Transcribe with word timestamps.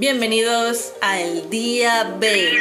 Bienvenidos 0.00 0.94
al 1.02 1.50
Día 1.50 2.16
B. 2.18 2.54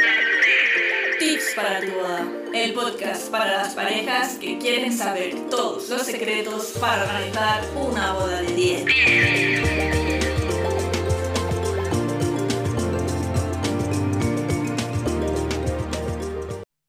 Tips 1.20 1.54
para 1.56 1.80
tu 1.80 1.90
boda. 1.90 2.28
El 2.54 2.74
podcast 2.74 3.32
para 3.32 3.60
las 3.60 3.74
parejas 3.76 4.38
que 4.40 4.58
quieren 4.58 4.92
saber 4.92 5.48
todos 5.50 5.88
los 5.88 6.02
secretos 6.02 6.78
para 6.82 7.04
organizar 7.04 7.64
una 7.78 8.12
boda 8.12 8.42
de 8.42 8.52
10. 8.52 8.86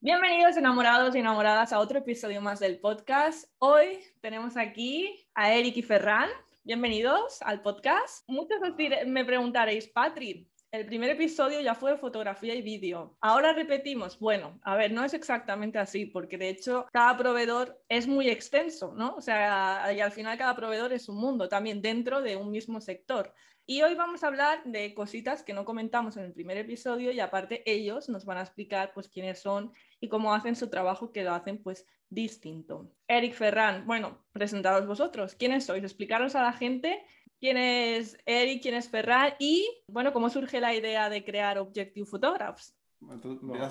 Bienvenidos 0.00 0.57
enamorados 0.57 1.14
y 1.14 1.21
enamoradas 1.21 1.72
a 1.72 1.79
otro 1.79 2.00
episodio 2.00 2.40
más 2.40 2.58
del 2.58 2.80
podcast. 2.80 3.48
Hoy 3.58 4.00
tenemos 4.21 4.57
aquí 4.57 5.29
a 5.32 5.53
Eric 5.54 5.76
y 5.76 5.82
Ferran. 5.82 6.29
Bienvenidos 6.63 7.41
al 7.41 7.63
podcast. 7.63 8.23
Muchos 8.29 8.59
me 9.07 9.25
preguntaréis, 9.25 9.89
Patri, 9.89 10.46
el 10.71 10.85
primer 10.85 11.09
episodio 11.09 11.59
ya 11.63 11.75
fue 11.75 11.96
fotografía 11.96 12.55
y 12.55 12.61
vídeo. 12.61 13.17
Ahora 13.23 13.55
repetimos. 13.55 14.19
Bueno, 14.19 14.61
a 14.63 14.77
ver, 14.77 14.93
no 14.93 15.03
es 15.03 15.14
exactamente 15.14 15.79
así, 15.79 16.05
porque 16.05 16.36
de 16.36 16.50
hecho 16.50 16.86
cada 16.93 17.17
proveedor 17.17 17.83
es 17.89 18.07
muy 18.07 18.29
extenso, 18.29 18.93
¿no? 18.95 19.14
O 19.17 19.23
sea, 19.23 19.91
y 19.96 20.00
al 20.00 20.13
final 20.13 20.36
cada 20.36 20.55
proveedor 20.55 20.93
es 20.93 21.09
un 21.09 21.17
mundo, 21.17 21.49
también 21.49 21.81
dentro 21.81 22.21
de 22.21 22.36
un 22.36 22.50
mismo 22.50 22.83
sector. 22.83 23.33
Y 23.64 23.81
hoy 23.81 23.95
vamos 23.95 24.22
a 24.22 24.27
hablar 24.27 24.63
de 24.64 24.95
cositas 24.95 25.43
que 25.43 25.55
no 25.55 25.64
comentamos 25.64 26.19
en 26.19 26.25
el 26.25 26.33
primer 26.35 26.58
episodio 26.58 27.11
y 27.11 27.21
aparte 27.21 27.63
ellos 27.64 28.11
nos 28.11 28.27
van 28.27 28.36
a 28.36 28.43
explicar 28.43 28.93
pues 28.93 29.08
quiénes 29.08 29.41
son 29.41 29.72
y 30.00 30.09
cómo 30.09 30.35
hacen 30.35 30.57
su 30.57 30.68
trabajo 30.68 31.13
que 31.13 31.22
lo 31.22 31.35
hacen 31.35 31.63
pues 31.63 31.86
distinto. 32.08 32.91
Eric 33.06 33.34
Ferran, 33.34 33.86
bueno, 33.86 34.19
presentaros 34.33 34.86
vosotros. 34.86 35.34
¿Quiénes 35.34 35.66
sois? 35.66 35.84
Explicaros 35.84 36.34
a 36.34 36.42
la 36.42 36.52
gente 36.52 37.05
quién 37.38 37.56
es 37.56 38.19
Eric, 38.27 38.62
quién 38.62 38.74
es 38.74 38.89
Ferran 38.89 39.34
y 39.39 39.66
bueno, 39.86 40.12
cómo 40.12 40.28
surge 40.30 40.61
la 40.61 40.74
idea 40.74 41.08
de 41.08 41.24
crear 41.24 41.58
Objective 41.58 42.06
Photographs. 42.06 42.77
Bueno, 43.00 43.20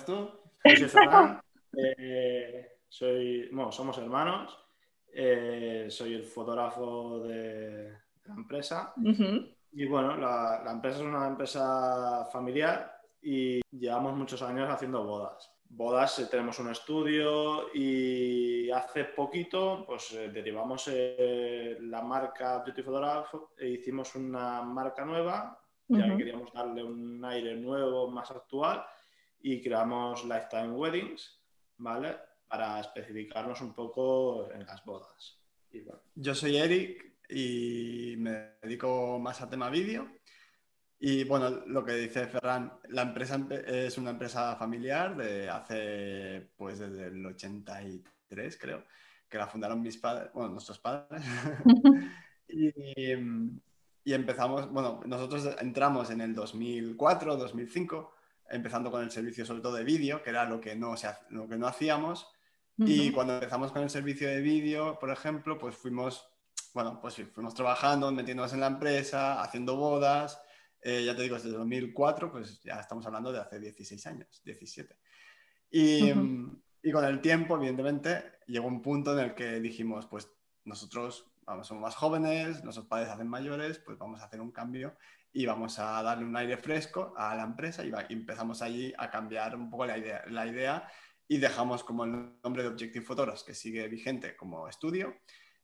¿Tú? 0.06 0.30
Yo 0.66 0.76
soy 0.76 0.88
Ferran, 0.88 1.42
eh, 1.78 2.80
soy, 2.88 3.50
bueno, 3.52 3.72
somos 3.72 3.98
hermanos, 3.98 4.58
eh, 5.14 5.88
soy 5.90 6.16
el 6.16 6.24
fotógrafo 6.24 7.20
de 7.20 7.94
la 8.26 8.34
empresa 8.34 8.94
y 9.72 9.86
bueno, 9.86 10.18
la, 10.18 10.62
la 10.66 10.72
empresa 10.72 11.00
es 11.00 11.06
una 11.06 11.28
empresa 11.28 12.28
familiar 12.32 13.00
y 13.22 13.62
llevamos 13.72 14.16
muchos 14.16 14.42
años 14.42 14.70
haciendo 14.70 15.04
bodas. 15.04 15.52
Bodas, 15.72 16.18
eh, 16.18 16.26
tenemos 16.26 16.58
un 16.60 16.72
estudio 16.72 17.74
y 17.76 18.72
hace 18.72 19.06
poquito 19.06 19.86
pues 19.86 20.12
eh, 20.14 20.30
derivamos 20.30 20.90
eh, 20.92 21.78
la 21.82 22.02
marca 22.02 22.64
Beauty 22.64 22.82
Photograph 22.82 23.34
e 23.56 23.70
hicimos 23.70 24.16
una 24.16 24.64
marca 24.64 25.06
nueva, 25.06 25.62
ya 25.88 26.10
que 26.10 26.18
queríamos 26.18 26.52
darle 26.54 26.84
un 26.84 27.24
aire 27.24 27.56
nuevo, 27.56 28.10
más 28.10 28.32
actual 28.32 28.84
y 29.42 29.62
creamos 29.62 30.26
Lifetime 30.26 30.72
Weddings, 30.72 31.40
¿vale? 31.78 32.18
Para 32.48 32.80
especificarnos 32.80 33.62
un 33.62 33.74
poco 33.74 34.52
en 34.52 34.66
las 34.66 34.84
bodas. 34.84 35.40
Y 35.72 35.82
bueno, 35.82 36.02
Yo 36.16 36.34
soy 36.34 36.58
Eric 36.58 37.16
y 37.30 38.16
me 38.18 38.56
dedico 38.64 39.20
más 39.20 39.40
a 39.42 39.50
tema 39.50 39.70
vídeo. 39.70 40.10
Y 41.02 41.24
bueno, 41.24 41.50
lo 41.68 41.86
que 41.86 41.94
dice 41.94 42.28
Ferran, 42.28 42.74
la 42.90 43.04
empresa 43.04 43.40
es 43.66 43.98
una 43.98 44.10
empresa 44.12 44.56
familiar 44.58 45.16
de 45.16 45.50
hace, 45.50 46.50
pues 46.58 46.80
desde 46.80 47.08
el 47.08 47.26
83, 47.26 48.58
creo, 48.60 48.84
que 49.30 49.38
la 49.38 49.48
fundaron 49.48 49.82
mis 49.82 49.98
padres, 49.98 50.30
bueno, 50.34 50.50
nuestros 50.50 50.78
padres. 50.80 51.24
y, 52.50 53.14
y 54.04 54.14
empezamos, 54.14 54.70
bueno, 54.72 55.00
nosotros 55.06 55.56
entramos 55.62 56.10
en 56.10 56.20
el 56.20 56.36
2004, 56.36 57.38
2005, 57.38 58.14
empezando 58.50 58.92
con 58.92 59.02
el 59.02 59.12
servicio 59.12 59.46
sobre 59.46 59.62
todo 59.62 59.76
de 59.76 59.86
vídeo, 59.86 60.22
que 60.22 60.32
era 60.32 60.44
lo 60.44 60.60
que 60.60 60.76
no, 60.76 60.98
se 60.98 61.08
ha- 61.08 61.20
lo 61.30 61.48
que 61.48 61.58
no 61.58 61.68
hacíamos. 61.68 62.28
Y 62.78 63.08
Ujú. 63.08 63.16
cuando 63.16 63.34
empezamos 63.36 63.72
con 63.72 63.84
el 63.84 63.90
servicio 63.90 64.28
de 64.28 64.42
vídeo, 64.42 65.00
por 65.00 65.12
ejemplo, 65.12 65.58
pues 65.58 65.76
fuimos, 65.76 66.28
bueno, 66.74 67.00
pues 67.02 67.16
fuimos 67.34 67.54
trabajando, 67.54 68.12
metiéndonos 68.12 68.52
en 68.54 68.60
la 68.62 68.68
empresa, 68.68 69.42
haciendo 69.42 69.76
bodas. 69.78 70.42
Eh, 70.82 71.04
ya 71.06 71.16
te 71.16 71.24
digo, 71.24 71.36
desde 71.36 71.50
2004, 71.52 72.32
pues 72.32 72.62
ya 72.64 72.80
estamos 72.80 73.06
hablando 73.06 73.32
de 73.32 73.40
hace 73.40 73.60
16 73.60 74.08
años, 74.08 74.42
17. 74.44 74.96
Y, 75.72 76.10
y 76.82 76.92
con 76.92 77.06
el 77.06 77.22
tiempo, 77.22 77.58
evidentemente, 77.58 78.24
llegó 78.48 78.68
un 78.68 78.82
punto 78.82 79.14
en 79.18 79.26
el 79.26 79.36
que 79.36 79.60
dijimos, 79.60 80.06
pues 80.08 80.32
nosotros 80.66 81.32
vamos, 81.46 81.68
somos 81.68 81.82
más 81.84 81.96
jóvenes, 81.96 82.64
nuestros 82.64 82.88
padres 82.88 83.10
hacen 83.10 83.28
mayores, 83.28 83.80
pues 83.80 83.98
vamos 83.98 84.22
a 84.22 84.26
hacer 84.26 84.40
un 84.42 84.52
cambio 84.52 84.96
y 85.32 85.46
vamos 85.46 85.78
a 85.80 86.02
darle 86.02 86.26
un 86.26 86.36
aire 86.38 86.58
fresco 86.58 87.14
a 87.18 87.36
la 87.36 87.44
empresa 87.44 87.86
y, 87.86 87.92
va- 87.92 88.06
y 88.10 88.14
empezamos 88.14 88.62
allí 88.62 88.94
a 88.98 89.10
cambiar 89.12 89.56
un 89.56 89.70
poco 89.70 89.86
la 89.86 89.98
idea, 89.98 90.24
la 90.28 90.48
idea 90.48 90.90
y 91.28 91.38
dejamos 91.38 91.84
como 91.84 92.06
el 92.06 92.40
nombre 92.44 92.64
de 92.64 92.70
Objective 92.70 93.06
Photographs, 93.06 93.44
que 93.44 93.54
sigue 93.54 93.88
vigente 93.88 94.36
como 94.36 94.68
estudio, 94.68 95.18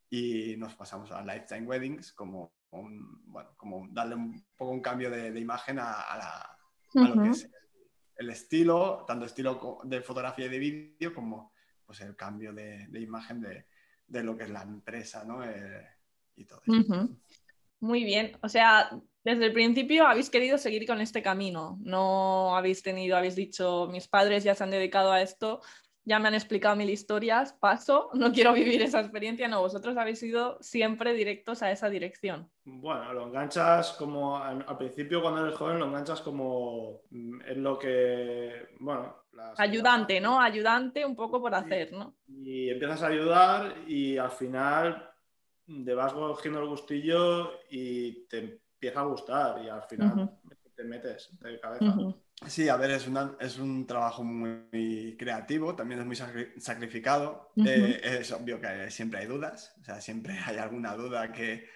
y 0.07 0.55
nos 0.57 0.75
pasamos 0.75 1.11
a 1.11 1.23
Lifetime 1.23 1.65
Weddings 1.65 2.13
como, 2.13 2.53
un, 2.75 3.21
bueno, 3.31 3.51
como 3.57 3.87
darle 3.89 4.15
un 4.15 4.45
poco 4.55 4.71
un 4.71 4.81
cambio 4.81 5.09
de, 5.09 5.31
de 5.31 5.39
imagen 5.39 5.79
a, 5.79 6.01
a 6.01 6.17
la- 6.17 6.57
a 7.03 7.07
lo 7.09 7.15
que 7.15 7.21
Ujú. 7.21 7.29
es 7.31 7.51
el, 8.17 8.29
estilo, 8.29 9.03
tanto 9.07 9.25
estilo 9.25 9.81
de 9.83 10.01
fotografía 10.01 10.45
y 10.45 10.49
de 10.49 10.59
vídeo 10.59 11.13
como 11.13 11.51
pues, 11.85 11.99
el 12.01 12.15
cambio 12.15 12.53
de, 12.53 12.87
de 12.87 13.01
imagen 13.01 13.41
de, 13.41 13.65
de 14.07 14.23
lo 14.23 14.37
que 14.37 14.43
es 14.43 14.49
la 14.49 14.61
empresa 14.61 15.25
¿no? 15.25 15.43
Eh, 15.43 15.85
y 16.35 16.45
todo 16.45 16.61
eso. 16.65 17.09
Muy 17.81 18.03
bien, 18.05 18.37
o 18.41 18.47
sea, 18.49 18.89
desde 19.23 19.45
el 19.47 19.53
principio 19.53 20.07
habéis 20.07 20.29
querido 20.29 20.57
seguir 20.57 20.87
con 20.87 21.01
este 21.01 21.21
camino, 21.21 21.77
no 21.81 22.55
habéis 22.55 22.81
tenido, 22.81 23.17
habéis 23.17 23.35
dicho, 23.35 23.87
mis 23.91 24.07
padres 24.07 24.43
ya 24.43 24.55
se 24.55 24.63
han 24.63 24.71
dedicado 24.71 25.11
a 25.11 25.21
esto, 25.21 25.61
ya 26.05 26.19
me 26.19 26.27
han 26.27 26.35
explicado 26.35 26.75
mil 26.75 26.89
historias, 26.89 27.53
paso, 27.53 28.09
no 28.13 28.31
quiero 28.31 28.53
vivir 28.53 28.81
esa 28.81 29.01
experiencia, 29.01 29.47
no, 29.47 29.61
vosotros 29.61 29.97
habéis 29.97 30.21
ido 30.23 30.57
siempre 30.61 31.13
directos 31.13 31.61
a 31.63 31.71
esa 31.71 31.89
dirección. 31.89 32.49
bueno, 32.63 33.11
lo 33.13 33.27
enganchas 33.27 33.93
como 33.93 34.37
al, 34.37 34.63
principio 34.77 35.21
cuando 35.21 35.45
eres 35.45 35.57
joven, 35.57 35.79
lo 35.79 35.87
enganchas 35.87 36.21
como 36.21 37.01
mm, 37.09 37.41
en 37.41 37.63
lo 37.63 37.77
que, 37.77 38.69
bueno, 38.79 39.23
las- 39.33 39.59
Ayudante, 39.59 40.21
¿no? 40.21 40.39
Ayudante 40.39 41.05
un 41.05 41.15
poco 41.15 41.41
por 41.41 41.53
hacer, 41.55 41.91
¿no? 41.91 42.15
Y 42.27 42.69
empiezas 42.69 43.03
a 43.03 43.07
ayudar 43.07 43.75
y 43.87 44.17
al 44.17 44.31
final 44.31 45.11
te 45.65 45.93
vas 45.93 46.13
cogiendo 46.13 46.59
el 46.61 46.67
gustillo 46.67 47.51
y 47.69 48.27
te 48.27 48.39
empieza 48.39 48.99
a 49.01 49.05
gustar 49.05 49.63
y 49.63 49.69
al 49.69 49.83
final 49.83 50.29
te 50.75 50.83
metes 50.83 51.35
de 51.39 51.59
cabeza. 51.59 51.97
Sí, 52.43 52.69
a 52.69 52.75
ver, 52.77 52.91
es, 52.91 53.07
una- 53.07 53.35
es 53.39 53.57
un 53.57 53.87
trabajo 53.87 54.23
muy 54.23 55.15
creativo, 55.17 55.75
también 55.75 56.01
es 56.01 56.05
muy 56.05 56.15
sacri- 56.15 56.59
sacrificado. 56.59 57.55
Eh, 57.63 57.99
es 58.03 58.31
obvio 58.31 58.61
que 58.61 58.91
siempre 58.91 59.19
hay 59.21 59.25
dudas, 59.27 59.73
o 59.81 59.83
sea, 59.83 59.99
siempre 60.01 60.37
hay 60.45 60.57
alguna 60.57 60.93
duda 60.95 61.31
que, 61.31 61.67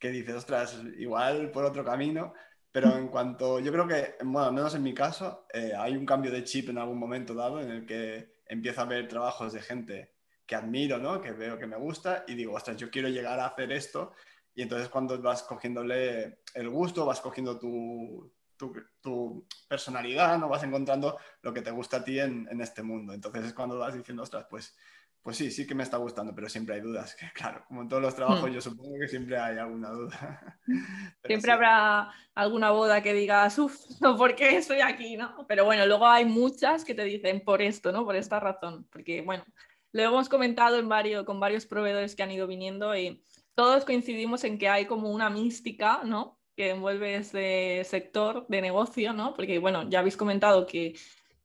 que 0.00 0.10
dices, 0.10 0.34
ostras, 0.36 0.80
igual 0.98 1.50
por 1.52 1.64
otro 1.64 1.84
camino, 1.84 2.34
pero 2.72 2.96
en 2.98 3.08
cuanto, 3.08 3.60
yo 3.60 3.72
creo 3.72 3.88
que, 3.88 4.16
bueno, 4.24 4.48
al 4.48 4.54
menos 4.54 4.74
en 4.74 4.82
mi 4.84 4.94
caso, 4.94 5.46
eh, 5.52 5.72
hay 5.76 5.96
un 5.96 6.06
cambio 6.06 6.30
de 6.32 6.44
chip 6.44 6.68
en 6.70 6.78
algún 6.78 6.98
momento 6.98 7.34
dado 7.34 7.60
en 7.60 7.70
el 7.70 7.86
que 7.86 8.36
empiezo 8.46 8.82
a 8.82 8.84
ver 8.86 9.08
trabajos 9.08 9.52
de 9.54 9.62
gente 9.62 10.14
que 10.46 10.56
admiro, 10.56 10.98
¿no? 10.98 11.20
Que 11.20 11.32
veo 11.32 11.58
que 11.58 11.66
me 11.66 11.76
gusta 11.76 12.24
y 12.28 12.34
digo, 12.34 12.54
ostras, 12.54 12.76
yo 12.76 12.90
quiero 12.90 13.08
llegar 13.08 13.40
a 13.40 13.46
hacer 13.46 13.72
esto. 13.72 14.12
Y 14.54 14.62
entonces 14.62 14.88
cuando 14.88 15.20
vas 15.22 15.42
cogiéndole 15.44 16.40
el 16.54 16.68
gusto, 16.70 17.06
vas 17.06 17.20
cogiendo 17.20 17.58
tu, 17.58 18.32
tu, 18.56 18.72
tu 19.00 19.46
personalidad, 19.68 20.38
no 20.38 20.48
vas 20.48 20.62
encontrando 20.64 21.18
lo 21.42 21.52
que 21.52 21.62
te 21.62 21.70
gusta 21.70 21.98
a 21.98 22.04
ti 22.04 22.18
en, 22.20 22.48
en 22.50 22.60
este 22.60 22.82
mundo. 22.82 23.12
Entonces 23.12 23.44
es 23.46 23.54
cuando 23.54 23.78
vas 23.78 23.94
diciendo, 23.94 24.22
ostras, 24.22 24.46
pues, 24.50 24.76
pues 25.22 25.36
sí, 25.36 25.50
sí 25.50 25.66
que 25.66 25.74
me 25.74 25.82
está 25.82 25.96
gustando, 25.96 26.34
pero 26.34 26.48
siempre 26.48 26.74
hay 26.74 26.80
dudas. 26.82 27.14
Que 27.16 27.26
claro, 27.34 27.64
como 27.68 27.82
en 27.82 27.88
todos 27.88 28.02
los 28.02 28.14
trabajos, 28.14 28.50
Hmm. 28.50 28.52
yo 28.52 28.60
supongo 28.60 28.98
que 29.00 29.08
siempre 29.08 29.38
hay 29.38 29.58
alguna 29.58 29.90
duda. 29.90 30.60
Siempre 31.24 31.50
sí. 31.50 31.50
habrá 31.52 32.10
alguna 32.34 32.70
boda 32.70 33.02
que 33.02 33.14
digas, 33.14 33.58
uff, 33.58 33.76
¿por 34.00 34.34
qué 34.36 34.56
estoy 34.58 34.80
aquí? 34.80 35.16
¿no? 35.16 35.46
Pero 35.48 35.64
bueno, 35.64 35.86
luego 35.86 36.06
hay 36.06 36.24
muchas 36.26 36.84
que 36.84 36.94
te 36.94 37.04
dicen 37.04 37.42
por 37.44 37.62
esto, 37.62 37.92
¿no? 37.92 38.04
Por 38.04 38.16
esta 38.16 38.40
razón. 38.40 38.86
Porque 38.90 39.22
bueno, 39.22 39.44
lo 39.92 40.02
hemos 40.02 40.28
comentado 40.28 40.78
en 40.78 40.88
varios, 40.88 41.24
con 41.24 41.40
varios 41.40 41.66
proveedores 41.66 42.14
que 42.16 42.22
han 42.22 42.30
ido 42.30 42.46
viniendo 42.46 42.94
y 42.96 43.24
todos 43.54 43.84
coincidimos 43.84 44.44
en 44.44 44.58
que 44.58 44.68
hay 44.68 44.86
como 44.86 45.10
una 45.10 45.30
mística, 45.30 46.02
¿no? 46.04 46.38
Que 46.56 46.70
envuelve 46.70 47.16
ese 47.16 47.82
sector 47.84 48.46
de 48.48 48.60
negocio, 48.60 49.12
¿no? 49.12 49.34
Porque 49.34 49.58
bueno, 49.58 49.88
ya 49.88 50.00
habéis 50.00 50.16
comentado 50.16 50.66
que, 50.66 50.94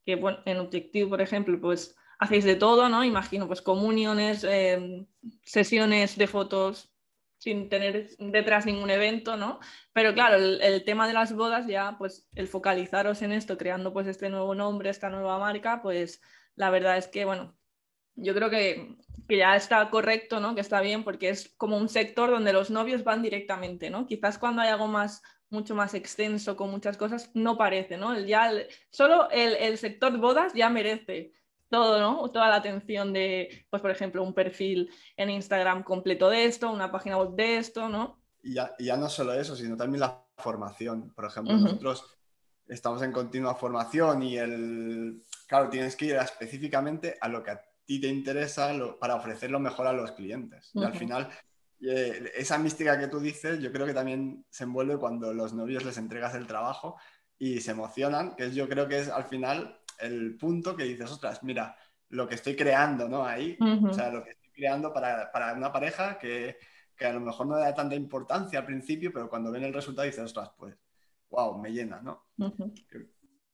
que 0.06 0.16
bueno, 0.16 0.40
en 0.46 0.58
Objective, 0.58 1.10
por 1.10 1.22
ejemplo, 1.22 1.60
pues 1.60 1.96
hacéis 2.20 2.44
de 2.46 2.56
todo, 2.56 2.90
¿no? 2.90 3.04
Imagino, 3.04 3.48
pues 3.48 3.62
comuniones, 3.62 4.44
eh, 4.44 5.08
sesiones 5.44 6.18
de 6.18 6.28
fotos 6.28 6.94
sin 7.40 7.70
tener 7.70 8.10
detrás 8.20 8.66
ningún 8.66 8.90
evento, 8.90 9.38
¿no? 9.38 9.60
Pero 9.94 10.14
claro, 10.14 10.36
el, 10.36 10.62
el, 10.62 10.84
tema 10.84 11.08
de 11.08 11.14
las 11.14 11.34
bodas 11.34 11.68
ya, 11.68 11.96
pues 11.98 12.28
el 12.36 12.48
focalizaros 12.48 13.22
en 13.22 13.32
esto, 13.32 13.58
creando 13.58 13.94
pues 13.94 14.08
este 14.08 14.30
nuevo 14.30 14.56
nombre, 14.56 14.90
esta 14.90 15.10
nueva 15.10 15.40
marca, 15.40 15.82
pues 15.82 16.22
la 16.56 16.70
verdad 16.70 16.98
es 16.98 17.08
que, 17.08 17.24
bueno, 17.24 17.58
yo 18.22 18.34
creo 18.34 18.50
que, 18.50 18.98
que, 19.28 19.38
ya 19.38 19.56
está 19.56 19.90
correcto, 19.90 20.40
¿no? 20.40 20.56
Que 20.56 20.62
está 20.62 20.82
bien 20.82 21.04
porque 21.04 21.30
es 21.30 21.54
como 21.58 21.78
un 21.78 21.90
sector 21.90 22.30
donde 22.30 22.54
los 22.54 22.70
novios 22.70 23.04
van 23.04 23.22
directamente, 23.22 23.90
¿no? 23.90 24.06
Quizás 24.06 24.38
cuando 24.38 24.62
hay 24.62 24.70
algo 24.70 24.88
más 24.88 25.22
mucho 25.50 25.76
más 25.76 25.94
extenso 25.94 26.56
con 26.56 26.70
muchas 26.70 26.98
cosas, 26.98 27.32
no 27.34 27.58
parece, 27.58 27.98
¿no? 27.98 28.18
Ya 28.20 28.52
solo 28.92 29.30
el, 29.32 29.56
el, 29.56 29.78
sector 29.78 30.16
bodas 30.18 30.54
ya 30.54 30.70
merece 30.70 31.34
todo, 31.70 32.00
¿no? 32.00 32.30
Toda 32.30 32.50
la 32.50 32.58
atención 32.58 33.14
de, 33.14 33.66
pues 33.70 33.82
por 33.82 33.92
ejemplo, 33.92 34.24
un 34.24 34.34
perfil 34.34 34.92
en 35.18 35.30
Instagram 35.30 35.84
completo 35.84 36.30
de 36.30 36.46
esto, 36.46 36.72
una 36.72 36.92
página 36.92 37.18
web 37.18 37.32
de 37.36 37.58
esto, 37.58 37.90
¿no? 37.90 38.20
Y 38.42 38.54
ya, 38.54 38.76
ya 38.80 38.96
no 38.96 39.10
solo 39.10 39.34
eso, 39.34 39.56
sino 39.56 39.76
también 39.76 40.02
la 40.02 40.24
formación. 40.38 41.14
Por 41.14 41.26
ejemplo, 41.26 41.58
nosotros 41.58 42.06
estamos 42.68 43.02
en 43.02 43.12
continua 43.12 43.56
formación 43.56 44.24
y 44.24 44.38
el, 44.38 45.24
claro, 45.48 45.70
tienes 45.70 45.96
que 45.96 46.06
ir 46.06 46.16
específicamente 46.16 47.18
a 47.20 47.28
lo 47.28 47.44
que 47.44 47.52
a 47.52 47.62
ti 47.90 48.00
te 48.00 48.08
interesa 48.08 48.72
para 49.00 49.16
ofrecer 49.16 49.50
lo 49.50 49.60
mejor 49.60 49.88
a 49.88 49.94
los 49.94 50.12
clientes. 50.12 50.70
Y 50.76 50.84
al 50.84 50.94
final, 50.94 51.28
eh, 51.82 52.32
esa 52.36 52.60
mística 52.60 53.00
que 53.00 53.08
tú 53.08 53.20
dices, 53.20 53.60
yo 53.60 53.72
creo 53.72 53.88
que 53.88 53.96
también 53.96 54.46
se 54.48 54.66
envuelve 54.66 55.00
cuando 55.00 55.34
los 55.34 55.56
novios 55.56 55.84
les 55.84 55.98
entregas 55.98 56.36
el 56.36 56.46
trabajo 56.46 56.98
y 57.40 57.62
se 57.62 57.72
emocionan, 57.72 58.36
que 58.36 58.52
yo 58.52 58.70
creo 58.70 58.88
que 58.88 59.00
es 59.00 59.10
al 59.10 59.24
final 59.24 59.82
el 60.00 60.38
punto 60.38 60.76
que 60.76 60.84
dices, 60.84 61.10
ostras, 61.10 61.42
mira, 61.42 61.76
lo 62.10 62.28
que 62.28 62.36
estoy 62.36 62.56
creando, 62.56 63.10
¿no? 63.10 63.26
Ahí, 63.26 63.58
o 63.60 63.92
sea, 63.92 64.12
lo 64.12 64.24
que 64.24 64.32
estoy 64.32 64.52
creando 64.52 64.94
para, 64.94 65.32
para 65.32 65.54
una 65.54 65.72
pareja 65.72 66.20
que, 66.20 66.60
que, 66.96 67.08
a 67.08 67.14
lo 67.14 67.22
mejor 67.22 67.48
no 67.48 67.58
da 67.58 67.74
tanta 67.74 67.96
importancia 67.96 68.60
al 68.60 68.68
principio, 68.68 69.12
pero 69.12 69.28
cuando 69.28 69.50
ven 69.50 69.64
el 69.64 69.74
resultado 69.74 70.06
dices, 70.06 70.26
ostras, 70.26 70.52
pues, 70.60 70.78
wow, 71.32 71.58
me 71.58 71.72
llena, 71.72 72.02
¿no? 72.04 72.28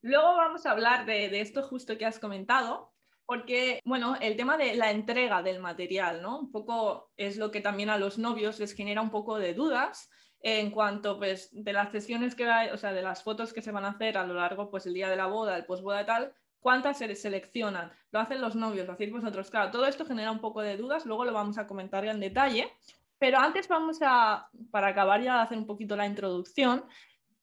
Luego 0.01 0.35
vamos 0.35 0.65
a 0.65 0.71
hablar 0.71 1.05
de, 1.05 1.29
de, 1.29 1.39
esto 1.39 1.63
justo 1.63 1.97
que 1.97 2.05
has 2.05 2.19
comentado, 2.19 2.94
porque, 3.25 3.81
bueno, 3.85 4.15
el 4.21 4.37
tema 4.37 4.57
de 4.57 4.75
la 4.75 4.91
entrega 4.91 5.41
del 5.41 5.59
material, 5.59 6.21
¿no? 6.21 6.39
Un 6.39 6.51
poco 6.51 7.11
es 7.17 7.37
lo 7.37 7.51
que 7.51 7.61
también 7.61 7.89
a 7.89 7.97
los 7.97 8.17
novios 8.17 8.59
les 8.59 8.73
genera 8.73 9.01
un 9.01 9.09
poco 9.09 9.37
de 9.37 9.53
dudas 9.53 10.09
en 10.41 10.69
cuanto 10.69 11.17
pues 11.17 11.49
de 11.51 11.73
las 11.73 11.91
sesiones 11.91 12.35
que 12.35 12.47
o 12.71 12.77
sea, 12.77 12.93
de 12.93 13.01
las 13.01 13.23
fotos 13.23 13.51
que 13.51 13.63
se 13.63 13.71
van 13.71 13.83
a 13.83 13.89
hacer 13.89 14.15
a 14.15 14.25
lo 14.25 14.35
largo 14.35 14.69
pues 14.69 14.85
el 14.85 14.93
día 14.93 15.09
de 15.09 15.15
la 15.15 15.25
boda, 15.25 15.57
el 15.57 15.65
posboda 15.65 16.03
y 16.03 16.05
tal, 16.05 16.33
cuántas 16.59 16.99
se 16.99 17.15
seleccionan, 17.15 17.91
lo 18.11 18.19
hacen 18.19 18.41
los 18.41 18.55
novios, 18.55 18.85
lo 18.85 18.93
hacéis 18.93 19.11
vosotros. 19.11 19.49
Claro, 19.49 19.71
todo 19.71 19.85
esto 19.87 20.05
genera 20.05 20.31
un 20.31 20.39
poco 20.39 20.61
de 20.61 20.77
dudas, 20.77 21.05
luego 21.05 21.25
lo 21.25 21.33
vamos 21.33 21.57
a 21.57 21.65
comentar 21.65 22.05
en 22.05 22.19
detalle, 22.19 22.71
pero 23.17 23.39
antes 23.39 23.67
vamos 23.67 23.99
a, 24.01 24.49
para 24.69 24.89
acabar 24.89 25.21
ya 25.21 25.35
de 25.35 25.41
hacer 25.41 25.57
un 25.57 25.65
poquito 25.65 25.95
la 25.95 26.05
introducción, 26.05 26.85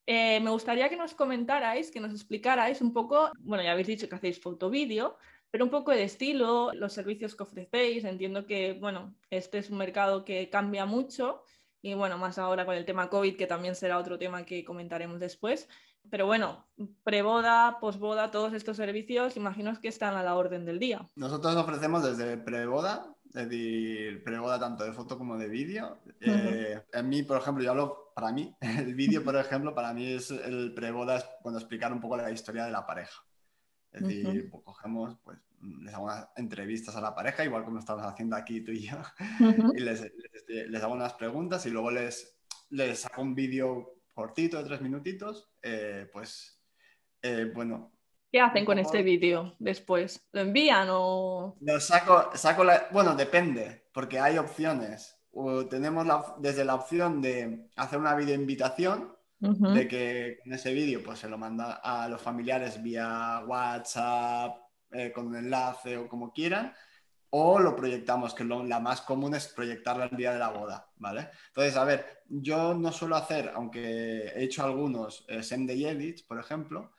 eh, 0.06 0.40
me 0.40 0.50
gustaría 0.50 0.88
que 0.88 0.96
nos 0.96 1.14
comentarais, 1.14 1.90
que 1.90 2.00
nos 2.00 2.12
explicarais 2.12 2.81
un 2.81 2.93
poco, 2.93 3.31
bueno, 3.40 3.62
ya 3.62 3.73
habéis 3.73 3.87
dicho 3.87 4.08
que 4.08 4.17
hacéis 4.17 4.40
fotovídeo, 4.40 5.17
pero 5.52 5.66
un 5.66 5.70
poco 5.70 5.90
de 5.93 6.02
estilo, 6.02 6.72
los 6.72 6.94
servicios 6.94 7.37
que 7.37 7.43
ofrecéis. 7.43 8.04
Entiendo 8.04 8.46
que, 8.46 8.72
bueno, 8.81 9.14
este 9.28 9.58
es 9.58 9.69
un 9.69 9.76
mercado 9.76 10.25
que 10.25 10.49
cambia 10.49 10.87
mucho 10.87 11.44
y 11.82 11.93
bueno, 11.93 12.16
más 12.16 12.38
ahora 12.38 12.64
con 12.64 12.75
el 12.75 12.87
tema 12.87 13.10
COVID, 13.10 13.37
que 13.37 13.46
también 13.46 13.75
será 13.75 13.99
otro 13.99 14.19
tema 14.19 14.46
que 14.46 14.64
comentaremos 14.64 15.20
después. 15.20 15.69
Pero 16.08 16.25
bueno, 16.25 16.66
preboda, 17.04 17.78
posboda, 17.81 18.31
todos 18.31 18.54
estos 18.54 18.78
servicios, 18.78 19.37
imagino 19.37 19.78
que 19.78 19.88
están 19.88 20.14
a 20.14 20.22
la 20.22 20.37
orden 20.37 20.64
del 20.64 20.78
día. 20.78 21.06
Nosotros 21.16 21.55
ofrecemos 21.55 22.02
desde 22.02 22.38
preboda, 22.38 23.14
es 23.26 23.48
decir, 23.48 24.25
preboda 24.25 24.58
tanto 24.58 24.84
de 24.84 24.93
foto 24.93 25.19
como 25.19 25.37
de 25.37 25.48
vídeo. 25.48 25.98
Eh, 26.20 26.81
en 26.94 27.08
mí, 27.10 27.25
por 27.25 27.37
ejemplo, 27.37 27.62
yo 27.62 27.72
hablo 27.72 28.12
para 28.14 28.32
mí, 28.32 28.56
el 28.60 28.94
vídeo, 28.94 29.22
por 29.22 29.37
ejemplo, 29.37 29.75
para 29.75 29.93
mí 29.93 30.14
es 30.14 30.31
el 30.31 30.72
preboda, 30.72 31.19
es 31.19 31.26
cuando 31.43 31.60
explicar 31.60 31.93
un 31.93 32.00
poco 32.00 32.16
la 32.16 32.31
historia 32.31 32.64
de 32.64 32.72
la 32.72 32.87
pareja. 32.87 33.22
Es 33.93 34.03
decir, 34.03 34.50
pues, 34.50 34.62
cogemos, 34.65 35.19
pues, 35.23 35.39
les 35.83 35.94
hago 35.94 36.05
unas 36.05 36.29
entrevistas 36.37 36.97
a 36.97 37.00
la 37.00 37.15
pareja, 37.15 37.44
igual 37.44 37.65
como 37.65 37.79
estamos 37.79 38.05
haciendo 38.05 38.37
aquí 38.37 38.62
tú 38.62 38.73
y 38.73 38.89
yo, 38.89 38.97
y 39.77 39.81
les, 39.81 40.11
les, 40.49 40.83
hago 40.83 40.94
unas 40.94 41.15
preguntas 41.15 41.65
y 41.67 41.71
luego 41.71 41.91
les, 41.91 42.37
les 42.71 43.00
saco 43.00 43.23
un 43.23 43.35
vídeo 43.35 43.97
cortito 44.12 44.59
de 44.59 44.65
tres 44.65 44.81
minutitos, 44.81 45.50
eh, 45.62 46.09
pues, 46.12 46.61
eh, 47.23 47.50
bueno. 47.55 47.93
¿Qué 48.31 48.41
hacen 48.41 48.65
con 48.65 48.79
este 48.79 49.03
vídeo 49.03 49.55
después? 49.59 50.27
¿Lo 50.33 50.41
envían 50.41 50.89
o...? 50.91 51.56
Lo 51.61 51.79
saco, 51.81 52.31
saco 52.35 52.65
la... 52.65 52.89
Bueno, 52.91 53.15
depende, 53.15 53.85
porque 53.93 54.19
hay 54.19 54.39
opciones. 54.39 55.19
tenemos 55.69 56.06
desde 56.39 56.65
la 56.65 56.75
opción 56.75 57.21
de 57.21 57.69
hacer 57.77 57.99
una 57.99 58.15
invitación, 59.43 59.75
de 59.75 59.89
que 59.89 60.39
en 60.44 60.53
ese 60.53 60.73
vídeo 60.73 61.03
pues 61.03 61.19
se 61.19 61.29
lo 61.29 61.39
manda 61.39 61.81
a 61.83 62.09
los 62.09 62.21
familiares 62.21 62.83
vía 62.83 63.43
WhatsApp, 63.47 64.56
eh, 64.91 65.11
con 65.12 65.27
un 65.27 65.37
enlace 65.37 65.97
o 65.97 66.09
como 66.09 66.33
quieran, 66.33 66.73
o 67.31 67.59
lo 67.59 67.75
proyectamos, 67.75 68.35
que 68.35 68.44
lo, 68.44 68.62
la 68.62 68.79
más 68.79 69.00
común 69.00 69.35
es 69.35 69.49
proyectarlo 69.49 70.05
el 70.05 70.17
día 70.17 70.35
de 70.35 70.39
la 70.39 70.50
boda, 70.50 70.91
¿vale? 70.97 71.31
Entonces, 71.49 71.77
a 71.77 71.85
ver, 71.85 72.25
yo 72.29 72.75
no 72.75 72.93
suelo 72.93 73.17
hacer, 73.17 73.50
aunque 73.55 74.27
he 74.27 74.44
hecho 74.44 74.62
algunos 74.65 75.25
eh, 75.29 75.43
send 75.43 75.71
edits, 75.71 76.23
por 76.23 76.39
ejemplo, 76.39 76.93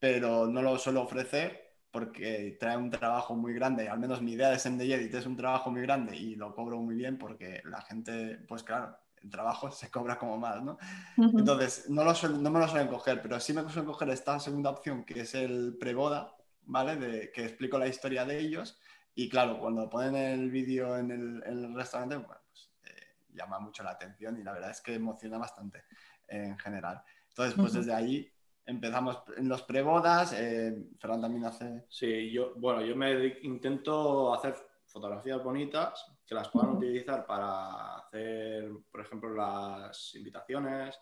pero 0.00 0.48
no 0.48 0.62
lo 0.62 0.78
suelo 0.78 1.02
ofrecer 1.02 1.76
porque 1.92 2.56
trae 2.58 2.76
un 2.76 2.90
trabajo 2.90 3.36
muy 3.36 3.54
grande, 3.54 3.88
al 3.88 4.00
menos 4.00 4.20
mi 4.20 4.32
idea 4.32 4.50
de 4.50 4.58
send 4.58 4.80
edit 4.82 5.14
es 5.14 5.26
un 5.26 5.36
trabajo 5.36 5.70
muy 5.70 5.82
grande 5.82 6.16
y 6.16 6.34
lo 6.34 6.54
cobro 6.54 6.78
muy 6.78 6.96
bien 6.96 7.16
porque 7.16 7.62
la 7.64 7.80
gente, 7.82 8.38
pues 8.48 8.64
claro, 8.64 8.98
el 9.22 9.30
trabajo 9.30 9.70
se 9.72 9.90
cobra 9.90 10.18
como 10.18 10.38
más, 10.38 10.62
¿no? 10.62 10.78
Entonces, 11.16 11.88
no, 11.88 12.04
lo 12.04 12.12
no 12.12 12.50
me 12.50 12.60
lo 12.60 12.68
suelen 12.68 12.88
coger, 12.88 13.20
pero 13.22 13.38
sí 13.40 13.52
me 13.52 13.62
suelen 13.62 13.86
coger 13.86 14.10
esta 14.10 14.38
segunda 14.40 14.70
opción, 14.70 15.04
que 15.04 15.20
es 15.20 15.34
el 15.34 15.76
preboda, 15.78 16.36
¿vale? 16.62 16.96
De, 16.96 17.32
que 17.32 17.44
explico 17.44 17.78
la 17.78 17.88
historia 17.88 18.24
de 18.24 18.38
ellos. 18.38 18.80
Y 19.14 19.28
claro, 19.28 19.58
cuando 19.58 19.90
ponen 19.90 20.14
el 20.14 20.50
vídeo 20.50 20.96
en 20.96 21.10
el, 21.10 21.74
restaurante, 21.74 22.16
bueno, 22.16 22.40
pues 22.48 22.70
eh, 22.84 23.16
llama 23.30 23.58
mucho 23.58 23.82
la 23.82 23.90
atención 23.90 24.38
y 24.38 24.44
la 24.44 24.52
verdad 24.52 24.70
es 24.70 24.80
que 24.80 24.94
emociona 24.94 25.38
bastante 25.38 25.84
en 26.28 26.56
general. 26.58 27.02
Entonces, 27.28 27.54
pues 27.58 27.72
desde 27.72 27.94
ahí 27.94 28.32
empezamos 28.64 29.22
en 29.36 29.48
los 29.48 29.62
prebodas. 29.62 30.32
Eh, 30.34 30.90
Fernando 31.00 31.26
también 31.26 31.44
hace. 31.46 31.86
Sí, 31.88 32.30
yo, 32.30 32.54
bueno, 32.56 32.82
yo 32.82 32.94
me 32.94 33.38
intento 33.42 34.32
hacer 34.34 34.54
fotografías 34.86 35.42
bonitas 35.42 36.17
que 36.28 36.34
las 36.34 36.50
puedan 36.50 36.76
utilizar 36.76 37.24
para 37.24 37.96
hacer, 37.96 38.70
por 38.90 39.00
ejemplo, 39.00 39.34
las 39.34 40.14
invitaciones, 40.14 41.00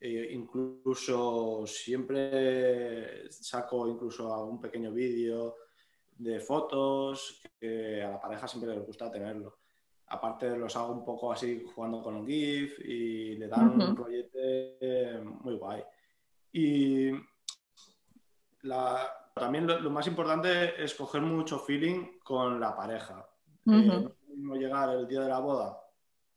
eh, 0.00 0.28
incluso 0.32 1.64
siempre 1.66 3.30
saco 3.30 3.86
incluso 3.86 4.44
un 4.44 4.60
pequeño 4.60 4.90
vídeo 4.90 5.54
de 6.16 6.40
fotos 6.40 7.40
que 7.60 8.02
a 8.02 8.10
la 8.10 8.20
pareja 8.20 8.48
siempre 8.48 8.74
les 8.74 8.84
gusta 8.84 9.10
tenerlo. 9.10 9.58
Aparte 10.08 10.56
los 10.56 10.74
hago 10.74 10.94
un 10.94 11.04
poco 11.04 11.32
así 11.32 11.64
jugando 11.72 12.02
con 12.02 12.16
un 12.16 12.26
GIF 12.26 12.80
y 12.80 13.36
le 13.36 13.46
dan 13.46 13.80
un 13.80 13.94
proyecto 13.94 14.38
muy 15.44 15.54
guay. 15.54 15.84
Y 16.52 17.12
también 19.34 19.66
lo, 19.66 19.90
más 19.90 20.08
importante 20.08 20.82
es 20.82 20.94
coger 20.94 21.22
mucho 21.22 21.60
feeling 21.60 22.18
con 22.24 22.58
la 22.58 22.74
pareja. 22.74 23.24
Eh, 23.66 24.08
no 24.42 24.54
llegar 24.54 24.90
el 24.90 25.06
día 25.06 25.20
de 25.20 25.28
la 25.28 25.38
boda 25.38 25.80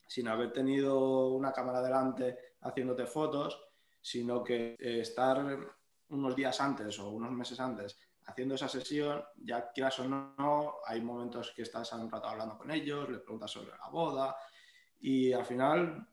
sin 0.08 0.28
haber 0.28 0.52
tenido 0.52 1.30
una 1.30 1.52
cámara 1.52 1.82
delante 1.82 2.38
haciéndote 2.62 3.08
fotos, 3.08 3.60
sino 4.00 4.44
que 4.44 4.76
eh, 4.80 5.00
estar 5.00 5.58
unos 6.10 6.36
días 6.36 6.60
antes 6.62 7.00
o 7.00 7.10
unos 7.10 7.32
meses 7.32 7.60
antes 7.60 7.98
haciendo 8.26 8.56
esa 8.56 8.70
sesión, 8.70 9.24
ya 9.38 9.72
quieras 9.72 10.00
o 10.00 10.08
no, 10.08 10.76
hay 10.86 11.02
momentos 11.02 11.52
que 11.56 11.64
estás 11.64 11.92
un 11.94 12.10
rato 12.10 12.28
hablando 12.28 12.58
con 12.58 12.72
ellos, 12.72 13.10
les 13.10 13.20
preguntas 13.20 13.52
sobre 13.52 13.72
la 13.72 13.90
boda 13.90 14.36
y 15.02 15.34
al 15.34 15.46
final 15.46 16.08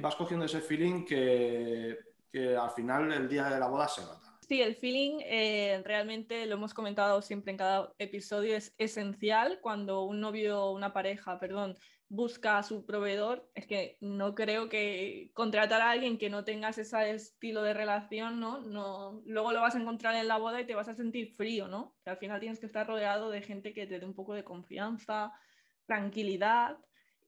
vas 0.00 0.16
cogiendo 0.16 0.46
ese 0.46 0.60
feeling 0.60 1.04
que, 1.04 1.98
que, 2.30 2.56
al 2.56 2.70
final 2.70 3.12
el 3.12 3.28
día 3.28 3.48
de 3.48 3.60
la 3.60 3.68
boda 3.68 3.86
se 3.86 4.02
nota. 4.02 4.33
Sí, 4.46 4.60
el 4.60 4.74
feeling 4.74 5.20
eh, 5.20 5.80
realmente 5.86 6.44
lo 6.44 6.56
hemos 6.56 6.74
comentado 6.74 7.22
siempre 7.22 7.52
en 7.52 7.56
cada 7.56 7.94
episodio, 7.96 8.54
es 8.54 8.74
esencial 8.76 9.58
cuando 9.62 10.04
un 10.04 10.20
novio, 10.20 10.70
una 10.70 10.92
pareja, 10.92 11.38
perdón, 11.40 11.76
busca 12.08 12.58
a 12.58 12.62
su 12.62 12.84
proveedor, 12.84 13.50
es 13.54 13.66
que 13.66 13.96
no 14.02 14.34
creo 14.34 14.68
que 14.68 15.30
contratar 15.32 15.80
a 15.80 15.90
alguien 15.90 16.18
que 16.18 16.28
no 16.28 16.44
tengas 16.44 16.76
ese 16.76 17.12
estilo 17.12 17.62
de 17.62 17.72
relación, 17.72 18.38
¿no? 18.38 18.60
no 18.60 19.22
luego 19.24 19.52
lo 19.52 19.62
vas 19.62 19.76
a 19.76 19.80
encontrar 19.80 20.14
en 20.14 20.28
la 20.28 20.36
boda 20.36 20.60
y 20.60 20.66
te 20.66 20.74
vas 20.74 20.88
a 20.88 20.94
sentir 20.94 21.34
frío, 21.34 21.66
¿no? 21.66 21.96
Al 22.04 22.18
final 22.18 22.38
tienes 22.38 22.60
que 22.60 22.66
estar 22.66 22.86
rodeado 22.86 23.30
de 23.30 23.40
gente 23.40 23.72
que 23.72 23.86
te 23.86 23.98
dé 23.98 24.04
un 24.04 24.14
poco 24.14 24.34
de 24.34 24.44
confianza, 24.44 25.32
tranquilidad, 25.86 26.76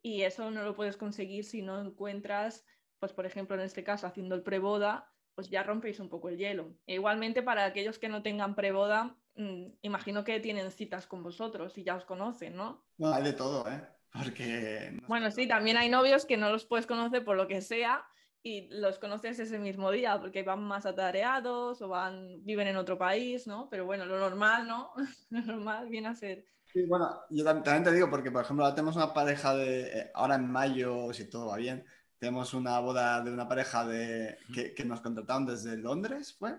y 0.02 0.22
eso 0.22 0.50
no 0.50 0.62
lo 0.64 0.76
puedes 0.76 0.98
conseguir 0.98 1.44
si 1.44 1.62
no 1.62 1.80
encuentras, 1.80 2.66
pues 2.98 3.14
por 3.14 3.24
ejemplo 3.24 3.56
en 3.56 3.62
este 3.62 3.84
caso 3.84 4.06
haciendo 4.06 4.34
el 4.34 4.42
preboda, 4.42 5.10
pues 5.36 5.50
ya 5.50 5.62
rompéis 5.62 6.00
un 6.00 6.08
poco 6.08 6.30
el 6.30 6.38
hielo. 6.38 6.74
E 6.86 6.94
igualmente 6.94 7.42
para 7.42 7.66
aquellos 7.66 7.98
que 7.98 8.08
no 8.08 8.22
tengan 8.22 8.56
preboda, 8.56 9.14
mm, 9.36 9.66
imagino 9.82 10.24
que 10.24 10.40
tienen 10.40 10.72
citas 10.72 11.06
con 11.06 11.22
vosotros 11.22 11.76
y 11.76 11.84
ya 11.84 11.94
os 11.94 12.06
conocen, 12.06 12.56
¿no? 12.56 12.82
No, 12.96 13.12
hay 13.12 13.22
de 13.22 13.34
todo, 13.34 13.68
¿eh? 13.70 13.82
Porque... 14.10 14.98
bueno, 15.06 15.30
sí, 15.30 15.46
también 15.46 15.76
hay 15.76 15.90
novios 15.90 16.24
que 16.24 16.38
no 16.38 16.50
los 16.50 16.64
puedes 16.64 16.86
conocer 16.86 17.22
por 17.22 17.36
lo 17.36 17.46
que 17.46 17.60
sea 17.60 18.06
y 18.42 18.68
los 18.70 18.98
conoces 18.98 19.38
ese 19.38 19.58
mismo 19.58 19.90
día 19.90 20.18
porque 20.18 20.42
van 20.42 20.62
más 20.62 20.86
atareados 20.86 21.82
o 21.82 21.88
van, 21.88 22.42
viven 22.42 22.68
en 22.68 22.76
otro 22.76 22.96
país, 22.96 23.46
¿no? 23.46 23.68
Pero 23.68 23.84
bueno, 23.84 24.06
lo 24.06 24.18
normal, 24.18 24.66
¿no? 24.66 24.92
lo 25.30 25.42
normal 25.42 25.88
viene 25.90 26.08
a 26.08 26.14
ser... 26.14 26.46
Sí, 26.72 26.82
bueno, 26.86 27.20
yo 27.28 27.44
también 27.44 27.84
te 27.84 27.92
digo 27.92 28.08
porque, 28.08 28.30
por 28.30 28.42
ejemplo, 28.42 28.64
ahora 28.64 28.74
tenemos 28.74 28.96
una 28.96 29.12
pareja 29.12 29.54
de, 29.54 29.82
eh, 29.82 30.10
ahora 30.14 30.36
en 30.36 30.50
mayo, 30.50 31.12
si 31.12 31.28
todo 31.28 31.48
va 31.48 31.56
bien, 31.56 31.84
tenemos 32.18 32.54
una 32.54 32.78
boda 32.80 33.20
de 33.22 33.32
una 33.32 33.48
pareja 33.48 33.86
de, 33.86 34.38
que, 34.54 34.84
nos 34.84 35.00
contrataron 35.00 35.46
desde 35.46 35.76
Londres, 35.76 36.34
¿fue? 36.38 36.54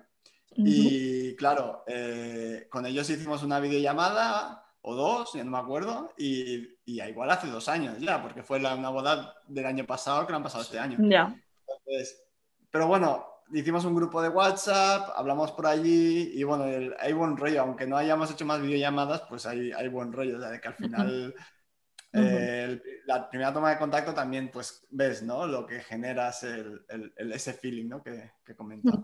Y 0.56 1.36
claro, 1.36 1.84
eh, 1.88 2.68
con 2.70 2.86
ellos 2.86 3.10
hicimos 3.10 3.44
una 3.44 3.60
videollamada 3.60 4.64
o 4.82 4.96
dos, 4.96 5.34
ya 5.34 5.44
no 5.44 5.52
me 5.52 5.58
acuerdo, 5.58 6.14
y, 6.18 6.78
y 6.86 7.02
igual 7.02 7.30
hace 7.30 7.48
dos 7.48 7.68
años 7.68 8.00
ya, 8.00 8.22
porque 8.22 8.44
fue 8.44 8.60
una 8.60 8.90
boda 8.90 9.36
del 9.48 9.66
año 9.66 9.86
pasado 9.86 10.26
que 10.26 10.32
la 10.32 10.38
han 10.38 10.44
pasado 10.44 10.64
este 10.64 10.80
año. 10.80 10.98
Ya. 11.02 11.36
pero 12.72 12.88
bueno, 12.88 13.26
hicimos 13.54 13.86
un 13.86 13.96
grupo 13.96 14.22
de 14.22 14.30
WhatsApp, 14.30 15.10
hablamos 15.16 15.52
por 15.52 15.68
allí 15.68 16.32
y 16.34 16.44
bueno, 16.44 16.66
hay 17.00 17.14
buen 17.14 17.38
rollo, 17.38 17.62
aunque 17.62 17.88
no 17.88 17.98
hayamos 17.98 18.32
hecho 18.32 18.46
más 18.46 18.62
videollamadas, 18.62 19.24
pues 19.30 19.46
hay, 19.46 19.72
hay 19.72 19.88
buen 19.90 20.14
rollo, 20.14 20.38
o 20.38 20.40
sea, 20.40 20.50
de 20.50 20.62
que 20.62 20.68
al 20.68 20.76
final 20.76 21.36
la 22.12 23.30
primera 23.30 23.54
toma 23.54 23.72
de 23.72 23.78
contacto 23.78 24.14
también, 24.14 24.50
pues 24.52 24.86
ves, 24.90 25.24
¿no? 25.24 25.46
Lo 25.46 25.66
que 25.66 25.80
generas, 25.80 26.44
el, 26.44 26.86
el, 26.90 27.32
ese 27.32 27.54
feeling, 27.54 27.88
¿no? 27.88 28.04
Que, 28.04 28.32
que 28.46 28.56
comentaba. 28.56 29.02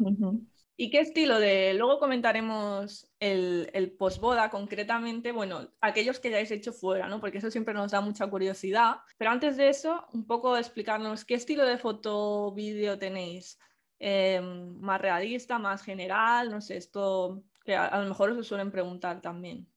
¿Y 0.75 0.89
qué 0.89 1.01
estilo 1.01 1.39
de.? 1.39 1.75
Luego 1.75 1.99
comentaremos 1.99 3.07
el, 3.19 3.69
el 3.73 3.91
posboda 3.91 4.49
concretamente, 4.49 5.31
bueno, 5.31 5.69
aquellos 5.81 6.19
que 6.19 6.31
ya 6.31 6.37
hayáis 6.37 6.51
hecho 6.51 6.73
fuera, 6.73 7.07
¿no? 7.07 7.19
Porque 7.19 7.37
eso 7.37 7.51
siempre 7.51 7.75
nos 7.75 7.91
da 7.91 8.01
mucha 8.01 8.27
curiosidad. 8.27 8.95
Pero 9.17 9.29
antes 9.29 9.55
de 9.57 9.69
eso, 9.69 10.07
un 10.13 10.25
poco 10.25 10.57
explicarnos 10.57 11.25
qué 11.25 11.35
estilo 11.35 11.65
de 11.65 11.77
foto 11.77 12.51
vídeo 12.53 12.97
tenéis. 12.97 13.59
Em, 13.99 14.79
¿Más 14.79 14.99
realista, 14.99 15.59
más 15.59 15.83
general? 15.83 16.49
No 16.49 16.59
sé, 16.59 16.77
esto 16.77 17.43
que 17.63 17.75
a, 17.75 18.01
lo 18.01 18.09
mejor 18.09 18.31
os 18.31 18.47
suelen 18.47 18.71
preguntar 18.71 19.21
también. 19.21 19.67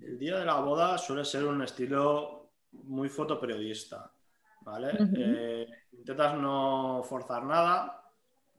El 0.00 0.18
día 0.18 0.38
de 0.38 0.44
la 0.44 0.60
boda 0.60 0.96
suele 0.98 1.24
ser 1.24 1.44
un 1.44 1.62
estilo 1.62 2.37
muy 2.84 3.08
fotoperiodista, 3.08 4.10
¿vale? 4.62 4.96
Eh, 5.16 5.66
intentas 5.92 6.36
no 6.38 7.02
forzar 7.04 7.44
nada 7.44 7.98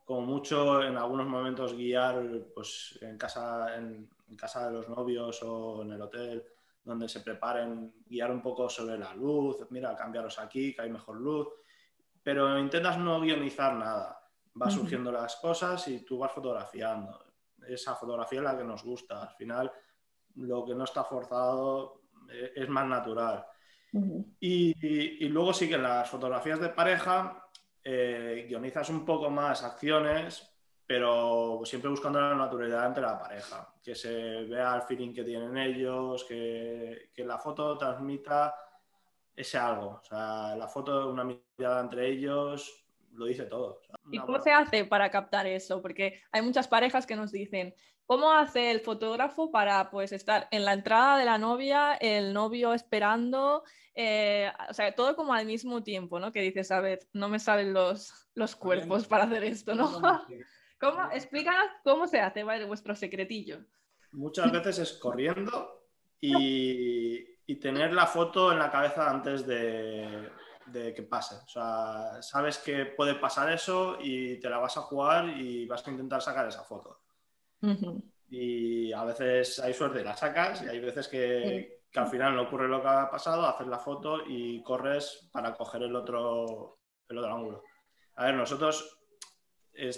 como 0.10 0.22
mucho 0.22 0.82
en 0.82 0.98
algunos 0.98 1.28
momentos 1.28 1.76
guiar 1.76 2.24
pues, 2.56 2.98
en, 3.02 3.16
casa, 3.16 3.76
en, 3.76 4.10
casa 4.36 4.66
de 4.66 4.74
los 4.74 4.90
novios 4.90 5.44
o 5.44 5.84
en 5.84 5.92
el 5.92 6.02
hotel 6.02 6.44
donde 6.84 7.08
se 7.08 7.20
preparen, 7.20 7.94
guiar 8.08 8.32
un 8.32 8.42
poco 8.42 8.68
sobre 8.68 8.98
la 8.98 9.14
luz, 9.14 9.58
mira, 9.70 9.96
cambiaros 9.96 10.40
aquí, 10.40 10.74
que 10.74 10.82
hay 10.82 10.90
mejor 10.90 11.18
luz, 11.18 11.48
pero 12.24 12.58
intentas 12.58 12.98
no 12.98 13.22
guionizar 13.22 13.76
nada, 13.76 14.20
va 14.60 14.72
surgiendo 14.72 15.12
las 15.12 15.36
cosas 15.36 15.88
y 15.88 16.04
tú 16.04 16.18
vas 16.18 16.32
fotografiando. 16.32 17.26
Esa 17.68 17.94
fotografía 17.94 18.40
es 18.40 18.46
la 18.46 18.58
que 18.58 18.64
nos 18.64 18.84
gusta, 18.84 19.22
al 19.22 19.36
final 19.36 19.72
lo 20.38 20.66
que 20.66 20.74
no 20.74 20.86
está 20.86 21.04
forzado 21.04 22.02
eh, 22.32 22.54
es 22.56 22.70
más 22.70 22.88
natural. 22.88 23.46
Y, 24.40 25.26
y, 25.26 25.28
luego 25.30 25.54
sí 25.54 25.68
que 25.68 25.78
las 25.78 26.10
fotografías 26.10 26.60
de 26.60 26.70
pareja 26.70 27.50
eh, 27.84 28.46
guionizas 28.48 28.90
un 28.90 29.06
poco 29.06 29.30
más 29.30 29.64
acciones, 29.64 30.48
pero 30.86 31.62
siempre 31.64 31.90
buscando 31.90 32.20
la 32.20 32.36
naturalidad 32.36 32.86
entre 32.86 33.04
la 33.04 33.18
pareja, 33.18 33.74
que 33.82 33.96
se 33.96 34.44
vea 34.44 34.76
el 34.76 34.82
feeling 34.84 35.14
que 35.14 35.24
tienen 35.24 35.58
ellos, 35.58 36.26
que, 36.26 37.10
la 37.18 37.38
foto 37.38 37.78
transmita 37.78 38.54
ese 39.36 39.58
algo. 39.58 40.02
O 40.02 40.04
sea, 40.04 40.56
la 40.56 40.68
foto, 40.68 41.10
una 41.10 41.24
mirada 41.24 41.82
entre 41.82 42.10
ellos, 42.10 42.86
lo 43.14 43.26
dice 43.26 43.46
todo. 43.46 43.82
¿Y 44.12 44.20
cómo 44.20 44.40
se 44.42 44.52
hace 44.52 44.86
para 44.86 45.10
captar 45.10 45.48
eso? 45.48 45.82
Porque 45.82 46.22
hay 46.32 46.42
muchas 46.42 46.68
parejas 46.68 47.06
que 47.06 47.16
nos 47.16 47.32
dicen, 47.32 47.74
¿cómo 48.10 48.34
hace 48.34 48.72
el 48.72 48.80
fotógrafo 48.80 49.52
para 49.52 49.92
pues 49.92 50.12
estar 50.14 50.48
en 50.50 50.66
la 50.66 50.74
entrada 50.74 51.16
de 51.20 51.26
la 51.26 51.38
novia, 51.38 51.94
el 51.94 52.34
novio 52.34 52.74
esperando, 52.74 53.64
eh, 53.94 54.52
o 54.68 54.74
sea, 54.74 54.96
todo 54.96 55.16
como 55.16 55.32
al 55.32 55.46
mismo 55.46 55.84
tiempo, 55.84 56.20
¿no? 56.20 56.32
Que 56.32 56.42
dices, 56.42 56.72
a 56.72 56.82
ver, 56.82 57.08
no 57.14 57.30
me 57.30 57.38
salen 57.38 57.72
los, 57.72 58.28
los 58.34 58.56
cuerpos 58.56 59.06
para 59.06 59.26
hacer 59.26 59.44
esto, 59.44 59.76
¿no? 59.76 59.92
¿Cómo? 60.82 61.12
Explícanos 61.12 61.70
cómo 61.84 62.08
se 62.08 62.20
hace, 62.20 62.44
¿vale? 62.44 62.66
Vuestro 62.66 62.96
secretillo. 62.96 63.60
Muchas 64.14 64.52
veces 64.52 64.80
es 64.80 64.94
corriendo 64.94 65.86
y, 66.20 67.24
y 67.46 67.56
tener 67.58 67.94
la 67.94 68.08
foto 68.08 68.52
en 68.52 68.58
la 68.58 68.72
cabeza 68.72 69.08
antes 69.08 69.46
de, 69.46 70.32
de 70.66 70.96
que 70.96 71.04
pase. 71.04 71.36
O 71.36 71.48
sea, 71.48 72.24
sabes 72.24 72.58
que 72.58 72.88
puede 72.88 73.14
pasar 73.14 73.52
eso 73.52 74.00
y 74.02 74.40
te 74.40 74.50
la 74.50 74.58
vas 74.58 74.78
a 74.78 74.82
jugar 74.82 75.30
y 75.30 75.68
vas 75.68 75.88
a 75.88 75.92
intentar 75.92 76.24
sacar 76.24 76.48
esa 76.48 76.64
foto. 76.64 77.02
Y 78.30 78.94
a 78.94 79.04
veces 79.04 79.60
hay 79.60 79.74
suerte 79.74 80.02
y 80.02 80.04
la 80.04 80.16
sacas 80.16 80.62
y 80.62 80.68
hay 80.68 80.80
veces 80.80 81.08
que, 81.08 81.82
que, 81.92 82.00
al 82.00 82.08
final 82.08 82.36
no 82.36 82.44
ocurre 82.44 82.68
lo 82.68 82.82
que 82.82 82.88
ha 82.88 83.10
pasado, 83.10 83.48
haces 83.48 83.68
la 83.68 83.80
foto 83.80 84.20
y 84.28 84.62
corres 84.64 85.30
para 85.32 85.56
coger 85.56 85.84
el 85.84 85.96
otro, 85.96 86.80
el 87.08 87.18
otro 87.18 87.34
ángulo. 87.34 87.64
A 88.16 88.26
ver, 88.26 88.36
nosotros 88.36 89.00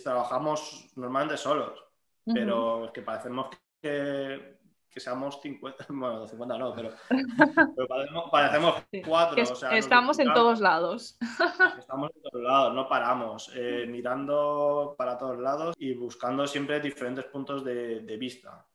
trabajamos 0.04 0.92
normalmente 0.96 1.38
solos, 1.38 1.80
pero 2.26 2.86
es 2.86 2.92
que 2.92 3.02
parecemos 3.02 3.48
que, 3.82 4.60
que 4.92 5.00
seamos 5.00 5.40
50, 5.42 5.86
bueno, 5.90 6.28
50 6.28 6.58
no, 6.58 6.76
pero, 6.76 6.92
parecemos, 8.32 8.76
cuatro. 9.06 9.42
estamos 9.72 10.20
en 10.20 10.34
todos 10.34 10.60
lados. 10.60 11.18
Estamos 11.80 12.12
en 12.16 12.22
todos 12.22 12.44
lados, 12.44 12.74
no 12.74 12.88
paramos, 12.90 13.52
eh, 13.56 13.86
mirando 13.88 14.96
para 14.98 15.18
todos 15.18 15.40
lados 15.40 15.76
y 15.78 15.94
buscando 15.94 16.46
siempre 16.46 16.80
diferentes 16.80 17.26
puntos 17.26 17.64
de, 17.64 18.18
vista. 18.20 18.68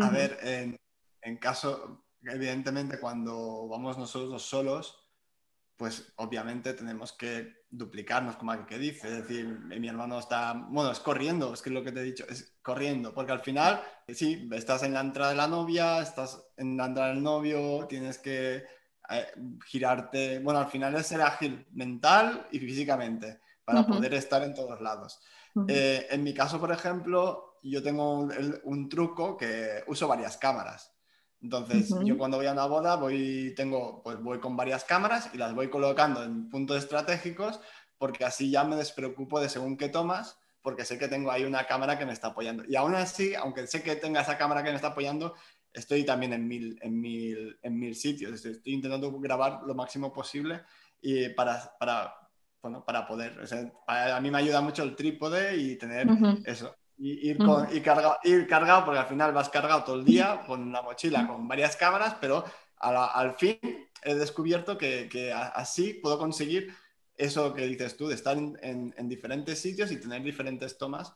A 0.00 0.10
ver, 0.10 0.38
en, 0.42 0.76
en, 1.22 1.36
caso, 1.38 2.04
evidentemente, 2.22 2.98
cuando 3.00 3.68
vamos 3.68 3.96
nosotros 3.96 4.42
solos, 4.42 4.99
pues 5.80 6.12
obviamente 6.16 6.74
tenemos 6.74 7.14
que 7.14 7.64
duplicarnos, 7.70 8.36
como 8.36 8.66
que 8.66 8.76
dice. 8.76 9.08
Es 9.08 9.26
decir, 9.26 9.46
mi 9.46 9.88
hermano 9.88 10.18
está, 10.18 10.52
bueno, 10.52 10.90
es 10.90 11.00
corriendo, 11.00 11.54
es 11.54 11.62
que 11.62 11.70
lo 11.70 11.82
que 11.82 11.90
te 11.90 12.00
he 12.00 12.02
dicho, 12.02 12.26
es 12.28 12.58
corriendo, 12.60 13.14
porque 13.14 13.32
al 13.32 13.40
final, 13.40 13.82
sí, 14.06 14.46
estás 14.52 14.82
en 14.82 14.92
la 14.92 15.00
entrada 15.00 15.30
de 15.30 15.38
la 15.38 15.48
novia, 15.48 16.02
estás 16.02 16.44
en 16.58 16.76
la 16.76 16.84
entrada 16.84 17.14
del 17.14 17.22
novio, 17.22 17.86
tienes 17.88 18.18
que 18.18 18.56
eh, 19.08 19.26
girarte, 19.64 20.40
bueno, 20.40 20.60
al 20.60 20.68
final 20.68 20.94
es 20.96 21.06
ser 21.06 21.22
ágil 21.22 21.66
mental 21.72 22.46
y 22.50 22.58
físicamente 22.58 23.40
para 23.64 23.86
poder 23.86 24.12
estar 24.12 24.42
en 24.42 24.52
todos 24.52 24.82
lados. 24.82 25.18
Eh, 25.66 26.08
en 26.10 26.22
mi 26.22 26.34
caso, 26.34 26.60
por 26.60 26.72
ejemplo, 26.72 27.58
yo 27.62 27.82
tengo 27.82 28.28
un 28.64 28.88
truco 28.90 29.34
que 29.34 29.82
uso 29.86 30.06
varias 30.06 30.36
cámaras. 30.36 30.92
Entonces, 31.42 31.88
yo 32.04 32.18
cuando 32.18 32.36
voy 32.36 32.46
a 32.46 32.52
una 32.52 32.66
boda 32.66 32.96
voy, 32.96 33.54
tengo, 33.56 34.02
pues 34.02 34.20
voy 34.20 34.40
con 34.40 34.56
varias 34.56 34.84
cámaras 34.84 35.30
y 35.32 35.38
las 35.38 35.54
voy 35.54 35.70
colocando 35.70 36.22
en 36.22 36.48
puntos 36.50 36.76
estratégicos 36.76 37.60
porque 37.96 38.24
así 38.24 38.50
ya 38.50 38.64
me 38.64 38.76
despreocupo 38.76 39.40
de 39.40 39.48
según 39.48 39.76
qué 39.76 39.88
tomas 39.88 40.38
porque 40.62 40.84
sé 40.84 40.98
que 40.98 41.08
tengo 41.08 41.30
ahí 41.30 41.44
una 41.44 41.64
cámara 41.66 41.98
que 41.98 42.04
me 42.04 42.12
está 42.12 42.28
apoyando. 42.28 42.64
Y 42.68 42.76
aún 42.76 42.94
así, 42.94 43.34
aunque 43.34 43.66
sé 43.66 43.82
que 43.82 43.96
tenga 43.96 44.20
esa 44.20 44.36
cámara 44.36 44.62
que 44.62 44.68
me 44.68 44.76
está 44.76 44.88
apoyando, 44.88 45.34
estoy 45.72 46.04
también 46.04 46.34
en 46.34 46.46
mil, 46.46 46.78
en 46.82 47.00
mil, 47.00 47.58
en 47.62 47.78
mil 47.78 47.94
sitios. 47.94 48.44
Estoy 48.44 48.74
intentando 48.74 49.18
grabar 49.18 49.62
lo 49.66 49.74
máximo 49.74 50.12
posible 50.12 50.62
y 51.00 51.30
para, 51.30 51.72
para, 51.78 52.14
bueno, 52.60 52.84
para 52.84 53.06
poder. 53.06 53.40
a 53.86 54.20
mí 54.20 54.30
me 54.30 54.38
ayuda 54.38 54.60
mucho 54.60 54.82
el 54.82 54.94
trípode 54.94 55.56
y 55.56 55.76
tener 55.76 56.06
eso 56.44 56.76
y 57.02 57.30
ir, 57.30 57.38
con, 57.38 57.66
y 57.72 57.76
ir 57.76 58.46
cargado, 58.46 58.84
porque 58.84 59.00
al 59.00 59.06
final 59.06 59.32
vas 59.32 59.48
cargado 59.48 59.84
todo 59.84 59.96
el 59.96 60.04
día 60.04 60.42
con 60.46 60.60
una 60.60 60.82
mochila 60.82 61.26
con 61.26 61.48
varias 61.48 61.74
cámaras, 61.74 62.16
pero 62.20 62.44
al 62.76 63.34
fin 63.36 63.58
he 64.02 64.14
descubierto 64.14 64.76
que, 64.76 65.08
que, 65.10 65.32
así 65.32 65.94
puedo 65.94 66.18
conseguir 66.18 66.74
eso 67.16 67.54
que 67.54 67.66
dices 67.66 67.96
tú, 67.96 68.08
de 68.08 68.14
estar 68.14 68.36
en, 68.36 68.94
en, 68.96 69.08
diferentes 69.08 69.58
sitios 69.58 69.90
y 69.90 69.98
tener 69.98 70.22
diferentes 70.22 70.76
tomas 70.76 71.14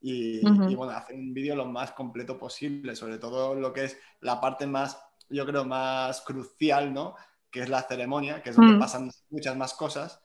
y, 0.00 0.38
y 0.38 0.74
bueno, 0.76 0.92
hacer 0.92 1.16
un 1.16 1.34
vídeo 1.34 1.56
lo 1.56 1.66
más 1.66 1.90
completo 1.92 2.38
posible, 2.38 2.94
sobre 2.94 3.18
todo 3.18 3.56
lo 3.56 3.72
que 3.72 3.86
es 3.86 3.98
la 4.20 4.40
parte 4.40 4.68
más, 4.68 5.00
yo 5.28 5.44
creo, 5.46 5.64
más 5.64 6.20
crucial, 6.20 6.94
¿no? 6.94 7.16
Que 7.50 7.60
es 7.60 7.68
la 7.68 7.82
ceremonia, 7.82 8.40
que 8.40 8.50
es 8.50 8.56
donde 8.56 8.78
pasan 8.78 9.10
muchas 9.30 9.56
más 9.56 9.74
cosas 9.74 10.22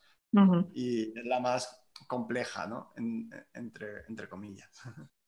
y 0.74 1.18
es 1.18 1.26
la 1.26 1.40
más 1.40 1.83
compleja, 2.08 2.68
¿no? 2.68 2.94
entre, 2.96 4.06
entre 4.08 4.30
comillas. 4.30 4.70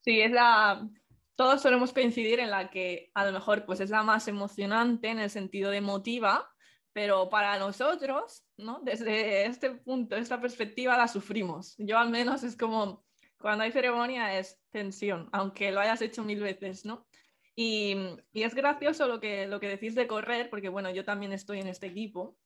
Sí, 0.02 0.22
es 0.22 0.32
la... 0.32 0.88
Todos 1.36 1.62
solemos 1.62 1.92
coincidir 1.92 2.40
en 2.40 2.52
la 2.52 2.70
que 2.70 3.10
a 3.14 3.26
lo 3.26 3.34
mejor 3.34 3.66
pues 3.66 3.80
es 3.80 3.90
la 3.90 4.04
más 4.04 4.28
emocionante 4.28 5.10
en 5.10 5.20
el 5.20 5.30
sentido 5.30 5.72
de 5.72 5.78
emotiva, 5.78 6.50
pero 6.94 7.28
para 7.30 7.60
nosotros, 7.60 8.46
¿no? 8.56 8.80
Desde 8.84 9.46
este 9.46 9.72
punto, 9.72 10.16
esta 10.16 10.40
perspectiva 10.40 10.96
la 10.96 11.10
sufrimos. 11.10 11.76
Yo 11.78 11.98
al 11.98 12.10
menos 12.10 12.44
es 12.44 12.56
como 12.56 13.04
cuando 13.38 13.64
hay 13.66 13.72
ceremonia 13.72 14.40
es 14.40 14.62
tensión, 14.72 15.30
aunque 15.34 15.72
lo 15.72 15.82
hayas 15.82 16.02
hecho 16.02 16.24
mil 16.24 16.40
veces, 16.40 16.86
¿no? 16.86 17.06
Y, 17.56 17.96
y, 18.32 18.44
es 18.44 18.54
gracioso 18.54 19.08
lo 19.08 19.20
que, 19.20 19.48
lo 19.48 19.60
que 19.60 19.70
decís 19.70 19.96
de 19.96 20.08
correr, 20.08 20.50
porque 20.50 20.70
bueno, 20.70 20.90
yo 20.92 21.04
también 21.04 21.32
estoy 21.32 21.60
en 21.60 21.68
este 21.68 21.88
equipo 21.88 22.38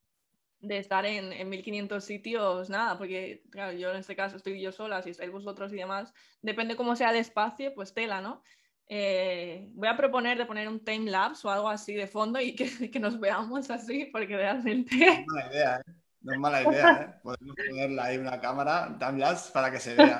de 0.62 0.78
estar 0.78 1.06
en, 1.06 1.32
en 1.32 1.50
1500 1.50 2.04
sitios, 2.04 2.70
nada, 2.70 2.98
porque 2.98 3.44
claro, 3.50 3.78
yo 3.78 3.92
en 3.92 3.98
este 3.98 4.16
caso 4.16 4.38
estoy 4.38 4.62
yo 4.62 4.72
sola, 4.72 5.01
si 5.01 5.12
estáis 5.12 5.32
vosotros 5.32 5.72
y 5.72 5.78
demás, 5.78 6.13
depende 6.42 6.75
cómo 6.75 6.96
sea 6.96 7.12
el 7.12 7.18
espacio, 7.18 7.74
pues 7.74 7.94
tela, 7.94 8.22
¿no? 8.22 8.44
Eh, 8.88 9.70
voy 9.74 9.88
a 9.88 9.96
proponer 9.96 10.38
de 10.38 10.46
poner 10.46 10.68
un 10.68 10.84
time 10.84 11.12
lapse 11.12 11.48
o 11.48 11.51
algo 11.51 11.70
así 11.70 11.94
de 11.94 12.08
fondo 12.08 12.42
y 12.42 12.56
que, 12.56 12.66
que 12.92 13.00
nos 13.00 13.20
veamos 13.20 13.70
así, 13.70 14.06
porque 14.12 14.36
realmente... 14.36 15.25
Buena 15.28 15.50
idea, 15.51 15.78
¿eh? 15.78 15.92
No 16.22 16.34
es 16.34 16.39
mala 16.39 16.63
idea, 16.63 17.01
¿eh? 17.04 17.20
Podemos 17.24 17.56
ponerle 17.56 18.01
ahí 18.01 18.18
una 18.18 18.42
cámara, 18.42 18.98
timelapse, 19.00 19.51
para 19.54 19.72
que 19.72 19.80
se 19.80 19.96
vea. 19.96 20.20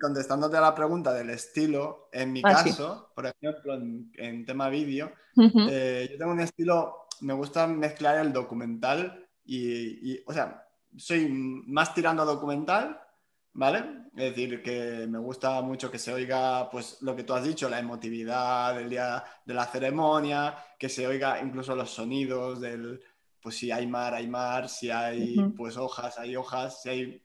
Contestándote 0.00 0.56
a 0.56 0.60
la 0.60 0.74
pregunta 0.74 1.12
del 1.12 1.30
estilo, 1.30 2.08
en 2.12 2.32
mi 2.32 2.42
Ah, 2.44 2.54
sí. 2.56 2.70
caso, 2.70 3.10
por 3.14 3.26
ejemplo, 3.26 3.74
en, 3.74 4.12
en 4.16 4.46
tema 4.46 4.68
vídeo, 4.68 5.12
Ujú. 5.36 5.66
eh, 5.68 6.08
yo 6.10 6.18
tengo 6.18 6.32
un 6.32 6.40
estilo, 6.40 7.08
me 7.20 7.32
gusta 7.34 7.66
mezclar 7.66 8.18
el 8.18 8.32
documental 8.32 9.21
y, 9.44 10.12
y, 10.12 10.22
o 10.26 10.32
sea, 10.32 10.68
soy 10.96 11.28
más 11.28 11.94
tirando 11.94 12.22
a 12.22 12.26
documental, 12.26 13.00
¿vale? 13.52 14.08
Es 14.16 14.34
decir, 14.34 14.62
que 14.62 15.06
me 15.08 15.18
gusta 15.18 15.60
mucho 15.62 15.90
que 15.90 15.98
se 15.98 16.12
oiga, 16.12 16.68
pues, 16.70 16.98
lo 17.02 17.16
que 17.16 17.24
tú 17.24 17.34
has 17.34 17.44
dicho, 17.44 17.68
la 17.68 17.78
emotividad 17.78 18.74
del 18.74 18.90
día 18.90 19.24
de 19.44 19.54
la 19.54 19.66
ceremonia, 19.66 20.56
que 20.78 20.88
se 20.88 21.06
oiga 21.06 21.40
incluso 21.40 21.74
los 21.74 21.90
sonidos 21.90 22.60
del, 22.60 23.00
pues, 23.40 23.56
si 23.56 23.70
hay 23.70 23.86
mar, 23.86 24.14
hay 24.14 24.28
mar, 24.28 24.68
si 24.68 24.90
hay, 24.90 25.36
pues, 25.56 25.76
hojas, 25.76 26.18
hay 26.18 26.36
hojas, 26.36 26.82
si 26.82 26.88
hay... 26.88 27.22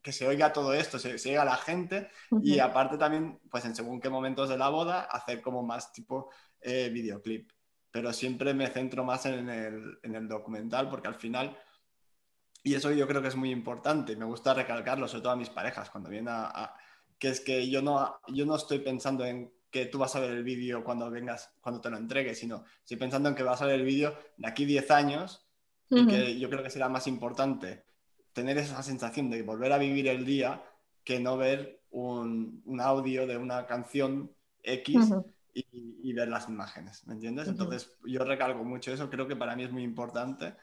que 0.00 0.12
se 0.12 0.26
oiga 0.26 0.52
todo 0.52 0.74
esto, 0.74 0.98
se, 0.98 1.18
se 1.18 1.30
oiga 1.30 1.44
la 1.44 1.56
gente 1.56 2.08
y 2.42 2.58
aparte 2.58 2.98
también, 2.98 3.40
pues 3.50 3.64
en 3.64 3.74
según 3.76 4.00
qué 4.00 4.08
momentos 4.10 4.48
de 4.48 4.58
la 4.58 4.68
boda, 4.68 5.02
hacer 5.02 5.40
como 5.40 5.62
más 5.62 5.92
tipo 5.92 6.30
eh, 6.60 6.90
videoclip. 6.92 7.50
Pero 7.92 8.12
siempre 8.12 8.54
me 8.54 8.66
centro 8.68 9.04
más 9.04 9.26
en 9.26 9.48
el, 9.48 9.98
en 10.02 10.14
el 10.16 10.26
documental 10.26 10.88
porque 10.90 11.08
al 11.08 11.14
final, 11.14 11.56
y 12.64 12.74
eso 12.74 12.90
yo 12.92 13.06
creo 13.08 13.22
que 13.22 13.28
es 13.28 13.36
muy 13.36 13.50
importante, 13.50 14.16
me 14.16 14.24
gusta 14.24 14.54
recalcarlo, 14.54 15.08
sobre 15.08 15.22
todo 15.22 15.32
a 15.32 15.36
mis 15.36 15.50
parejas, 15.50 15.90
cuando 15.90 16.10
vienen 16.10 16.28
a... 16.28 16.46
a- 16.46 16.74
que 17.18 17.28
es 17.28 17.40
que 17.40 17.70
yo 17.70 17.82
no, 17.82 18.18
yo 18.28 18.44
no 18.44 18.56
estoy 18.56 18.80
pensando 18.80 19.24
en 19.24 19.52
que 19.70 19.86
tú 19.86 19.98
vas 19.98 20.16
a 20.16 20.20
ver 20.20 20.32
el 20.32 20.42
vídeo 20.42 20.82
cuando 20.82 21.08
vengas, 21.08 21.52
cuando 21.60 21.80
te 21.80 21.88
lo 21.88 21.96
entregues, 21.96 22.40
sino 22.40 22.64
estoy 22.80 22.96
pensando 22.96 23.28
en 23.28 23.36
que 23.36 23.44
vas 23.44 23.62
a 23.62 23.66
ver 23.66 23.76
el 23.78 23.86
vídeo 23.86 24.18
de 24.36 24.48
aquí 24.48 24.64
10 24.64 24.90
años 24.90 25.46
y 25.94 26.08
que 26.08 26.36
yo 26.40 26.50
creo 26.50 26.64
que 26.64 26.70
será 26.70 26.88
más 26.88 27.06
importante 27.06 27.84
tener 28.32 28.58
esa 28.58 28.82
sensación 28.82 29.30
de 29.30 29.42
volver 29.42 29.72
a 29.72 29.78
vivir 29.78 30.08
el 30.08 30.24
día 30.24 30.64
que 31.04 31.20
no 31.20 31.36
ver 31.36 31.80
un, 31.90 32.60
un 32.64 32.80
audio 32.80 33.24
de 33.26 33.36
una 33.36 33.66
canción 33.66 34.34
X. 34.64 35.14
y, 35.54 35.66
y 36.02 36.12
ver 36.12 36.28
las 36.28 36.48
imágenes, 36.48 37.06
¿me 37.06 37.14
entiendes? 37.14 37.46
Ujú. 37.48 37.52
Entonces 37.62 37.96
yo 38.06 38.24
recalco 38.24 38.64
mucho 38.64 38.92
eso, 38.92 39.10
creo 39.10 39.26
que 39.28 39.36
para 39.36 39.54
mí 39.56 39.64
es 39.64 39.72
muy 39.72 39.82
importante 39.82 40.54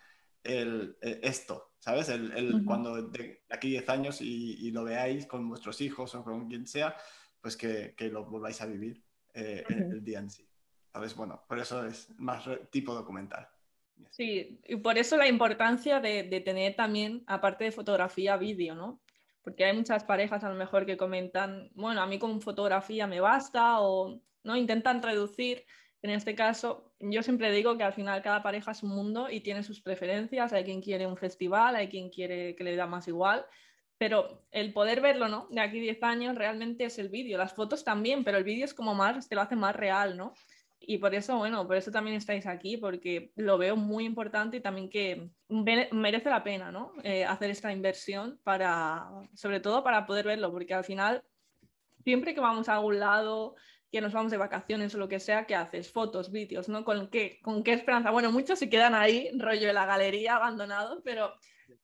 el, 0.44 0.98
eh, 1.02 1.20
esto, 1.24 1.74
¿sabes? 1.80 2.10
El, 2.10 2.32
el 2.32 2.56
Ujú. 2.56 2.66
cuando 2.66 3.02
de 3.10 3.44
aquí 3.50 3.70
10 3.70 3.88
años 3.90 4.22
y, 4.22 4.56
y 4.68 4.72
lo 4.72 4.84
veáis 4.84 5.26
con 5.28 5.48
vuestros 5.48 5.80
hijos 5.82 6.16
o 6.16 6.24
con 6.24 6.48
quien 6.48 6.66
sea, 6.66 6.96
pues 7.42 7.56
que, 7.56 7.94
que 7.96 8.10
lo 8.10 8.26
volváis 8.26 8.62
a 8.62 8.66
vivir 8.66 9.04
eh, 9.34 9.64
el- 9.70 9.82
Ujú. 9.84 9.92
el 9.94 10.04
día 10.04 10.20
en 10.20 10.30
sí. 10.30 10.48
¿Sabes? 10.92 11.16
Bueno, 11.16 11.44
por 11.48 11.60
eso 11.60 11.86
es 11.86 12.10
más 12.18 12.46
tipo 12.72 12.96
documental. 12.96 13.48
Sí, 14.10 14.60
y 14.68 14.78
por 14.78 14.98
eso 14.98 15.18
la 15.18 15.28
importancia 15.28 16.00
de, 16.00 16.24
de 16.24 16.42
tener 16.42 16.76
también, 16.76 17.24
aparte 17.28 17.66
de 17.66 17.72
fotografía, 17.72 18.38
vídeo, 18.38 18.74
¿no? 18.74 19.00
Porque 19.44 19.66
hay 19.66 19.76
muchas 19.76 20.04
parejas 20.04 20.44
a 20.44 20.50
lo 20.50 20.56
mejor 20.56 20.86
que 20.86 20.98
comentan, 20.98 21.70
bueno, 21.74 22.02
a 22.02 22.08
mí 22.08 22.20
con 22.20 22.42
fotografía 22.42 23.08
me 23.08 23.20
basta 23.20 23.80
o 23.82 24.22
no 24.44 24.56
intentan 24.56 25.02
reducir. 25.02 25.66
En 26.02 26.12
este 26.12 26.36
caso, 26.36 26.94
yo 27.00 27.24
siempre 27.24 27.52
digo 27.52 27.78
que 27.78 27.84
al 27.84 27.94
final 27.94 28.22
cada 28.22 28.42
pareja 28.42 28.72
es 28.72 28.84
un 28.84 28.90
mundo 28.90 29.30
y 29.30 29.42
tiene 29.42 29.64
sus 29.64 29.82
preferencias. 29.82 30.54
Hay 30.54 30.64
quien 30.64 30.82
quiere 30.82 31.08
un 31.08 31.18
festival, 31.18 31.76
hay 31.76 31.90
quien 31.90 32.10
quiere 32.10 32.56
que 32.56 32.64
le 32.64 32.76
da 32.76 32.88
más 32.88 33.08
igual. 33.08 33.46
Pero 33.98 34.46
el 34.52 34.72
poder 34.72 35.02
verlo, 35.02 35.28
¿no? 35.28 35.48
De 35.52 35.60
aquí 35.60 35.80
10 35.80 36.02
años 36.04 36.36
realmente 36.36 36.86
es 36.86 37.00
el 37.00 37.10
vídeo. 37.10 37.38
Las 37.38 37.54
fotos 37.54 37.84
también, 37.84 38.24
pero 38.24 38.38
el 38.38 38.46
vídeo 38.46 38.64
es 38.64 38.74
como 38.74 38.96
más, 38.96 39.28
te 39.28 39.36
lo 39.36 39.42
hace 39.42 39.58
más 39.58 39.76
real, 39.76 40.16
¿no? 40.16 40.34
Y 40.82 40.98
por 40.98 41.14
eso, 41.14 41.38
bueno, 41.38 41.68
por 41.68 41.76
eso 41.76 41.92
también 41.92 42.16
estáis 42.16 42.48
aquí, 42.48 42.78
porque 42.78 43.32
lo 43.36 43.58
veo 43.58 43.76
muy 43.76 44.06
importante 44.06 44.58
y 44.58 44.62
también 44.62 44.90
que 44.90 45.30
mere- 45.50 45.90
merece 45.92 46.30
la 46.30 46.44
pena, 46.44 46.72
¿no? 46.72 46.94
Eh, 47.04 47.26
hacer 47.26 47.50
esta 47.50 47.72
inversión 47.72 48.40
para, 48.44 49.08
sobre 49.34 49.60
todo 49.60 49.84
para 49.84 50.06
poder 50.06 50.26
verlo, 50.26 50.52
porque 50.52 50.74
al 50.74 50.84
final, 50.84 51.24
siempre 52.04 52.34
que 52.34 52.40
vamos 52.42 52.70
a 52.70 52.76
algún 52.76 53.00
lado, 53.00 53.56
que 53.92 54.02
nos 54.02 54.14
vamos 54.14 54.32
de 54.32 54.38
vacaciones 54.38 54.94
o 54.96 55.00
lo 55.00 55.10
que 55.10 55.20
sea, 55.20 55.46
¿qué 55.46 55.56
haces? 55.56 55.92
Fotos, 55.92 56.32
vídeos, 56.32 56.70
¿no? 56.70 56.86
¿Con 56.86 57.10
qué, 57.10 57.40
con 57.44 57.64
qué 57.64 57.74
esperanza? 57.74 58.12
Bueno, 58.12 58.32
muchos 58.32 58.58
se 58.60 58.70
quedan 58.70 58.96
ahí, 58.96 59.30
rollo 59.38 59.68
de 59.68 59.74
la 59.74 59.86
galería, 59.86 60.36
abandonados, 60.36 61.02
pero, 61.04 61.34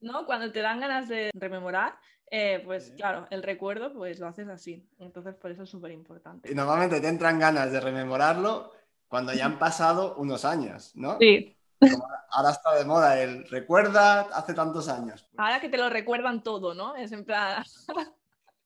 ¿no? 0.00 0.24
Cuando 0.24 0.50
te 0.52 0.60
dan 0.60 0.80
ganas 0.80 1.08
de 1.08 1.30
rememorar, 1.34 1.98
eh, 2.30 2.62
pues 2.64 2.92
claro, 2.96 3.26
el 3.30 3.42
recuerdo, 3.42 3.92
pues 3.92 4.18
lo 4.18 4.26
haces 4.26 4.48
así. 4.48 4.88
Entonces, 4.98 5.34
por 5.36 5.50
eso 5.50 5.64
es 5.64 5.70
súper 5.70 5.92
importante. 5.92 6.50
Y 6.50 6.54
normalmente 6.54 7.00
te 7.00 7.08
entran 7.08 7.38
ganas 7.38 7.70
de 7.72 7.80
rememorarlo 7.80 8.72
cuando 9.08 9.32
ya 9.32 9.46
han 9.46 9.58
pasado 9.58 10.14
unos 10.16 10.44
años, 10.44 10.92
¿no? 10.94 11.18
Sí, 11.18 11.52
Ahora 12.30 12.50
está 12.50 12.74
de 12.74 12.84
moda 12.84 13.20
el 13.22 13.46
recuerda 13.48 14.22
hace 14.22 14.54
tantos 14.54 14.88
años. 14.88 15.28
Ahora 15.36 15.60
que 15.60 15.68
te 15.68 15.76
lo 15.76 15.88
recuerdan 15.90 16.42
todo, 16.42 16.74
¿no? 16.74 16.96
Es 16.96 17.12
en 17.12 17.24
plan. 17.24 17.62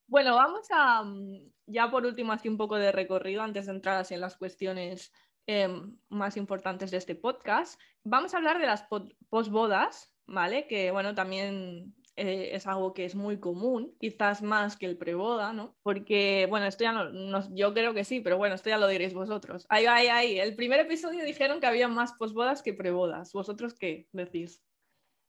bueno, 0.06 0.36
vamos 0.36 0.66
a. 0.70 1.02
mm, 1.02 1.50
Ya 1.66 1.90
por 1.90 2.04
último, 2.06 2.32
así 2.32 2.48
un 2.48 2.56
poco 2.56 2.76
de 2.76 2.92
recorrido 2.92 3.42
antes 3.42 3.66
de 3.66 3.72
entrar 3.72 3.96
así 3.96 4.14
en 4.14 4.20
las 4.20 4.36
cuestiones 4.36 5.12
em, 5.46 5.96
más 6.08 6.36
importantes 6.36 6.90
de 6.90 6.96
este 6.98 7.14
podcast. 7.16 7.80
Vamos 8.04 8.32
a 8.34 8.38
hablar 8.38 8.58
de 8.60 8.66
las 8.66 8.82
po- 8.84 9.08
posbodas, 9.28 10.12
¿vale? 10.26 10.66
Que 10.68 10.90
bueno, 10.90 11.14
también 11.14 11.94
eh, 12.20 12.54
es 12.54 12.66
algo 12.66 12.92
que 12.92 13.04
es 13.04 13.14
muy 13.14 13.40
común, 13.40 13.94
quizás 13.98 14.42
más 14.42 14.76
que 14.76 14.86
el 14.86 14.96
preboda, 14.98 15.52
¿no? 15.52 15.76
Porque, 15.82 16.46
bueno, 16.50 16.66
esto 16.66 16.84
ya 16.84 16.92
no, 16.92 17.10
no- 17.10 17.54
yo 17.54 17.72
creo 17.74 17.94
que 17.94 18.04
sí, 18.04 18.20
pero 18.20 18.36
bueno, 18.36 18.54
esto 18.54 18.68
ya 18.70 18.78
lo 18.78 18.86
diréis 18.88 19.14
vosotros. 19.14 19.66
Ahí, 19.68 19.86
ahí, 19.86 20.08
ahí. 20.08 20.38
El 20.38 20.54
primer 20.56 20.80
episodio 20.80 21.24
dijeron 21.24 21.60
que 21.60 21.66
había 21.66 21.88
más 21.88 22.12
posbodas 22.14 22.62
que 22.62 22.74
prebodas. 22.74 23.32
¿Vosotros 23.32 23.74
qué 23.74 24.06
decís? 24.12 24.62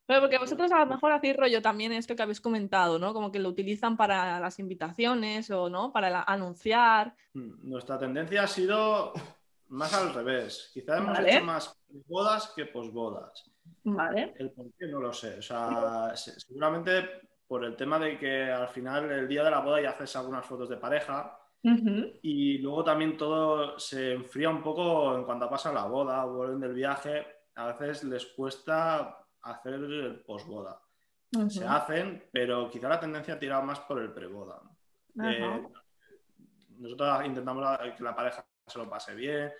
Pero 0.07 0.19
porque 0.21 0.39
vosotros 0.39 0.71
a 0.73 0.79
lo 0.79 0.87
mejor 0.87 1.13
hacéis 1.13 1.37
rollo 1.37 1.61
también 1.61 1.93
esto 1.93 2.15
que 2.15 2.23
habéis 2.23 2.41
comentado, 2.41 2.99
¿no? 2.99 3.13
Como 3.13 3.31
que 3.31 3.39
lo 3.39 3.47
utilizan 3.49 3.95
para 3.95 4.39
las 4.41 4.59
invitaciones 4.59 5.49
o, 5.51 5.69
¿no? 5.69 5.93
Para 5.93 6.09
la- 6.09 6.23
anunciar. 6.23 7.15
Mm, 7.33 7.69
Nuestra 7.69 7.97
tendencia 7.97 8.43
ha 8.43 8.47
sido 8.47 9.13
más 9.69 9.93
al 9.93 10.13
revés. 10.13 10.69
Quizá 10.73 10.97
hemos 10.97 11.13
Vale. 11.17 11.35
hecho 11.35 11.45
más 11.45 11.73
bodas 12.07 12.51
que 12.55 12.65
posbodas. 12.65 13.50
Vale. 13.83 14.33
El 14.37 14.51
por 14.51 14.67
qué 14.77 14.87
no 14.87 14.99
lo 14.99 15.11
sé. 15.13 15.39
O 15.39 15.41
sea, 15.41 16.11
se- 16.15 16.39
seguramente 16.39 17.21
por 17.47 17.63
el 17.65 17.75
tema 17.75 17.99
de 17.99 18.17
que 18.17 18.43
al 18.51 18.67
final 18.69 19.11
el 19.11 19.27
día 19.27 19.43
de 19.43 19.51
la 19.51 19.59
boda 19.59 19.81
ya 19.81 19.89
haces 19.91 20.15
algunas 20.15 20.45
fotos 20.45 20.69
de 20.69 20.77
pareja 20.77 21.37
Ujú. 21.63 22.19
y 22.21 22.57
luego 22.59 22.83
también 22.83 23.17
todo 23.17 23.77
se 23.77 24.13
enfría 24.13 24.49
un 24.49 24.63
poco 24.63 25.15
en 25.17 25.25
cuanto 25.25 25.49
pasa 25.49 25.73
la 25.73 25.85
boda, 25.85 26.23
vuelven 26.25 26.59
del 26.61 26.73
viaje. 26.73 27.25
A 27.55 27.73
veces 27.73 28.03
les 28.05 28.25
cuesta 28.27 29.17
hacer 29.41 29.73
el 29.73 30.23
posboda. 30.25 30.79
Se 31.49 31.59
Ujú. 31.63 31.69
hacen, 31.69 32.29
pero 32.31 32.69
quizá 32.69 32.87
la 32.89 32.99
tendencia 32.99 33.33
ha 33.33 33.39
tirado 33.39 33.63
más 33.63 33.79
por 33.81 33.99
el 34.01 34.11
preboda. 34.13 34.61
Ajá. 35.19 35.31
Eh, 35.31 35.67
nosotros 36.77 37.25
intentamos 37.25 37.77
que 37.97 38.03
la 38.03 38.15
pareja 38.15 38.45
se 38.65 38.77
lo 38.79 38.89
pase 38.89 39.13
bien 39.15 39.51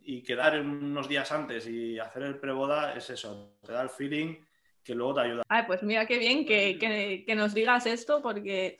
y 0.00 0.22
quedar 0.22 0.60
unos 0.60 1.08
días 1.08 1.30
antes 1.32 1.66
y 1.66 1.98
hacer 1.98 2.22
el 2.22 2.38
preboda 2.38 2.94
es 2.94 3.10
eso, 3.10 3.58
te 3.64 3.72
da 3.72 3.82
el 3.82 3.90
feeling 3.90 4.36
que 4.82 4.94
luego 4.94 5.14
te 5.14 5.20
ayuda. 5.22 5.42
Ay, 5.48 5.64
pues 5.66 5.82
mira 5.82 6.06
qué 6.06 6.18
bien 6.18 6.46
que, 6.46 6.78
que- 6.78 7.24
que 7.26 7.34
nos 7.34 7.52
digas 7.54 7.84
esto 7.86 8.22
porque 8.22 8.78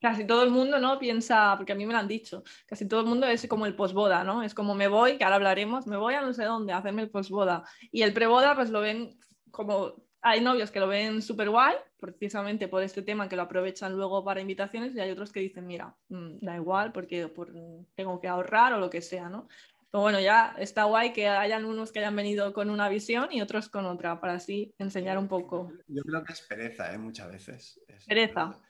casi 0.00 0.26
todo 0.26 0.42
el 0.42 0.50
mundo, 0.50 0.78
¿no? 0.78 0.98
Piensa, 0.98 1.54
porque 1.56 1.72
a 1.72 1.74
mí 1.76 1.86
me 1.86 1.92
lo 1.92 1.98
han 1.98 2.08
dicho, 2.08 2.42
casi 2.66 2.86
todo 2.88 3.00
el 3.00 3.06
mundo 3.06 3.26
es 3.26 3.46
como 3.48 3.66
el 3.66 3.74
posboda, 3.74 4.22
¿no? 4.24 4.42
Es 4.42 4.54
como 4.54 4.74
me 4.74 4.88
voy, 4.88 5.16
que 5.18 5.24
ahora 5.24 5.36
hablaremos, 5.36 5.86
me 5.86 5.96
voy 5.96 6.14
a 6.14 6.20
no 6.20 6.32
sé 6.32 6.44
dónde 6.44 6.72
a 6.72 6.78
hacerme 6.78 7.02
el 7.02 7.10
posboda. 7.10 7.64
Y 7.90 8.02
el 8.02 8.12
preboda 8.12 8.54
pues 8.54 8.70
lo 8.70 8.80
ven 8.80 9.18
como, 9.50 9.94
hay 10.20 10.40
novios 10.40 10.70
que 10.70 10.80
lo 10.80 10.88
ven 10.88 11.22
súper 11.22 11.48
guay, 11.50 11.74
precisamente 12.00 12.68
por 12.68 12.82
este 12.82 13.02
tema 13.02 13.28
que 13.28 13.36
lo 13.36 13.42
aprovechan 13.42 13.94
luego 13.96 14.22
para 14.24 14.40
invitaciones 14.40 14.94
y 14.94 15.00
hay 15.00 15.10
otros 15.10 15.32
que 15.32 15.40
dicen, 15.40 15.66
mira, 15.66 15.94
mm, 16.08 16.38
da 16.40 16.56
igual 16.56 16.92
porque 16.92 17.28
por- 17.28 17.52
tengo 17.94 18.20
que 18.20 18.28
ahorrar 18.28 18.74
o 18.74 18.78
lo 18.78 18.90
que 18.90 19.00
sea, 19.00 19.28
¿no? 19.30 19.48
Pero 19.94 20.02
bueno, 20.02 20.18
ya 20.18 20.56
está 20.58 20.82
guay 20.86 21.12
que 21.12 21.28
hayan 21.28 21.64
unos 21.64 21.92
que 21.92 22.00
hayan 22.00 22.16
venido 22.16 22.52
con 22.52 22.68
una 22.68 22.88
visión 22.88 23.28
y 23.30 23.40
otros 23.40 23.68
con 23.68 23.86
otra, 23.86 24.20
para 24.20 24.34
así 24.34 24.74
enseñar 24.76 25.18
un 25.18 25.28
poco. 25.28 25.70
Yo 25.86 26.02
creo 26.02 26.24
que 26.24 26.32
es 26.32 26.40
pereza, 26.40 26.92
¿eh? 26.92 26.98
Muchas 26.98 27.30
veces. 27.30 27.80
Es- 27.86 28.04
Pereza. 28.04 28.60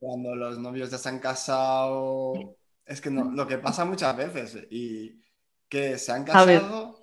Cuando 0.00 0.34
los 0.34 0.58
novios 0.58 0.90
ya 0.90 0.98
se 0.98 1.08
han 1.08 1.20
casado. 1.20 2.56
Es 2.84 3.00
que 3.00 3.12
no, 3.12 3.30
lo 3.30 3.46
que 3.46 3.58
pasa 3.58 3.84
muchas 3.84 4.16
veces. 4.16 4.66
Y 4.68 5.22
que 5.68 5.98
se 5.98 6.10
han 6.10 6.24
casado, 6.24 7.00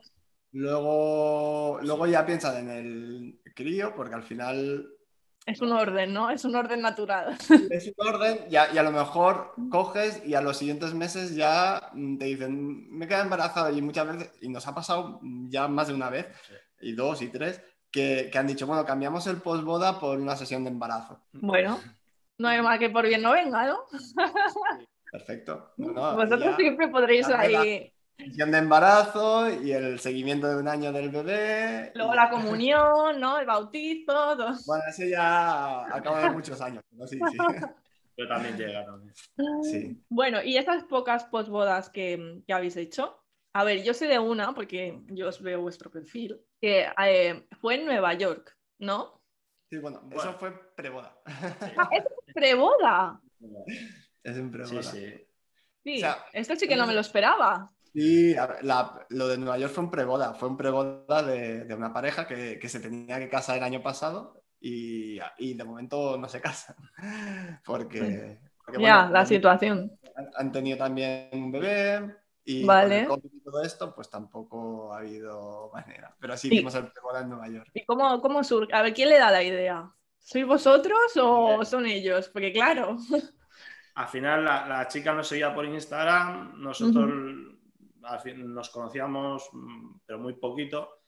luego, 0.51 1.79
luego 1.83 2.05
ya 2.05 2.25
piensan 2.25 2.67
en 2.67 2.69
el 2.69 3.53
crío, 3.55 3.93
porque 3.95 4.15
al 4.15 4.23
final 4.23 4.92
Es 5.45 5.61
un 5.61 5.71
orden, 5.73 6.13
¿no? 6.13 6.29
Es 6.29 6.45
un 6.45 6.55
orden 6.55 6.81
natural. 6.81 7.37
es 7.71 7.87
un 7.97 8.07
orden 8.07 8.45
y 8.49 8.55
a, 8.55 8.73
y 8.73 8.77
a 8.77 8.83
lo 8.83 8.91
mejor 8.91 9.53
coges 9.69 10.25
y 10.25 10.35
a 10.35 10.41
los 10.41 10.57
siguientes 10.57 10.93
meses 10.93 11.35
ya 11.35 11.89
mm, 11.93 12.17
te 12.17 12.25
dicen, 12.25 12.89
me 12.91 13.07
queda 13.07 13.21
embarazada 13.21 13.71
y 13.71 13.81
muchas 13.81 14.07
veces, 14.07 14.31
y 14.41 14.49
nos 14.49 14.65
ha 14.67 14.73
pasado 14.75 15.19
ya 15.49 15.67
más 15.67 15.87
de 15.87 15.93
una 15.93 16.09
vez, 16.09 16.27
y 16.79 16.93
dos 16.93 17.21
y 17.21 17.27
tres, 17.27 17.61
que, 17.91 18.29
que 18.31 18.37
han 18.37 18.47
dicho, 18.47 18.65
bueno, 18.67 18.85
cambiamos 18.85 19.27
el 19.27 19.37
posboda 19.37 19.99
por 19.99 20.19
una 20.19 20.35
sesión 20.35 20.63
de 20.63 20.69
embarazo. 20.71 21.19
Bueno, 21.33 21.79
no 22.37 22.47
hay 22.47 22.61
mal 22.61 22.79
que 22.79 22.89
por 22.89 23.05
bien 23.05 23.21
no 23.21 23.33
venga, 23.33 23.67
¿no? 23.67 23.79
Perfecto. 25.11 25.73
No, 25.77 25.91
no, 25.91 26.15
Vosotros 26.15 26.39
ya- 26.39 26.55
siempre 26.55 26.87
podréis 26.87 27.29
ahí 27.29 27.93
de 28.17 28.57
embarazo 28.57 29.49
y 29.49 29.71
el 29.71 29.99
seguimiento 29.99 30.47
de 30.47 30.57
un 30.57 30.67
año 30.67 30.91
del 30.91 31.09
bebé. 31.09 31.91
Luego 31.95 32.13
la 32.15 32.29
comunión, 32.29 33.19
¿no? 33.19 33.39
El 33.39 33.45
bautizo. 33.45 34.05
todo. 34.05 34.53
Bueno, 34.65 34.83
ese 34.87 35.09
ya 35.09 35.85
acaba 35.93 36.21
de 36.21 36.29
muchos 36.31 36.59
años. 36.61 36.83
¿no? 36.91 37.07
Sí, 37.07 37.17
sí. 37.17 37.37
Pero 38.15 38.29
también 38.29 38.57
llega 38.57 38.85
también. 38.85 39.13
Sí. 39.63 40.03
Bueno, 40.09 40.43
y 40.43 40.57
esas 40.57 40.83
pocas 40.83 41.25
posbodas 41.25 41.89
que, 41.89 42.41
que 42.45 42.53
habéis 42.53 42.77
hecho. 42.77 43.19
A 43.53 43.63
ver, 43.63 43.83
yo 43.83 43.93
sé 43.93 44.07
de 44.07 44.19
una, 44.19 44.53
porque 44.53 45.01
yo 45.07 45.27
os 45.29 45.41
veo 45.41 45.61
vuestro 45.61 45.91
perfil, 45.91 46.39
que 46.59 46.87
eh, 47.05 47.47
fue 47.61 47.75
en 47.75 47.85
Nueva 47.85 48.13
York, 48.15 48.55
¿no? 48.79 49.21
Sí, 49.69 49.77
bueno, 49.77 50.01
Bueno. 50.03 50.21
eso 50.21 50.33
fue 50.33 50.51
preboda. 50.75 51.15
Ah, 51.25 51.89
es 51.91 52.03
preboda. 52.33 53.21
Es 54.23 54.37
un 54.37 54.51
preboda. 54.51 54.81
Sí, 54.83 54.99
sí. 54.99 55.27
Sí, 55.83 55.97
O 55.97 55.99
sea, 55.99 56.25
esto 56.33 56.55
sí 56.55 56.67
que 56.67 56.75
no 56.75 56.87
me 56.87 56.93
lo 56.93 57.01
esperaba. 57.01 57.71
Sí, 57.93 58.33
la- 58.63 59.05
lo 59.09 59.27
de 59.27 59.37
Nueva 59.37 59.57
York 59.59 59.71
fue 59.73 59.83
un 59.83 59.91
preboda, 59.91 60.33
fue 60.33 60.49
un 60.49 60.57
preboda 60.57 61.21
de, 61.23 61.65
de 61.65 61.75
una 61.75 61.93
pareja 61.93 62.27
que, 62.27 62.57
que 62.59 62.69
se 62.69 62.79
tenía 62.79 63.19
que 63.19 63.29
casar 63.29 63.57
el 63.57 63.63
año 63.63 63.83
pasado 63.83 64.41
y, 64.59 65.19
y 65.37 65.53
de 65.53 65.63
momento 65.63 66.17
no 66.17 66.27
se 66.27 66.41
casan. 66.41 66.75
Porque, 67.65 68.39
porque, 68.65 68.81
ya, 68.81 69.03
bueno, 69.03 69.11
la 69.11 69.19
han- 69.19 69.27
situación. 69.27 69.91
han, 70.37 70.51
tenido 70.51 70.77
también 70.77 71.29
un 71.33 71.51
bebé 71.51 72.15
y 72.45 72.65
Vale. 72.65 73.05
con 73.05 73.19
el 73.19 73.21
COVID 73.21 73.33
y 73.33 73.43
todo 73.43 73.61
esto, 73.63 73.93
pues 73.93 74.09
tampoco 74.09 74.93
ha 74.93 74.97
habido 74.99 75.69
manera. 75.73 76.15
Pero 76.19 76.35
sí 76.37 76.47
hicimos 76.47 76.73
el 76.75 76.91
preboda 76.91 77.21
en 77.21 77.29
Nueva 77.29 77.47
York. 77.49 77.69
¿Y 77.73 77.85
cómo, 77.85 78.21
cómo 78.21 78.43
surge? 78.43 78.73
A 78.73 78.81
ver, 78.81 78.93
¿quién 78.93 79.09
le 79.09 79.19
da 79.19 79.31
la 79.31 79.43
idea? 79.43 79.91
¿Sois 80.19 80.45
vosotros 80.47 80.97
o 81.21 81.63
son 81.65 81.85
ellos? 81.85 82.29
Porque 82.29 82.51
claro, 82.53 82.97
Al 83.95 84.07
final 84.07 84.43
la, 84.43 84.65
la 84.67 84.87
chica 84.87 85.13
nos 85.13 85.27
seguía 85.27 85.53
por 85.53 85.65
Instagram, 85.65 86.59
nosotros 86.61 87.11
nos 88.35 88.69
conocíamos, 88.69 89.49
mm, 89.53 89.95
pero 90.05 90.19
muy 90.19 90.33
poquito, 90.33 90.99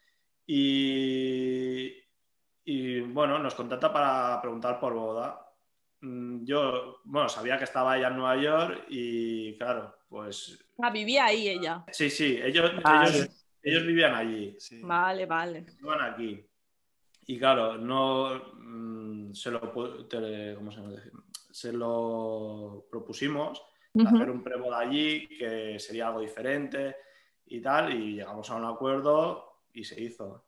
y, 0.46 1.92
y, 2.64 3.02
bueno, 3.02 3.40
nos 3.40 3.56
contacta 3.56 3.92
para 3.92 4.42
preguntar 4.42 4.80
por 4.80 4.94
boda. 4.94 5.42
Mm, 6.02 6.46
Yo, 6.46 6.98
bueno, 7.06 7.30
sabía 7.30 7.58
que 7.58 7.64
estaba 7.64 7.98
ella 7.98 8.08
en 8.10 8.18
Nueva 8.18 8.38
York 8.38 8.86
y 8.90 9.58
claro, 9.58 9.96
pues 10.08 10.60
ah, 10.82 10.90
vivía 10.92 11.26
ahí 11.26 11.48
ella. 11.50 11.84
sí, 11.92 12.10
sí, 12.10 12.40
ellos, 12.42 12.72
Vale. 12.84 13.10
ellos, 13.10 13.48
ellos 13.64 13.86
vivían 13.86 14.14
allí, 14.16 14.56
Sí. 14.60 14.82
Vale, 14.84 15.26
vale. 15.26 15.66
iban 15.82 16.02
aquí. 16.02 16.46
Y 17.28 17.40
claro, 17.40 17.78
no 17.78 18.54
mm, 18.56 19.34
se 19.34 19.50
lo, 19.50 19.60
te- 20.08 20.54
¿cómo 20.56 20.72
se, 20.72 20.82
se 21.52 21.74
lo 21.74 22.86
propusimos 22.92 23.64
Ujú. 23.96 24.08
hacer 24.16 24.30
un 24.30 24.44
preboda 24.44 24.80
allí, 24.80 25.28
que 25.38 25.80
sería 25.80 26.08
algo 26.08 26.20
diferente 26.20 26.98
y 27.46 27.62
tal, 27.62 27.94
y 27.94 28.16
llegamos 28.16 28.50
a 28.50 28.56
un 28.56 28.66
acuerdo 28.66 29.62
y 29.74 29.84
se 29.84 30.02
hizo. 30.02 30.46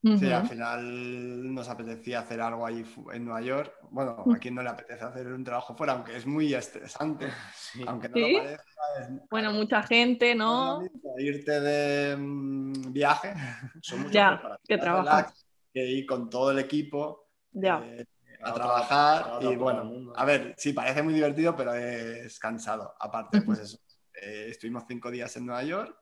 Sí, 0.00 0.10
Ujú. 0.26 0.26
al 0.32 0.46
final 0.46 1.54
nos 1.54 1.68
apetecía 1.68 2.20
hacer 2.20 2.40
algo 2.40 2.64
allí 2.64 2.84
en 3.12 3.24
Nueva 3.24 3.40
York. 3.42 3.74
Bueno, 3.90 4.22
Mm. 4.24 4.32
a 4.34 4.38
quien 4.38 4.54
no 4.54 4.62
le 4.62 4.68
apetece 4.68 5.04
hacer 5.04 5.26
un 5.26 5.42
trabajo 5.42 5.74
fuera, 5.74 5.94
aunque 5.94 6.16
es 6.16 6.24
muy 6.24 6.54
estresante, 6.54 7.26
Sí. 7.52 7.82
aunque 7.84 8.08
no 8.08 8.14
¿Sí? 8.14 8.32
lo 8.32 8.38
parezca. 8.38 8.64
es- 9.00 9.08
Bueno, 9.28 9.52
mucha 9.52 9.82
gente, 9.82 10.34
no 10.36 10.80
irte 11.18 11.60
de 11.60 12.16
mm, 12.16 12.92
viaje 12.92 13.34
Son 13.82 14.08
Ya, 14.12 14.40
que 14.68 14.78
trabajas. 14.78 15.04
relax, 15.32 15.46
que 15.74 15.84
ir 15.84 16.06
con 16.06 16.30
todo 16.30 16.52
el 16.52 16.60
equipo 16.60 17.26
Ya. 17.50 17.80
eh, 17.84 18.04
A 18.40 18.48
a 18.48 18.52
otra- 18.52 18.64
trabajar. 18.64 19.22
a 19.22 19.36
otra 19.38 19.50
y 19.52 19.56
bueno, 19.56 20.12
a 20.14 20.24
ver, 20.24 20.54
sí, 20.56 20.72
parece 20.72 21.02
muy 21.02 21.14
divertido, 21.14 21.54
pero 21.56 21.74
es 21.74 22.38
cansado. 22.38 22.94
Aparte, 23.00 23.42
pues 23.58 23.58
eso, 23.60 23.78
eh, 24.20 24.46
estuvimos 24.50 24.84
cinco 24.88 25.10
días 25.10 25.36
en 25.36 25.46
Nueva 25.46 25.62
York 25.64 25.96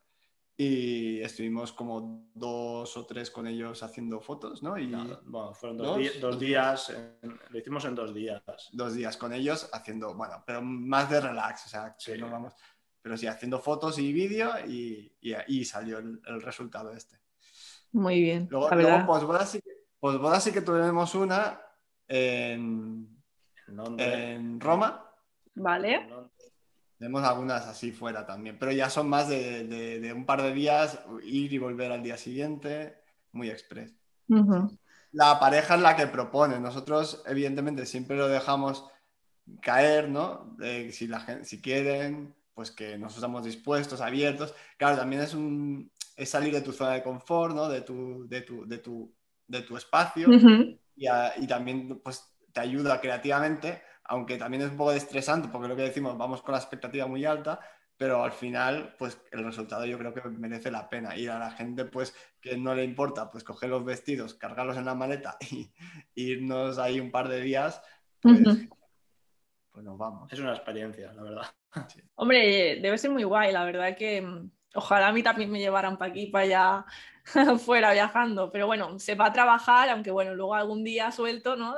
y 0.59 1.21
estuvimos 1.21 1.73
como 1.73 2.31
dos 2.35 2.97
o 2.97 3.05
tres 3.07 3.31
con 3.31 3.47
ellos 3.47 3.83
haciendo 3.83 4.21
fotos, 4.21 4.63
¿no? 4.63 4.79
Y 4.79 4.87
No, 4.87 5.21
bueno, 5.25 5.53
fueron 5.55 5.77
dos, 5.77 5.87
¿Dos? 5.89 5.99
di- 5.99 6.19
dos 6.21 6.41
días, 6.41 6.91
en- 6.91 7.39
lo 7.51 7.59
hicimos 7.59 7.85
en 7.85 7.95
dos 7.95 8.15
días. 8.15 8.43
dos 8.73 8.95
días 8.95 9.17
con 9.19 9.33
ellos 9.35 9.69
haciendo, 9.73 10.15
bueno, 10.15 10.43
pero 10.47 10.63
más 10.63 11.11
de 11.11 11.21
relax, 11.21 11.67
o 11.67 11.69
sea, 11.69 11.95
que 11.99 12.15
Sí. 12.15 12.19
no 12.19 12.31
vamos, 12.31 12.55
pero 13.03 13.17
sí, 13.19 13.27
haciendo 13.27 13.61
fotos 13.61 13.99
y 13.99 14.13
vídeo 14.13 14.51
y, 14.67 15.15
y 15.21 15.35
ahí 15.35 15.65
salió 15.65 15.99
el, 15.99 16.21
el 16.27 16.41
resultado 16.41 16.91
este. 16.93 17.21
Muy 17.93 18.21
bien. 18.21 18.47
Luego, 18.51 18.69
la 18.71 18.77
luego 18.77 19.07
posboda 19.07 19.45
sí, 19.47 19.61
posboda 20.01 20.41
sí 20.41 20.53
que 20.53 20.61
tuvimos 20.63 21.15
una 21.15 21.61
en, 22.09 23.09
Roma. 24.61 25.11
Vale. 25.55 26.09
Tenemos 26.99 27.23
algunas 27.25 27.67
así 27.67 27.93
fuera 27.93 28.25
también, 28.25 28.59
pero 28.59 28.73
ya 28.73 28.89
son 28.89 29.09
más 29.09 29.29
de, 29.29 29.65
de- 29.65 30.01
de 30.01 30.13
un 30.13 30.25
par 30.25 30.43
de 30.43 30.53
días, 30.53 30.99
ir 31.23 31.53
y 31.53 31.59
volver 31.59 31.93
al 31.93 32.03
día 32.03 32.17
siguiente, 32.17 32.97
muy 33.33 33.51
express. 33.51 33.95
La 35.13 35.39
pareja 35.39 35.75
es 35.75 35.81
la 35.83 35.95
que 35.97 36.07
propone. 36.07 36.59
Nosotros, 36.59 37.23
evidentemente, 37.27 37.85
siempre 37.87 38.17
lo 38.17 38.29
dejamos 38.29 38.87
caer, 39.61 40.09
¿no? 40.09 40.57
Si, 40.91 41.07
la 41.07 41.21
gente, 41.21 41.45
si 41.45 41.61
quieren, 41.61 42.35
pues 42.55 42.71
que 42.71 42.97
nosotros 42.97 43.17
estamos 43.17 43.45
dispuestos, 43.45 44.01
abiertos. 44.01 44.55
Claro, 44.79 44.97
también 44.97 45.23
es, 45.23 45.35
un, 45.35 45.91
es 46.17 46.31
salir 46.31 46.53
de 46.53 46.63
tu 46.63 46.73
zona 46.73 46.93
de 46.93 47.03
confort, 47.03 47.55
¿no? 47.55 47.69
De 47.69 47.83
tu, 47.83 48.27
de 48.27 48.41
tu, 48.41 48.67
de 48.67 48.79
tu, 48.79 49.15
de 49.47 49.61
tu 49.63 49.77
espacio. 49.77 50.29
Y, 50.97 51.07
a- 51.07 51.33
y 51.37 51.47
también 51.47 52.01
pues, 52.03 52.35
te 52.53 52.61
ayuda 52.61 53.01
creativamente, 53.01 53.83
aunque 54.05 54.39
también 54.39 54.63
es 54.63 54.71
un 54.71 54.77
poco 54.77 54.93
estresante 54.93 55.49
porque 55.49 55.69
lo 55.69 55.77
que 55.77 55.83
decimos, 55.83 56.17
vamos 56.17 56.43
con 56.43 56.53
la 56.53 56.59
expectativa 56.59 57.07
muy 57.07 57.25
alta, 57.25 57.61
pero 57.97 58.23
al 58.23 58.33
final 58.33 58.95
pues 58.99 59.21
el 59.33 59.45
resultado 59.45 59.85
yo 59.87 59.99
creo 59.99 60.13
que 60.13 60.23
merece 60.29 60.71
la 60.71 60.89
pena 60.89 61.17
y 61.17 61.27
a 61.29 61.39
la 61.39 61.51
gente 61.51 61.85
pues 61.87 62.15
que 62.41 62.57
no 62.57 62.75
le 62.75 62.85
importa 62.85 63.31
pues 63.31 63.45
coger 63.45 63.71
los 63.71 63.85
vestidos, 63.85 64.35
cargarlos 64.35 64.77
en 64.77 64.85
la 64.85 64.95
maleta 64.95 65.37
y, 65.51 65.73
irnos 66.15 66.79
ahí 66.79 67.01
un 67.01 67.11
par 67.11 67.29
de 67.29 67.41
días, 67.41 67.83
pues, 68.21 68.41
Ujú. 68.41 68.69
pues 69.73 69.85
nos 69.85 69.99
vamos. 69.99 70.33
Es 70.33 70.39
una 70.39 70.55
experiencia, 70.55 71.13
la 71.13 71.23
verdad. 71.23 71.47
Hombre, 72.15 72.81
debe 72.81 72.99
ser 72.99 73.11
muy 73.11 73.25
guay, 73.25 73.53
la 73.53 73.65
verdad 73.65 73.97
que 73.97 74.23
mm, 74.23 74.51
ojalá 74.75 75.09
a 75.09 75.13
mí 75.13 75.23
también 75.23 75.51
me 75.51 75.59
llevaran 75.59 75.99
para 75.99 76.11
aquí, 76.11 76.27
para 76.27 76.45
allá, 76.45 76.87
fuera 77.59 77.93
viajando. 77.93 78.51
Pero 78.51 78.67
bueno, 78.67 78.99
se 78.99 79.15
va 79.15 79.27
a 79.27 79.33
trabajar, 79.33 79.89
aunque 79.91 80.11
bueno, 80.11 80.35
luego 80.35 80.55
algún 80.55 80.83
día 80.85 81.11
suelto, 81.13 81.57
¿no? 81.57 81.75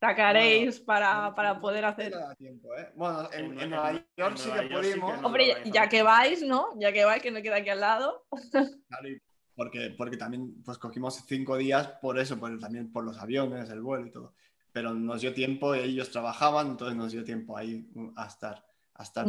Sacaréis 0.00 0.80
para, 0.80 1.32
para 1.34 1.60
poder 1.60 1.84
hacer. 1.84 2.10
No 2.12 2.18
da 2.18 2.34
tiempo, 2.34 2.74
¿eh? 2.74 2.90
Bueno, 2.96 3.28
en, 3.32 3.44
En- 3.52 3.60
en 3.60 3.70
Nueva 3.70 3.92
York 3.92 4.32
en 4.32 4.36
sí 4.38 4.48
Nueva 4.48 4.62
que 4.62 4.68
York 4.70 4.84
sí 4.84 4.92
que 4.94 5.00
pudimos. 5.00 5.20
no. 5.20 5.26
Hombre, 5.28 5.56
ya 5.66 5.88
que 5.88 6.02
vais, 6.02 6.42
¿no? 6.42 6.68
Ya 6.78 6.92
que 6.92 7.04
vais, 7.04 7.22
que 7.22 7.30
no 7.30 7.40
queda 7.42 7.56
aquí 7.56 7.70
al 7.70 7.80
lado. 7.80 8.26
Claro, 8.88 9.08
y 9.08 9.22
porque, 9.54 9.94
porque 9.96 10.16
también 10.16 10.62
pues 10.64 10.78
cogimos 10.78 11.14
cinco 11.28 11.56
días 11.56 11.86
por 12.00 12.18
eso, 12.18 12.38
por, 12.38 12.58
también 12.58 12.90
por 12.90 13.04
los 13.04 13.18
aviones, 13.18 13.70
el 13.70 13.80
vuelo 13.82 14.06
y 14.06 14.10
todo. 14.10 14.34
Pero 14.72 14.92
nos 14.94 15.20
dio 15.20 15.32
tiempo, 15.34 15.74
ellos 15.74 16.10
trabajaban, 16.10 16.68
entonces 16.68 16.96
nos 16.96 17.12
dio 17.12 17.22
tiempo 17.22 17.56
ahí 17.56 17.86
uh, 17.94 18.12
a 18.16 18.26
estar, 18.26 18.64
a 18.94 19.02
estar 19.02 19.26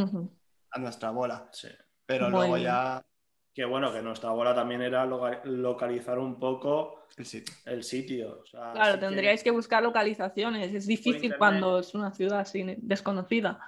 a 0.71 0.79
nuestra 0.79 1.11
bola. 1.11 1.49
Sí. 1.51 1.67
Pero 2.05 2.29
luego 2.29 2.57
ya 2.57 3.05
Que 3.53 3.65
bueno, 3.65 3.93
que 3.93 4.01
nuestra 4.01 4.31
bola 4.31 4.55
también 4.55 4.81
era 4.81 5.05
loca- 5.05 5.41
localizar 5.45 6.17
un 6.17 6.39
poco 6.39 7.05
el 7.17 7.25
sitio. 7.25 7.53
el 7.65 7.83
sitio. 7.83 8.39
O 8.41 8.45
sea, 8.45 8.71
Claro, 8.73 8.93
que 8.95 8.99
tendríais 9.01 9.43
que 9.43 9.51
buscar 9.51 9.83
localizaciones. 9.83 10.73
Es 10.73 10.87
difícil 10.87 11.15
internet. 11.15 11.37
cuando 11.37 11.79
es 11.79 11.93
una 11.93 12.11
ciudad 12.11 12.39
así 12.39 12.63
desconocida. 12.79 13.59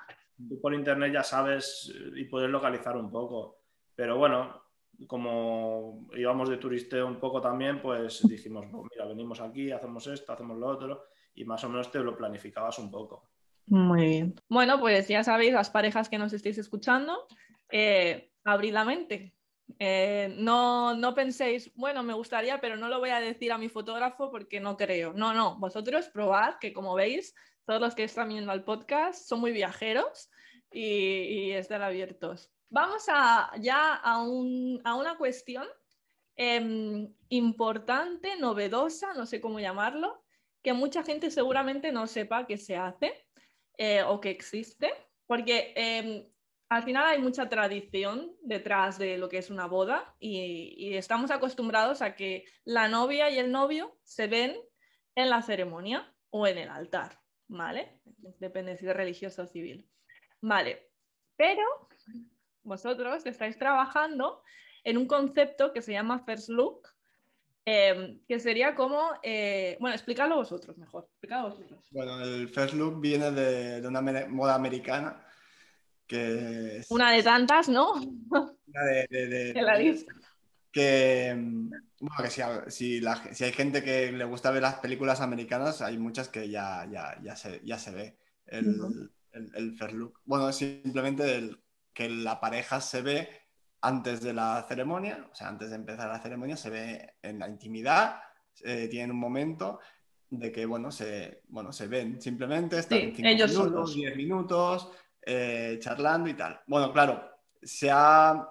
Tú 0.50 0.60
por 0.60 0.74
internet 0.74 1.14
ya 1.14 1.24
sabes 1.24 1.94
eh, 1.96 2.12
y 2.20 2.26
puedes 2.26 2.50
localizar 2.50 2.98
un 2.98 3.12
poco. 3.12 3.60
Pero 3.96 4.18
bueno, 4.18 4.62
como 5.08 6.08
íbamos 6.16 6.50
de 6.50 6.58
turisteo 6.58 7.06
un 7.08 7.20
poco 7.20 7.40
también, 7.40 7.82
pues 7.82 8.28
dijimos, 8.28 8.66
"Pues 8.72 8.84
mira, 8.92 9.06
venimos 9.06 9.40
aquí, 9.40 9.72
hacemos 9.72 10.08
esto, 10.08 10.34
hacemos 10.34 10.58
lo 10.58 10.68
otro, 10.68 11.04
y 11.36 11.46
más 11.46 11.64
o 11.64 11.70
menos 11.70 11.92
te 11.92 12.00
lo 12.00 12.18
planificabas 12.18 12.80
un 12.80 12.90
poco. 12.92 13.30
Muy 13.68 14.06
bien. 14.06 14.36
Bueno, 14.50 14.80
pues 14.80 15.08
ya 15.08 15.24
sabéis, 15.24 15.54
las 15.54 15.70
parejas 15.70 16.10
que 16.10 16.18
nos 16.18 16.34
estéis 16.34 16.58
escuchando, 16.58 17.28
eh, 17.70 18.32
abrid 18.44 18.74
la 18.74 18.86
mente. 18.86 19.36
Eh, 19.80 20.34
no, 20.38 20.96
no 20.96 21.14
penséis, 21.16 21.72
bueno, 21.76 22.04
me 22.04 22.14
gustaría, 22.14 22.62
pero 22.62 22.78
no 22.78 22.88
lo 22.88 23.00
voy 23.00 23.10
a 23.10 23.20
decir 23.20 23.52
a 23.52 23.58
mi 23.58 23.70
fotógrafo 23.70 24.32
porque 24.32 24.60
no 24.60 24.78
creo. 24.78 25.14
No, 25.14 25.34
no, 25.34 25.58
vosotros 25.60 26.10
probad, 26.10 26.56
que 26.60 26.74
como 26.74 26.94
veis, 26.96 27.34
todos 27.66 27.82
los 27.82 27.96
que 27.96 28.04
están 28.04 28.30
viendo 28.30 28.54
el 28.54 28.64
podcast 28.64 29.28
son 29.28 29.40
muy 29.42 29.52
viajeros 29.52 30.30
y, 30.72 31.48
y 31.48 31.52
están 31.52 31.82
abiertos. 31.82 32.54
Vamos 32.70 33.06
a, 33.10 33.52
ya 33.60 33.96
a, 33.96 34.22
un- 34.24 34.82
a 34.84 34.96
una 34.96 35.18
cuestión 35.18 35.68
em, 36.36 37.14
importante, 37.30 38.38
novedosa, 38.38 39.14
no 39.14 39.26
sé 39.26 39.42
cómo 39.42 39.60
llamarlo, 39.60 40.24
que 40.62 40.74
mucha 40.74 41.04
gente 41.04 41.32
seguramente 41.32 41.92
no 41.92 42.08
sepa 42.08 42.46
que 42.48 42.58
se 42.58 42.76
hace 42.76 43.28
eh, 43.78 44.04
o 44.04 44.20
que 44.22 44.30
existe, 44.32 44.92
porque 45.28 45.74
em, 45.76 46.24
al 46.70 46.84
final 46.84 47.06
hay 47.06 47.22
mucha 47.22 47.48
tradición 47.48 48.36
detrás 48.42 48.98
de 48.98 49.18
lo 49.18 49.30
que 49.30 49.38
es 49.38 49.50
una 49.50 49.68
boda 49.68 50.16
y, 50.20 50.96
estamos 50.96 51.32
acostumbrados 51.32 52.02
a 52.02 52.16
que 52.16 52.46
la 52.64 52.88
novia 52.88 53.30
y 53.30 53.38
el 53.38 53.52
novio 53.52 53.98
se 54.04 54.28
ven 54.28 54.56
en 55.16 55.30
la 55.30 55.42
ceremonia 55.42 56.12
o 56.30 56.48
en 56.48 56.58
el 56.58 56.70
altar, 56.70 57.20
¿vale? 57.48 58.02
Depende 58.40 58.78
si 58.78 58.88
es 58.88 58.96
religioso 58.96 59.44
o 59.44 59.48
civil. 59.48 59.88
Vale, 60.42 60.90
pero 61.36 61.64
vosotros 62.64 63.26
estáis 63.26 63.58
trabajando 63.58 64.42
en 64.84 64.98
un 64.98 65.08
concepto 65.08 65.72
que 65.72 65.82
se 65.82 65.94
llama 65.94 66.24
First 66.26 66.50
Look, 66.50 66.88
em, 67.66 68.20
que 68.28 68.40
sería 68.40 68.76
como, 68.76 69.12
eh, 69.24 69.78
bueno, 69.80 69.96
explícalo 69.96 70.36
vosotros 70.36 70.78
mejor. 70.78 71.10
Bueno, 71.92 72.22
el 72.22 72.50
First 72.50 72.74
Look 72.74 73.00
viene 73.00 73.32
de, 73.32 73.88
una 73.88 74.02
moda 74.02 74.56
americana 74.56 75.26
que 76.08 76.78
es... 76.78 76.92
Una 76.92 77.12
de 77.12 77.24
tantas, 77.24 77.70
¿no? 77.70 77.94
Una 77.94 78.84
de... 78.84 79.08
de, 79.54 79.54
la 79.62 79.78
que, 80.76 81.34
bueno, 81.34 82.16
que 82.22 82.30
si, 82.30 82.42
si, 82.68 83.44
hay 83.46 83.52
gente 83.54 83.82
que 83.82 84.12
le 84.12 84.26
gusta 84.26 84.52
ver 84.52 84.62
las 84.62 84.76
películas 84.76 85.22
americanas, 85.22 85.82
hay 85.82 85.98
muchas 85.98 86.28
que 86.28 86.50
ya, 86.50 86.86
ya, 86.92 87.18
ya, 87.24 87.38
se, 87.38 87.62
ya 87.64 87.80
se 87.80 87.92
ve 87.92 88.18
el, 88.48 89.10
el, 89.32 89.78
First 89.78 89.94
Look. 89.94 90.20
Bueno, 90.26 90.52
simplemente 90.52 91.34
el, 91.34 91.62
que 91.94 92.10
la 92.10 92.42
pareja 92.42 92.82
se 92.82 93.02
ve 93.02 93.30
antes 93.80 94.20
de 94.22 94.34
la 94.34 94.66
ceremonia, 94.68 95.26
o 95.32 95.34
sea, 95.34 95.48
antes 95.48 95.70
de 95.70 95.78
empezar 95.78 96.10
la 96.10 96.20
ceremonia, 96.20 96.58
se 96.58 96.70
ve 96.70 97.14
en 97.22 97.40
la 97.40 97.48
intimidad, 97.48 98.20
eh, 98.62 98.90
tienen 98.90 99.12
un 99.12 99.20
momento 99.20 99.80
de 100.30 100.52
que, 100.52 100.66
bueno, 100.66 100.92
se, 100.92 101.42
bueno, 101.48 101.72
se 101.72 101.88
ven 101.88 102.22
simplemente, 102.22 102.80
están 102.80 103.16
sí, 103.16 103.22
ellos 103.24 103.52
minutos, 103.52 103.96
10 103.96 104.18
minutos, 104.18 104.92
eh, 105.26 105.78
charlando 105.82 106.30
y 106.30 106.36
tal. 106.36 106.62
Bueno, 106.68 106.94
claro, 106.94 107.30
se 107.62 107.90
ha, 107.92 108.48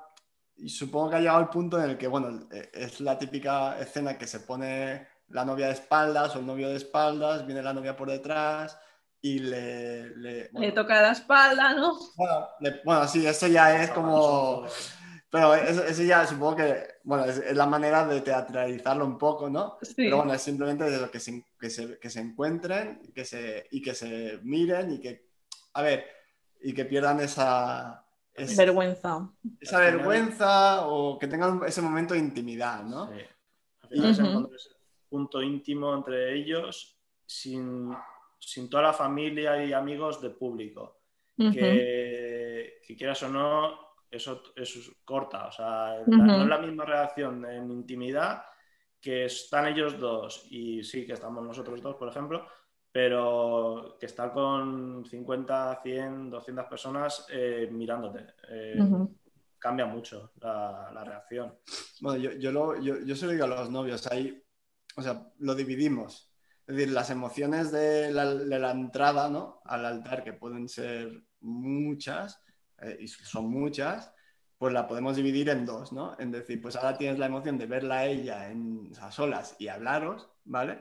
supongo 0.67 1.11
que 1.11 1.17
ha 1.17 1.21
llegado 1.21 1.41
el 1.41 1.49
punto 1.49 1.83
en 1.83 1.91
el 1.91 1.99
que, 1.99 2.09
bueno, 2.09 2.49
eh, 2.51 2.71
es 2.73 3.01
la 3.01 3.19
típica 3.19 3.79
escena 3.79 4.19
que 4.19 4.27
se 4.27 4.41
pone 4.41 5.07
la 5.29 5.45
novia 5.45 5.67
de 5.67 5.73
espaldas 5.73 6.35
o 6.35 6.41
el 6.41 6.47
novio 6.47 6.69
de 6.69 6.77
espaldas, 6.77 7.47
viene 7.47 7.63
la 7.63 7.73
novia 7.73 7.97
por 7.97 8.11
detrás 8.11 8.79
y 9.21 9.39
le... 9.39 10.11
Le, 10.17 10.73
toca 10.73 11.01
la 11.01 11.13
espalda, 11.13 11.75
¿no? 11.75 11.99
Bueno, 12.85 13.09
sí, 13.09 13.27
eso 13.27 13.47
ya 13.47 13.83
es 13.83 13.91
como... 13.91 14.67
Pero 15.31 15.53
eso, 15.53 16.03
ya 16.05 16.25
supongo 16.25 16.55
que, 16.57 16.87
bueno, 17.03 17.25
es, 17.25 17.57
la 17.57 17.67
manera 17.67 18.07
de 18.07 18.21
teatralizarlo 18.21 19.05
un 19.05 19.19
poco, 19.19 19.51
¿no? 19.51 19.79
Pero 19.97 20.19
bueno, 20.19 20.33
es 20.33 20.43
simplemente 20.43 20.85
de 20.85 21.01
lo 21.01 21.11
que 21.11 21.19
se, 21.19 21.45
que 21.59 21.71
se, 21.71 21.99
que 21.99 22.09
se 22.09 22.21
encuentren 22.21 23.01
que 23.13 23.25
se, 23.25 23.67
y 23.73 23.83
que 23.83 23.97
se 23.97 24.39
miren 24.45 24.93
y 24.93 25.01
que, 25.01 25.31
a 25.73 25.83
ver, 25.83 26.07
y 26.65 26.73
que 26.73 26.85
pierdan 26.87 27.21
esa... 27.21 28.05
vergüenza. 28.35 29.31
Esa 29.61 29.79
vergüenza 29.79 30.87
o 30.89 31.19
que 31.19 31.29
tengan 31.29 31.61
ese 31.67 31.83
momento 31.83 32.15
de 32.15 32.21
intimidad, 32.21 32.83
¿no? 32.83 33.09
Sí. 33.09 33.21
Al 33.83 33.89
final 33.91 34.15
se 34.15 34.23
encuentra 34.23 34.57
ese 34.57 34.71
punto 35.09 35.43
íntimo 35.43 35.95
entre 35.95 36.35
ellos 36.35 36.99
sin, 37.27 37.95
sin, 38.39 38.69
toda 38.69 38.83
la 38.85 38.93
familia 38.93 39.65
y 39.65 39.73
amigos 39.73 40.21
de 40.21 40.31
público. 40.31 41.01
que, 41.37 42.81
que 42.87 42.97
quieras 42.97 43.23
o 43.25 43.29
no, 43.29 43.79
eso, 44.11 44.43
es 44.57 44.91
corta. 45.05 45.47
O 45.47 45.53
sea, 45.53 46.03
no 46.07 46.43
es 46.43 46.49
la 46.49 46.59
misma 46.59 46.85
reacción 46.85 47.45
en 47.45 47.71
intimidad 47.71 48.45
que 49.01 49.27
están 49.27 49.67
ellos 49.67 49.99
dos 49.99 50.47
y 50.51 50.83
sí 50.83 51.05
que 51.05 51.13
estamos 51.13 51.45
nosotros 51.45 51.83
dos, 51.83 51.97
por 51.97 52.09
ejemplo, 52.09 52.49
pero 52.95 53.97
que 53.99 54.07
estar 54.07 54.33
con 54.33 55.05
50, 55.05 55.81
100, 55.83 56.31
200 56.31 56.67
personas 56.67 57.27
eh, 57.29 57.69
mirándote. 57.73 58.25
Eh, 58.49 58.79
cambia 59.59 59.85
mucho 59.85 60.31
la, 60.37 61.03
reacción. 61.05 61.59
Bueno, 62.01 62.23
yo, 62.23 62.31
yo, 62.35 62.53
lo, 62.53 62.81
yo, 62.81 63.01
yo 63.01 63.17
se 63.17 63.27
lo 63.27 63.33
digo 63.33 63.47
a 63.47 63.49
los 63.49 63.69
novios, 63.69 64.07
ahí, 64.07 64.41
o 64.95 65.03
sea, 65.03 65.29
lo 65.41 65.57
dividimos. 65.57 66.33
Es 66.69 66.77
decir, 66.77 66.93
las 66.93 67.11
emociones 67.11 67.73
de 67.73 68.13
la, 68.13 68.33
de 68.33 68.59
la 68.61 68.71
entrada 68.71 69.29
¿no? 69.29 69.61
al 69.65 69.87
altar, 69.87 70.23
que 70.23 70.33
pueden 70.33 70.69
ser 70.69 71.25
muchas, 71.41 72.45
eh, 72.79 72.99
y 73.01 73.09
son 73.09 73.51
muchas, 73.51 74.15
pues 74.57 74.73
la 74.73 74.87
podemos 74.87 75.17
dividir 75.17 75.49
en 75.49 75.67
dos, 75.67 75.93
¿no? 75.93 76.15
En 76.21 76.31
decir, 76.31 76.63
pues 76.63 76.77
ahora 76.77 76.97
tienes 76.97 77.19
la 77.19 77.27
emoción 77.27 77.59
de 77.59 77.67
verla 77.67 77.97
a 77.97 78.07
ella 78.07 78.53
en, 78.53 78.93
a 79.01 79.11
solas 79.11 79.57
y 79.59 79.67
hablaros, 79.67 80.31
¿vale? 80.45 80.79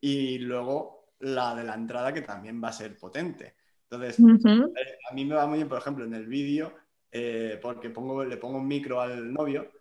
Y 0.00 0.38
luego 0.38 0.97
la 1.20 1.54
de 1.54 1.64
la 1.64 1.74
entrada 1.74 2.12
que 2.12 2.22
también 2.22 2.62
va 2.62 2.68
a 2.68 2.72
ser 2.72 2.96
potente. 2.96 3.54
Entonces, 3.90 4.18
eh, 4.20 4.98
a 5.10 5.14
mí 5.14 5.24
me 5.24 5.34
va 5.34 5.46
muy 5.46 5.56
bien, 5.56 5.68
por 5.68 5.78
ejemplo, 5.78 6.04
en 6.04 6.14
el 6.14 6.26
vídeo, 6.26 6.74
eh, 7.10 7.58
porque 7.60 7.90
pongo, 7.90 8.24
le 8.24 8.36
pongo 8.36 8.58
un 8.58 8.68
micro 8.68 9.00
al 9.00 9.32
novio, 9.32 9.72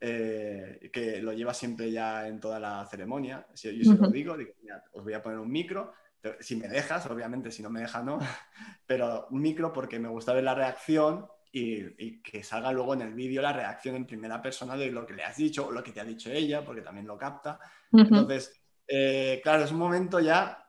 que 0.00 1.20
lo 1.22 1.32
lleva 1.32 1.54
siempre 1.54 1.92
ya 1.92 2.26
en 2.26 2.40
toda 2.40 2.58
la 2.58 2.84
ceremonia. 2.86 3.46
Si 3.54 3.72
yo 3.78 3.92
se 3.92 4.00
lo 4.00 4.08
digo, 4.10 4.36
digo, 4.36 4.50
mira, 4.60 4.82
os 4.92 5.04
voy 5.04 5.12
a 5.12 5.22
poner 5.22 5.38
un 5.38 5.50
micro, 5.50 5.92
si 6.40 6.56
me 6.56 6.68
dejas, 6.68 7.06
obviamente, 7.06 7.50
si 7.50 7.62
no 7.62 7.70
me 7.70 7.80
deja, 7.80 8.02
no, 8.02 8.18
pero 8.86 9.26
un 9.30 9.40
micro 9.40 9.72
porque 9.72 9.98
me 9.98 10.08
gusta 10.08 10.32
ver 10.32 10.44
la 10.44 10.54
reacción 10.54 11.26
y, 11.52 12.22
que 12.22 12.42
salga 12.42 12.72
luego 12.72 12.94
en 12.94 13.02
el 13.02 13.14
vídeo 13.14 13.42
la 13.42 13.52
reacción 13.52 13.96
en 13.96 14.06
primera 14.06 14.40
persona 14.40 14.76
de 14.76 14.90
lo 14.90 15.04
que 15.04 15.14
le 15.14 15.24
has 15.24 15.36
dicho 15.36 15.66
o 15.66 15.72
lo 15.72 15.82
que 15.82 15.92
te 15.92 16.00
ha 16.00 16.04
dicho 16.04 16.30
ella, 16.30 16.64
porque 16.64 16.80
también 16.80 17.06
lo 17.06 17.18
capta. 17.18 17.58
Entonces, 17.92 18.58
eh, 18.86 19.40
claro, 19.42 19.64
es 19.64 19.72
un 19.72 19.78
momento 19.78 20.18
ya, 20.18 20.61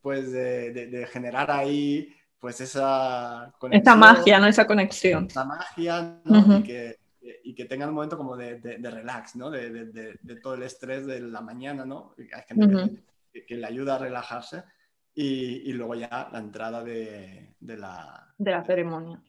pues, 0.00 0.32
de, 0.32 1.08
generar 1.10 1.50
ahí, 1.50 2.14
pues, 2.38 2.60
esa 2.60 3.52
conexión. 3.58 3.82
Esa 3.82 3.96
magia, 3.96 4.38
¿no? 4.38 4.46
Esa 4.46 4.66
conexión. 4.66 5.26
Esa 5.26 5.44
magia, 5.44 6.20
¿no? 6.24 6.58
y, 6.58 6.62
que, 6.62 6.98
y 7.44 7.54
que 7.54 7.64
tengan 7.64 7.90
un 7.90 7.94
momento 7.94 8.16
como 8.16 8.36
de, 8.36 8.58
relax, 8.82 9.36
¿no? 9.36 9.50
De, 9.50 10.16
todo 10.42 10.54
el 10.54 10.62
estrés 10.62 11.06
de 11.06 11.20
la 11.20 11.40
mañana, 11.40 11.84
¿no? 11.84 12.14
Hay 12.18 12.42
gente 12.46 13.02
que 13.46 13.54
le 13.54 13.66
ayuda 13.66 13.96
a 13.96 13.98
relajarse 13.98 14.64
y, 15.14 15.72
luego 15.72 15.94
ya 15.94 16.28
la 16.32 16.38
entrada 16.38 16.82
de, 16.82 17.54
la... 17.60 18.32
De 18.38 18.50
la 18.50 18.64
ceremonia. 18.64 19.20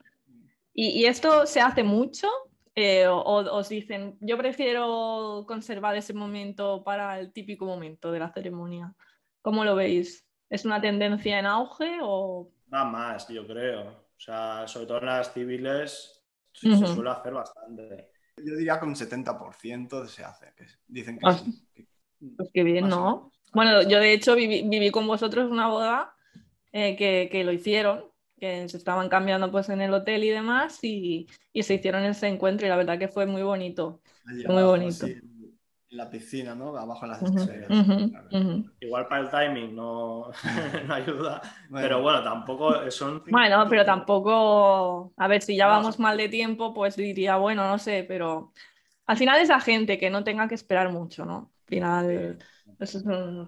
¿Y, 0.74 1.06
esto 1.06 1.46
se 1.46 1.60
hace 1.60 1.84
mucho? 1.84 2.28
Eh, 2.76 3.08
o, 3.08 3.22
os 3.22 3.70
dicen, 3.70 4.18
yo 4.22 4.38
prefiero 4.38 5.44
conservar 5.48 5.96
ese 5.96 6.14
momento 6.14 6.84
para 6.84 7.20
el 7.20 7.34
típico 7.34 7.66
momento 7.66 8.12
de 8.12 8.20
la 8.20 8.32
ceremonia. 8.32 8.94
¿Cómo 9.42 9.66
lo 9.66 9.76
veis? 9.76 10.26
¿Es 10.52 10.66
una 10.66 10.82
tendencia 10.82 11.40
en 11.40 11.46
auge 11.46 12.00
o...? 12.02 12.52
Va 12.72 12.84
más, 12.84 13.28
yo 13.30 13.48
creo. 13.48 13.88
O 13.88 14.20
sea, 14.20 14.68
sobre 14.68 14.86
todo 14.86 15.00
en 15.00 15.06
las 15.06 15.34
civiles 15.34 16.22
se 16.52 16.88
suele 16.88 17.10
hacer 17.10 17.34
bastante. 17.34 18.12
Yo 18.36 18.58
diría 18.58 18.78
que 18.78 18.86
un 18.86 18.96
70% 18.96 20.08
se 20.08 20.24
hace. 20.26 20.54
dicen 20.88 21.18
que 21.18 21.26
ah, 21.26 21.38
sí. 21.38 21.88
Pues 22.36 22.50
qué 22.54 22.64
bien, 22.64 22.90
¿no? 22.90 23.32
Bueno, 23.54 23.82
yo 23.84 24.00
de 24.00 24.12
hecho 24.12 24.36
viví, 24.36 24.92
con 24.92 25.08
vosotros 25.08 25.50
una 25.50 25.70
boda 25.70 26.14
eh, 26.74 26.98
que, 26.98 27.44
lo 27.46 27.54
hicieron, 27.54 28.04
que 28.38 28.68
se 28.68 28.76
estaban 28.76 29.08
cambiando 29.08 29.50
pues 29.52 29.70
en 29.70 29.80
el 29.80 29.94
hotel 29.94 30.26
y 30.26 30.30
demás 30.30 30.84
y, 30.84 31.28
se 31.62 31.76
hicieron 31.76 32.04
ese 32.04 32.28
encuentro 32.28 32.68
y 32.68 32.70
la 32.70 32.76
verdad 32.76 33.00
que 33.00 33.08
fue 33.08 33.26
muy 33.26 33.42
bonito. 33.42 34.02
muy 34.26 34.64
bonito. 34.64 35.08
En 35.92 35.98
la 35.98 36.10
piscina, 36.10 36.56
¿no? 36.56 36.76
Abajo 36.78 37.06
en 37.06 37.12
las 37.12 37.22
estrellas. 37.22 37.70
Igual 38.80 39.08
para 39.08 39.22
el 39.22 39.30
timing 39.30 39.76
no, 39.76 40.32
ayuda, 40.90 41.42
pero 41.72 42.02
bueno, 42.02 42.24
tampoco 42.24 42.90
son... 42.90 43.24
Bueno, 43.30 43.66
pero 43.70 43.86
tampoco, 43.86 45.14
a 45.18 45.28
ver, 45.28 45.42
si 45.42 45.56
ya 45.56 45.68
vamos 45.68 46.00
mal 46.00 46.18
de 46.18 46.30
tiempo, 46.30 46.74
pues 46.74 46.96
diría, 46.96 47.36
bueno, 47.36 47.68
no 47.68 47.78
sé, 47.78 48.06
pero 48.08 48.54
al 49.06 49.18
final 49.18 49.42
esa 49.42 49.60
gente 49.60 49.98
que 49.98 50.10
no 50.10 50.24
tenga 50.24 50.48
que 50.48 50.56
esperar 50.56 50.92
mucho, 50.92 51.26
¿no? 51.26 51.52
Al 51.64 51.68
final 51.68 52.38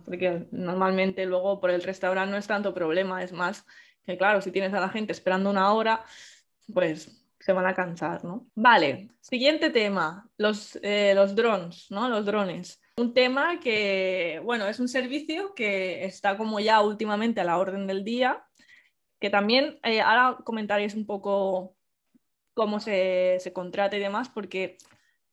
porque 0.06 0.48
normalmente 0.52 1.26
luego 1.26 1.60
por 1.60 1.72
el 1.72 1.82
restaurante 1.82 2.32
no 2.32 2.38
es 2.38 2.46
tanto 2.46 2.74
problema, 2.74 3.24
es 3.24 3.32
más 3.32 3.66
que 4.06 4.18
claro, 4.18 4.42
si 4.42 4.52
tienes 4.52 4.74
a 4.74 4.80
la 4.80 4.90
gente 4.90 5.12
esperando 5.12 5.50
una 5.50 5.74
hora, 5.74 6.04
pues 6.74 7.23
se 7.44 7.52
van 7.52 7.66
a 7.66 7.74
cansar, 7.74 8.24
¿no? 8.24 8.48
Vale, 8.56 9.10
siguiente 9.20 9.70
tema, 9.70 10.30
los, 10.38 10.80
eh, 10.82 11.12
los 11.14 11.36
drones, 11.36 11.88
¿no? 11.90 12.08
Los 12.08 12.26
drones. 12.26 12.82
Un 12.96 13.14
tema 13.14 13.60
que, 13.60 14.40
bueno, 14.46 14.66
es 14.68 14.80
un 14.80 14.88
servicio 14.88 15.54
que 15.54 16.06
está 16.06 16.38
como 16.38 16.62
ya 16.62 16.80
últimamente 16.80 17.42
a 17.42 17.44
la 17.44 17.58
orden 17.58 17.86
del 17.86 18.06
día, 18.06 18.46
que 19.20 19.30
también 19.30 19.78
eh, 19.84 20.00
ahora 20.00 20.38
comentaréis 20.46 20.96
un 20.96 21.06
poco 21.06 21.76
cómo 22.54 22.80
se, 22.80 23.38
se 23.42 23.52
contrata 23.52 23.98
y 23.98 24.00
demás, 24.00 24.30
porque 24.30 24.78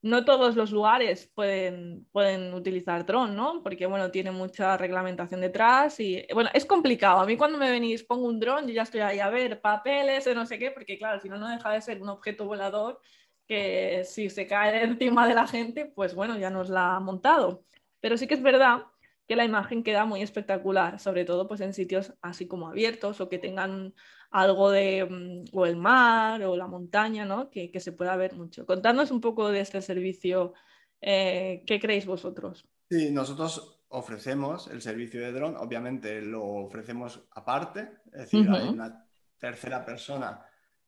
no 0.01 0.25
todos 0.25 0.55
los 0.55 0.71
lugares 0.71 1.31
pueden, 1.35 2.07
pueden 2.11 2.53
utilizar 2.53 3.05
dron, 3.05 3.35
¿no? 3.35 3.61
Porque, 3.61 3.85
bueno, 3.85 4.09
tiene 4.09 4.31
mucha 4.31 4.75
reglamentación 4.77 5.41
detrás 5.41 5.99
y, 5.99 6.25
bueno, 6.33 6.49
es 6.53 6.65
complicado. 6.65 7.19
A 7.19 7.25
mí 7.25 7.37
cuando 7.37 7.57
me 7.57 7.69
venís, 7.69 8.03
pongo 8.03 8.27
un 8.27 8.39
dron, 8.39 8.67
yo 8.67 8.73
ya 8.73 8.81
estoy 8.83 9.01
ahí 9.01 9.19
a 9.19 9.29
ver 9.29 9.61
papeles 9.61 10.25
o 10.27 10.33
no 10.33 10.45
sé 10.45 10.57
qué, 10.57 10.71
porque, 10.71 10.97
claro, 10.97 11.19
si 11.21 11.29
no, 11.29 11.37
no 11.37 11.47
deja 11.49 11.71
de 11.71 11.81
ser 11.81 12.01
un 12.01 12.09
objeto 12.09 12.45
volador 12.45 12.99
que 13.47 14.03
si 14.05 14.29
se 14.29 14.47
cae 14.47 14.83
encima 14.83 15.27
de 15.27 15.35
la 15.35 15.47
gente, 15.47 15.85
pues, 15.85 16.15
bueno, 16.15 16.37
ya 16.37 16.49
nos 16.49 16.69
la 16.69 16.95
ha 16.95 16.99
montado. 16.99 17.63
Pero 17.99 18.17
sí 18.17 18.27
que 18.27 18.33
es 18.33 18.41
verdad 18.41 18.85
que 19.27 19.35
la 19.35 19.45
imagen 19.45 19.83
queda 19.83 20.05
muy 20.05 20.21
espectacular, 20.21 20.99
sobre 20.99 21.23
todo 21.23 21.47
pues 21.47 21.61
en 21.61 21.73
sitios 21.73 22.13
así 22.21 22.47
como 22.47 22.67
abiertos 22.67 23.21
o 23.21 23.29
que 23.29 23.39
tengan 23.39 23.93
algo 24.31 24.71
de 24.71 25.05
mm, 25.05 25.55
o 25.55 25.65
el 25.65 25.75
mar 25.75 26.41
o 26.43 26.55
la 26.55 26.67
montaña, 26.67 27.25
¿no? 27.25 27.49
Que, 27.49 27.71
se 27.79 27.91
pueda 27.91 28.15
ver 28.15 28.33
mucho. 28.33 28.65
Contadnos 28.65 29.11
un 29.11 29.21
poco 29.21 29.49
de 29.49 29.59
este 29.59 29.81
servicio, 29.81 30.53
eh, 31.01 31.63
¿qué 31.67 31.79
creéis 31.79 32.05
vosotros? 32.05 32.67
Sí, 32.89 33.11
nosotros 33.11 33.83
ofrecemos 33.89 34.67
el 34.67 34.81
servicio 34.81 35.21
de 35.21 35.33
dron, 35.33 35.57
obviamente 35.57 36.21
lo 36.21 36.43
ofrecemos 36.43 37.27
aparte, 37.31 37.89
es 38.13 38.21
decir, 38.21 38.49
hay 38.49 38.69
una 38.69 39.05
tercera 39.37 39.83
persona 39.85 40.45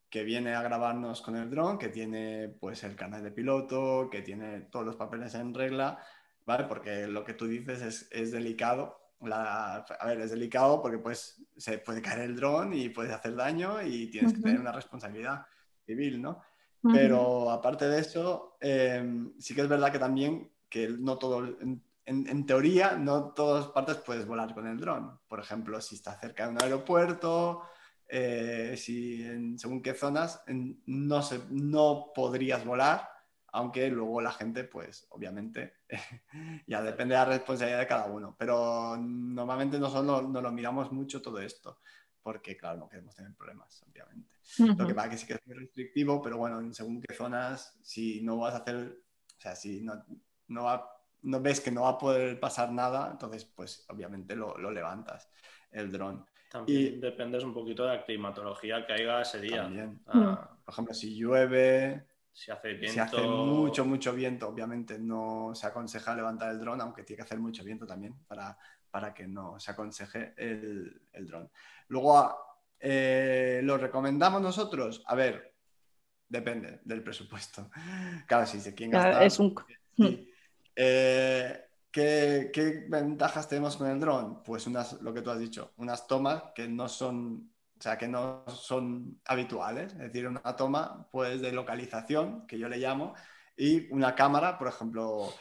que 0.09 0.23
viene 0.23 0.53
a 0.53 0.61
grabarnos 0.61 1.21
con 1.21 1.35
el 1.35 1.49
dron, 1.49 1.77
que 1.77 1.89
tiene 1.89 2.47
pues 2.47 2.83
el 2.83 2.95
canal 2.95 3.23
de 3.23 3.31
piloto, 3.31 4.09
que 4.11 4.21
tiene 4.21 4.61
todos 4.61 4.85
los 4.85 4.95
papeles 4.95 5.33
en 5.35 5.53
regla, 5.53 5.99
¿vale? 6.45 6.65
Porque 6.65 7.07
lo 7.07 7.25
que 7.25 7.33
tú 7.33 7.47
dices 7.47 7.81
es, 7.81 8.07
es 8.11 8.31
delicado. 8.31 9.02
La, 9.25 9.75
a 9.77 10.07
ver, 10.07 10.21
es 10.21 10.31
delicado 10.31 10.81
porque 10.81 10.97
pues 10.97 11.41
se 11.57 11.77
puede 11.79 12.01
caer 12.01 12.19
el 12.21 12.35
dron 12.35 12.73
y 12.73 12.89
puedes 12.89 13.11
hacer 13.11 13.35
daño 13.35 13.81
y 13.81 14.07
tienes 14.07 14.33
que 14.33 14.41
tener 14.41 14.59
una 14.59 14.71
responsabilidad 14.71 15.45
civil, 15.85 16.21
¿no? 16.21 16.41
Pero 16.91 17.49
aparte 17.49 17.87
de 17.87 17.99
eso, 17.99 18.57
em, 18.59 19.33
sí 19.39 19.55
que 19.55 19.61
es 19.61 19.69
verdad 19.69 19.89
que 19.89 19.99
también 19.99 20.51
que 20.67 20.89
no 20.89 21.17
todo, 21.17 21.45
en, 21.61 21.81
en, 22.05 22.45
teoría, 22.45 22.97
no 22.97 23.31
todas 23.31 23.67
partes 23.67 23.97
puedes 23.97 24.25
volar 24.25 24.53
con 24.53 24.67
el 24.67 24.79
dron. 24.79 25.19
Por 25.27 25.39
ejemplo, 25.39 25.79
si 25.79 25.95
estás 25.95 26.19
cerca 26.19 26.45
de 26.45 26.51
un 26.51 26.61
aeropuerto, 26.61 27.61
eh, 28.07 28.75
si 28.77 29.23
en 29.23 29.57
según 29.57 29.81
qué 29.81 29.93
zonas 29.93 30.43
no, 30.85 31.21
se, 31.21 31.39
no 31.49 32.11
podrías 32.13 32.65
volar, 32.65 33.09
aunque 33.47 33.87
luego 33.89 34.19
la 34.19 34.31
gente, 34.31 34.63
pues 34.63 35.07
obviamente, 35.11 35.73
ya 36.67 36.81
depende 36.81 37.15
de 37.15 37.19
la 37.19 37.25
responsabilidad 37.25 37.79
de 37.79 37.87
cada 37.87 38.05
uno. 38.05 38.35
Pero 38.37 38.97
normalmente 38.97 39.79
nosotros 39.79 40.29
no, 40.29 40.41
lo 40.41 40.51
miramos 40.51 40.91
mucho 40.91 41.21
todo 41.21 41.39
esto, 41.39 41.79
porque 42.21 42.57
claro, 42.57 42.79
no 42.79 42.89
queremos 42.89 43.15
tener 43.15 43.33
problemas, 43.35 43.83
obviamente. 43.83 44.37
Lo 44.59 44.87
que 44.87 44.93
pasa 44.93 45.09
que 45.09 45.17
sí 45.17 45.27
que 45.27 45.33
es 45.33 45.47
muy 45.47 45.55
restrictivo, 45.55 46.21
pero 46.21 46.37
bueno, 46.37 46.59
en 46.59 46.73
según 46.73 47.01
qué 47.01 47.13
zonas, 47.13 47.77
si 47.81 48.21
no 48.21 48.37
vas 48.37 48.53
a 48.53 48.57
hacer, 48.57 48.99
o 49.37 49.41
sea, 49.41 49.55
si 49.55 49.81
no, 49.81 50.03
no, 50.47 50.83
no 51.23 51.41
ves 51.41 51.61
que 51.61 51.71
no 51.71 51.83
va 51.83 51.89
a 51.89 51.97
poder 51.97 52.39
pasar 52.39 52.71
nada, 52.71 53.09
entonces 53.11 53.45
pues 53.45 53.85
obviamente 53.89 54.35
lo, 54.35 54.57
lo 54.57 54.71
levantas 54.71 55.29
el 55.71 55.91
dron. 55.91 56.25
También 56.49 56.79
y 56.79 56.99
dependes 56.99 57.43
un 57.43 57.53
poquito 57.53 57.83
de 57.83 57.97
la 57.97 58.03
climatología 58.03 58.85
que 58.85 58.93
haya 58.93 59.21
ese 59.21 59.41
día. 59.41 59.69
Ah. 60.05 60.57
Por 60.63 60.73
ejemplo, 60.73 60.93
si 60.93 61.15
llueve, 61.15 62.05
si 62.33 62.51
hace 62.51 62.73
viento. 62.73 62.93
Si 62.93 62.99
hace 62.99 63.21
mucho, 63.21 63.85
mucho 63.85 64.13
viento, 64.13 64.49
obviamente 64.49 64.99
no 64.99 65.51
se 65.53 65.67
aconseja 65.67 66.15
levantar 66.15 66.51
el 66.51 66.59
dron, 66.59 66.81
aunque 66.81 67.03
tiene 67.03 67.17
que 67.17 67.23
hacer 67.23 67.39
mucho 67.39 67.63
viento 67.63 67.85
también 67.85 68.15
para, 68.27 68.57
para 68.89 69.13
que 69.13 69.27
no 69.27 69.59
se 69.59 69.71
aconseje 69.71 70.33
el, 70.37 71.01
el 71.13 71.27
dron. 71.27 71.49
Luego, 71.87 72.35
eh, 72.79 73.61
¿lo 73.63 73.77
recomendamos 73.77 74.41
nosotros? 74.41 75.03
A 75.05 75.15
ver, 75.15 75.53
depende 76.27 76.81
del 76.83 77.03
presupuesto. 77.03 77.69
Claro, 78.27 78.45
si 78.45 78.59
se 78.59 78.73
quieren 78.73 78.91
gastar. 78.91 79.23
Es 79.23 79.39
un... 79.39 79.55
Eh, 80.75 81.65
¿qué, 81.91 82.85
ventajas 82.89 83.47
tenemos 83.47 83.77
con 83.77 83.87
el 83.87 83.99
dron? 83.99 84.41
Pues 84.43 84.65
unas, 84.65 84.99
lo 85.01 85.13
que 85.13 85.21
tú 85.21 85.29
has 85.29 85.37
dicho, 85.37 85.73
unas 85.77 86.07
tomas 86.07 86.45
que 86.55 86.67
no 86.67 86.89
son, 86.89 87.52
sea, 87.83 87.97
que 87.97 88.07
no 88.07 88.45
son 88.47 89.19
habituales, 89.25 89.91
es 89.91 89.99
decir, 89.99 90.25
una 90.25 90.55
toma 90.55 91.05
pues 91.11 91.41
de 91.41 91.51
localización, 91.51 92.47
que 92.47 92.57
yo 92.57 92.69
le 92.69 92.77
llamo, 92.77 93.13
y 93.57 93.91
una 93.91 94.15
cámara, 94.15 94.57
por 94.57 94.69
ejemplo, 94.69 95.33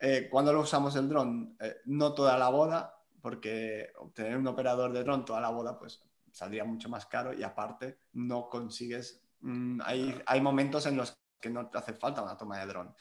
eh, 0.00 0.26
cuando 0.28 0.52
lo 0.52 0.62
usamos 0.62 0.96
el 0.96 1.08
dron, 1.08 1.56
eh, 1.60 1.76
no 1.84 2.12
toda 2.12 2.36
la 2.36 2.48
boda, 2.48 2.92
porque 3.22 3.92
obtener 3.98 4.36
un 4.36 4.48
operador 4.48 4.92
de 4.92 5.04
dron 5.04 5.24
toda 5.24 5.40
la 5.40 5.50
boda, 5.50 5.78
pues 5.78 6.02
saldría 6.32 6.64
mucho 6.64 6.88
más 6.88 7.06
caro 7.06 7.32
y 7.32 7.44
aparte 7.44 8.00
no 8.14 8.48
consigues, 8.48 9.22
mm, 9.40 9.80
hay, 9.84 10.20
hay 10.26 10.40
momentos 10.40 10.86
en 10.86 10.96
los 10.96 11.16
que 11.40 11.50
no 11.50 11.68
te 11.68 11.78
hace 11.78 11.94
falta 11.94 12.20
una 12.22 12.36
toma 12.36 12.58
de 12.58 12.66
dron. 12.66 12.94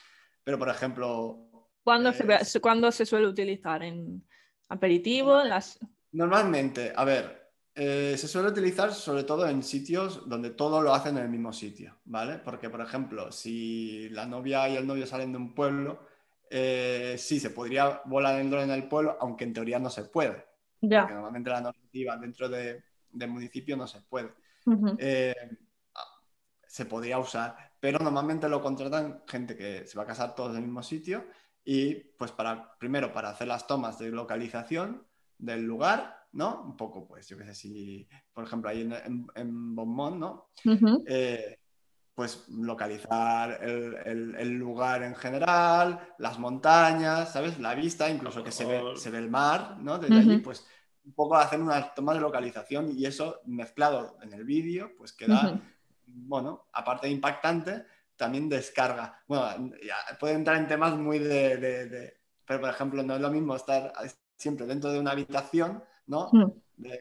Pero, 0.43 0.59
por 0.59 0.69
ejemplo, 0.69 1.49
¿Cuándo, 1.83 2.13
se, 2.13 2.61
¿Cuándo 2.61 2.91
se 2.91 3.05
suele 3.07 3.25
utilizar? 3.25 3.81
¿En 3.81 4.23
aperitivo? 4.67 5.43
las... 5.43 5.79
Normalmente, 6.11 6.93
a 6.95 7.03
ver, 7.03 7.38
eh, 7.81 8.17
se 8.17 8.27
suele 8.27 8.49
utilizar 8.49 8.93
sobre 8.93 9.23
todo 9.23 9.47
en 9.47 9.63
sitios 9.63 10.27
donde 10.27 10.49
todo 10.49 10.81
lo 10.81 10.93
hacen 10.93 11.15
en 11.15 11.23
el 11.23 11.29
mismo 11.29 11.53
sitio, 11.53 11.95
¿vale? 12.03 12.37
Porque, 12.37 12.69
por 12.69 12.81
ejemplo, 12.81 13.31
si 13.31 14.09
la 14.09 14.25
novia 14.25 14.67
y 14.67 14.75
el 14.75 14.85
novio 14.85 15.07
salen 15.07 15.31
de 15.31 15.37
un 15.37 15.55
pueblo, 15.55 16.01
eh, 16.49 17.15
sí, 17.17 17.39
se 17.39 17.51
podría 17.51 18.01
volar 18.03 18.37
el 18.37 18.49
dron 18.49 18.63
en 18.63 18.71
el 18.71 18.89
pueblo, 18.89 19.17
aunque 19.21 19.45
en 19.45 19.53
teoría 19.53 19.79
no 19.79 19.89
se 19.89 20.03
puede. 20.03 20.45
Ya. 20.81 21.03
Porque 21.03 21.13
normalmente 21.13 21.49
la 21.51 21.61
normativa 21.61 22.17
dentro 22.17 22.49
de, 22.49 22.83
del 23.11 23.29
municipio 23.29 23.77
no 23.77 23.87
se 23.87 24.01
puede. 24.01 24.33
Eh, 24.97 25.33
se 26.67 26.85
podría 26.85 27.17
usar, 27.17 27.55
pero 27.79 27.99
normalmente 27.99 28.49
lo 28.49 28.61
contratan 28.61 29.23
gente 29.25 29.55
que 29.55 29.87
se 29.87 29.97
va 29.97 30.03
a 30.03 30.07
casar 30.07 30.35
todos 30.35 30.51
en 30.51 30.57
el 30.57 30.63
mismo 30.63 30.83
sitio 30.83 31.25
y 31.63 31.95
pues 31.95 32.33
para, 32.33 32.77
primero 32.77 33.13
para 33.13 33.29
hacer 33.29 33.47
las 33.47 33.67
tomas 33.67 33.97
de 33.99 34.11
localización 34.11 35.07
del 35.37 35.63
lugar, 35.63 36.18
¿no? 36.33 36.61
Un 36.63 36.77
poco, 36.77 37.07
pues 37.07 37.27
yo 37.27 37.37
qué 37.37 37.45
sé, 37.45 37.55
si, 37.55 38.07
por 38.33 38.45
ejemplo, 38.45 38.69
ahí 38.69 38.81
en, 38.81 39.27
en, 39.35 39.75
Beaumont, 39.75 40.17
¿no? 40.17 40.49
Eh, 41.07 41.59
pues 42.13 42.49
localizar 42.49 43.63
el, 43.63 44.35
el, 44.35 44.53
lugar 44.53 45.03
en 45.03 45.15
general, 45.15 46.13
las 46.17 46.37
montañas, 46.37 47.31
¿sabes? 47.31 47.59
La 47.59 47.73
vista, 47.75 48.09
incluso 48.09 48.43
que 48.43 48.51
se 48.51 48.65
ve, 48.65 48.81
se 48.97 49.09
ve 49.09 49.19
el 49.19 49.29
mar, 49.29 49.77
¿no? 49.79 49.97
Desde 49.97 50.17
allí, 50.17 50.37
pues 50.39 50.67
un 51.05 51.13
poco 51.13 51.35
hacer 51.35 51.61
unas 51.61 51.95
tomas 51.95 52.15
de 52.15 52.21
localización 52.21 52.91
y 52.91 53.05
eso 53.05 53.39
mezclado 53.45 54.17
en 54.21 54.33
el 54.33 54.43
vídeo, 54.43 54.91
pues 54.97 55.13
queda, 55.13 55.59
bueno, 56.05 56.67
aparte 56.73 57.07
de 57.07 57.13
impactante, 57.13 57.85
también 58.15 58.49
descarga. 58.49 59.23
Bueno, 59.27 59.71
puede 60.19 60.33
entrar 60.33 60.57
en 60.57 60.67
temas 60.67 60.95
muy 60.97 61.19
de, 61.19 62.17
Pero, 62.45 62.59
por 62.59 62.69
ejemplo, 62.69 63.01
no 63.01 63.15
es 63.15 63.21
lo 63.21 63.31
mismo 63.31 63.55
estar 63.55 63.93
siempre 64.35 64.65
dentro 64.65 64.91
de 64.91 64.99
una 64.99 65.11
habitación, 65.11 65.83
¿no? 66.09 66.29
Mm. 66.31 66.51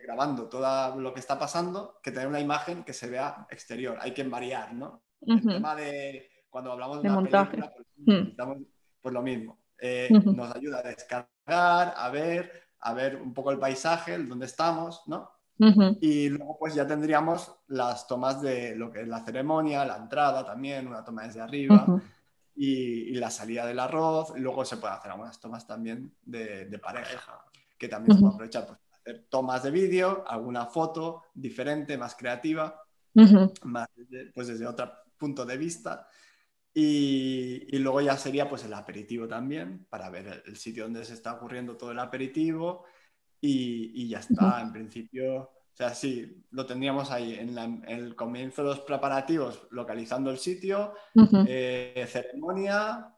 grabando 0.03 0.49
todo 0.49 0.97
lo 0.97 1.12
que 1.12 1.21
está 1.21 1.38
pasando, 1.38 1.99
que 2.03 2.12
tener 2.12 2.29
una 2.29 2.40
imagen 2.40 2.85
que 2.85 2.92
se 2.92 3.09
vea 3.09 3.47
exterior. 3.51 3.99
Hay 4.01 4.12
que 4.12 4.23
variar, 4.25 4.75
¿no? 4.75 5.03
El 5.21 5.40
tema 5.40 5.75
de 5.75 6.31
cuando 6.49 6.73
hablamos 6.73 7.03
de, 7.03 7.11
una 7.11 7.49
película, 7.49 7.73
pues, 7.75 7.87
mm. 7.97 8.62
pues, 9.01 9.14
lo 9.14 9.23
mismo. 9.23 9.59
Eh, 9.81 10.09
nos 10.11 10.55
ayuda 10.55 10.79
a 10.79 10.83
descargar, 10.83 11.94
a 11.97 12.11
ver, 12.11 12.68
a 12.81 12.92
ver 12.94 13.16
un 13.16 13.33
poco 13.35 13.51
el 13.51 13.59
paisaje, 13.59 14.14
el 14.14 14.29
donde 14.29 14.47
estamos, 14.47 15.03
¿no? 15.07 15.31
Y 16.01 16.29
luego 16.29 16.57
pues 16.57 16.75
ya 16.75 16.87
tendríamos 16.87 17.53
las 17.66 18.07
tomas 18.07 18.40
de 18.40 18.77
lo 18.77 18.92
que 18.92 19.01
es 19.03 19.09
la 19.09 19.25
ceremonia, 19.25 19.85
la 19.85 19.97
entrada 19.97 20.47
también, 20.47 20.87
una 20.87 21.05
toma 21.05 21.25
desde 21.25 21.40
arriba 21.40 22.01
y, 22.55 23.12
la 23.14 23.29
salida 23.31 23.66
del 23.66 23.81
arroz. 23.81 24.33
Luego 24.37 24.64
se 24.64 24.77
pueden 24.77 24.97
hacer 24.97 25.11
algunas 25.11 25.40
tomas 25.40 25.66
también 25.66 26.14
de, 26.23 26.79
pareja, 26.81 27.44
que 27.77 27.88
también 27.88 28.14
se 28.14 28.21
puede 28.21 28.35
aprovechar 28.35 28.66
pues, 28.66 28.79
tomas 29.14 29.62
de 29.62 29.71
vídeo, 29.71 30.25
alguna 30.27 30.66
foto 30.66 31.25
diferente, 31.35 31.97
más 31.97 32.14
creativa, 32.14 32.83
más 33.64 33.88
desde, 33.94 34.33
pues 34.33 34.49
desde 34.49 34.66
otro 34.66 34.90
punto 35.16 35.44
de 35.44 35.57
vista. 35.57 36.09
Y, 36.75 37.66
y, 37.75 37.79
luego 37.79 38.01
ya 38.01 38.16
sería 38.16 38.49
pues 38.49 38.64
el 38.64 38.73
aperitivo 38.73 39.27
también, 39.27 39.87
para 39.90 40.11
ver 40.11 40.42
el, 40.47 40.57
sitio 40.57 40.85
donde 40.85 41.05
se 41.05 41.14
está 41.14 41.33
ocurriendo 41.33 41.77
todo 41.77 41.90
el 41.90 41.99
aperitivo 41.99 42.85
y, 43.40 44.09
ya 44.09 44.21
está, 44.21 44.61
en 44.61 44.73
principio. 44.73 45.40
O 45.40 45.77
sea, 45.79 45.94
sí, 45.94 46.44
lo 46.51 46.66
tendríamos 46.66 47.11
ahí 47.11 47.35
en, 47.35 47.57
el 47.87 48.14
comienzo 48.14 48.62
de 48.62 48.68
los 48.68 48.81
preparativos, 48.81 49.66
localizando 49.71 50.31
el 50.31 50.38
sitio, 50.38 50.94
eh, 51.47 52.07
ceremonia, 52.09 53.14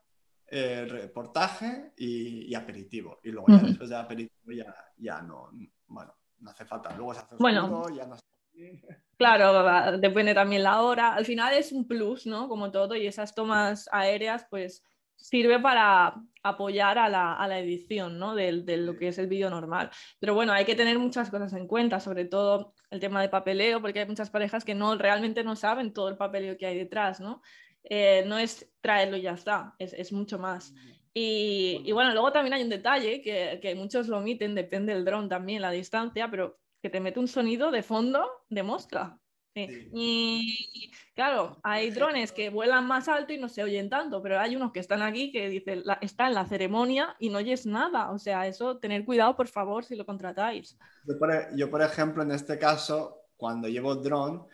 eh, 0.47 0.85
reportaje 0.85 1.93
y, 1.97 2.55
aperitivo. 2.55 3.21
Y 3.23 3.31
luego 3.31 3.49
ya 3.49 3.59
después 3.59 3.89
de 3.89 3.97
aperitivo 3.97 4.53
ya, 4.53 4.75
ya 4.97 5.23
no, 5.23 5.51
bueno, 5.91 6.15
no 6.39 6.51
hace 6.51 6.65
falta. 6.65 6.95
Luego 6.97 7.15
se 7.15 7.21
hace 7.21 7.37
bueno, 7.39 7.89
ya 7.91 8.07
no 8.07 8.17
Claro, 9.19 9.99
depende 9.99 10.33
también 10.33 10.63
la 10.63 10.81
hora. 10.81 11.13
Al 11.15 11.27
final 11.27 11.53
es 11.53 11.73
un 11.73 11.87
plus, 11.87 12.27
¿no? 12.27 12.49
Como 12.49 12.71
todo, 12.71 12.97
y 12.97 13.07
esas 13.07 13.35
tomas 13.35 13.89
aéreas, 13.93 14.47
pues 14.49 14.83
sirve 15.17 15.61
para 15.61 16.15
apoyar 16.43 16.99
a 16.99 17.11
la, 17.11 17.35
a 17.35 17.47
la 17.47 17.59
edición 17.59 18.19
¿no? 18.19 18.35
de, 18.35 18.63
de, 18.63 18.79
lo 18.79 18.97
que 18.97 19.09
es 19.09 19.19
el 19.19 19.27
vídeo 19.27 19.51
normal. 19.51 19.91
Pero 20.19 20.35
bueno, 20.35 20.55
hay 20.55 20.65
que 20.65 20.75
tener 20.75 20.99
muchas 20.99 21.31
cosas 21.31 21.53
en 21.53 21.67
cuenta, 21.67 22.01
sobre 22.01 22.25
todo 22.25 22.75
el 22.89 23.01
tema 23.01 23.21
de 23.21 23.29
papeleo, 23.29 23.83
porque 23.83 24.01
hay 24.01 24.07
muchas 24.07 24.31
parejas 24.31 24.65
que 24.65 24.75
no, 24.75 24.97
realmente 24.97 25.45
no 25.45 25.57
saben 25.57 25.93
todo 25.93 26.09
el 26.09 26.17
papeleo 26.17 26.57
que 26.57 26.65
hay 26.65 26.79
detrás, 26.79 27.21
¿no? 27.21 27.43
Eh, 27.85 28.25
no 28.27 28.39
es 28.39 28.71
traerlo 28.81 29.19
y 29.19 29.23
ya 29.23 29.33
está, 29.33 29.75
es, 29.79 29.93
es 29.93 30.13
mucho 30.13 30.39
más. 30.39 30.73
Y, 31.13 31.83
y, 31.85 31.93
bueno, 31.93 32.13
luego 32.13 32.33
también 32.33 32.55
hay 32.55 32.63
un 32.63 32.69
detalle 32.69 33.21
que, 33.21 33.59
que 33.61 33.75
muchos 33.75 34.09
lo 34.09 34.19
omiten, 34.19 34.55
depende 34.55 34.95
del 34.95 35.05
dron 35.05 35.29
también, 35.29 35.63
la 35.63 35.71
distancia, 35.71 36.31
pero 36.31 36.59
que 36.81 36.91
te 36.91 37.01
mete 37.01 37.21
un 37.21 37.29
sonido 37.29 37.71
de 37.71 37.83
fondo 37.83 38.29
de 38.49 38.63
mosca. 38.63 39.19
Y 39.55 40.93
claro, 41.15 41.59
hay 41.63 41.91
drones 41.91 42.33
que 42.33 42.51
vuelan 42.51 42.87
más 42.87 43.09
alto 43.09 43.33
y 43.33 43.39
no 43.39 43.49
se 43.49 43.63
oyen 43.63 43.91
tanto, 43.91 44.23
pero 44.23 44.39
hay 44.39 44.57
unos 44.57 44.73
que 44.73 44.81
están 44.81 45.03
aquí 45.03 45.33
que 45.33 45.49
dicen, 45.49 45.83
está 46.01 46.29
en 46.29 46.35
la 46.35 46.47
ceremonia 46.47 47.17
y 47.19 47.31
no 47.31 47.39
oyes 47.39 47.67
nada. 47.67 48.11
O 48.13 48.19
sea, 48.19 48.47
eso, 48.47 48.79
tener 48.79 49.05
cuidado, 49.05 49.37
por 49.37 49.49
favor, 49.49 49.85
si 49.85 49.97
lo 49.97 50.07
contratáis. 50.07 50.79
Yo, 51.05 51.19
por, 51.19 51.83
e, 51.83 51.85
ejemplo, 51.85 52.23
en 52.23 52.31
este 52.31 52.59
caso, 52.59 53.25
cuando 53.37 53.69
llevo 53.69 53.97
dron, 53.97 54.47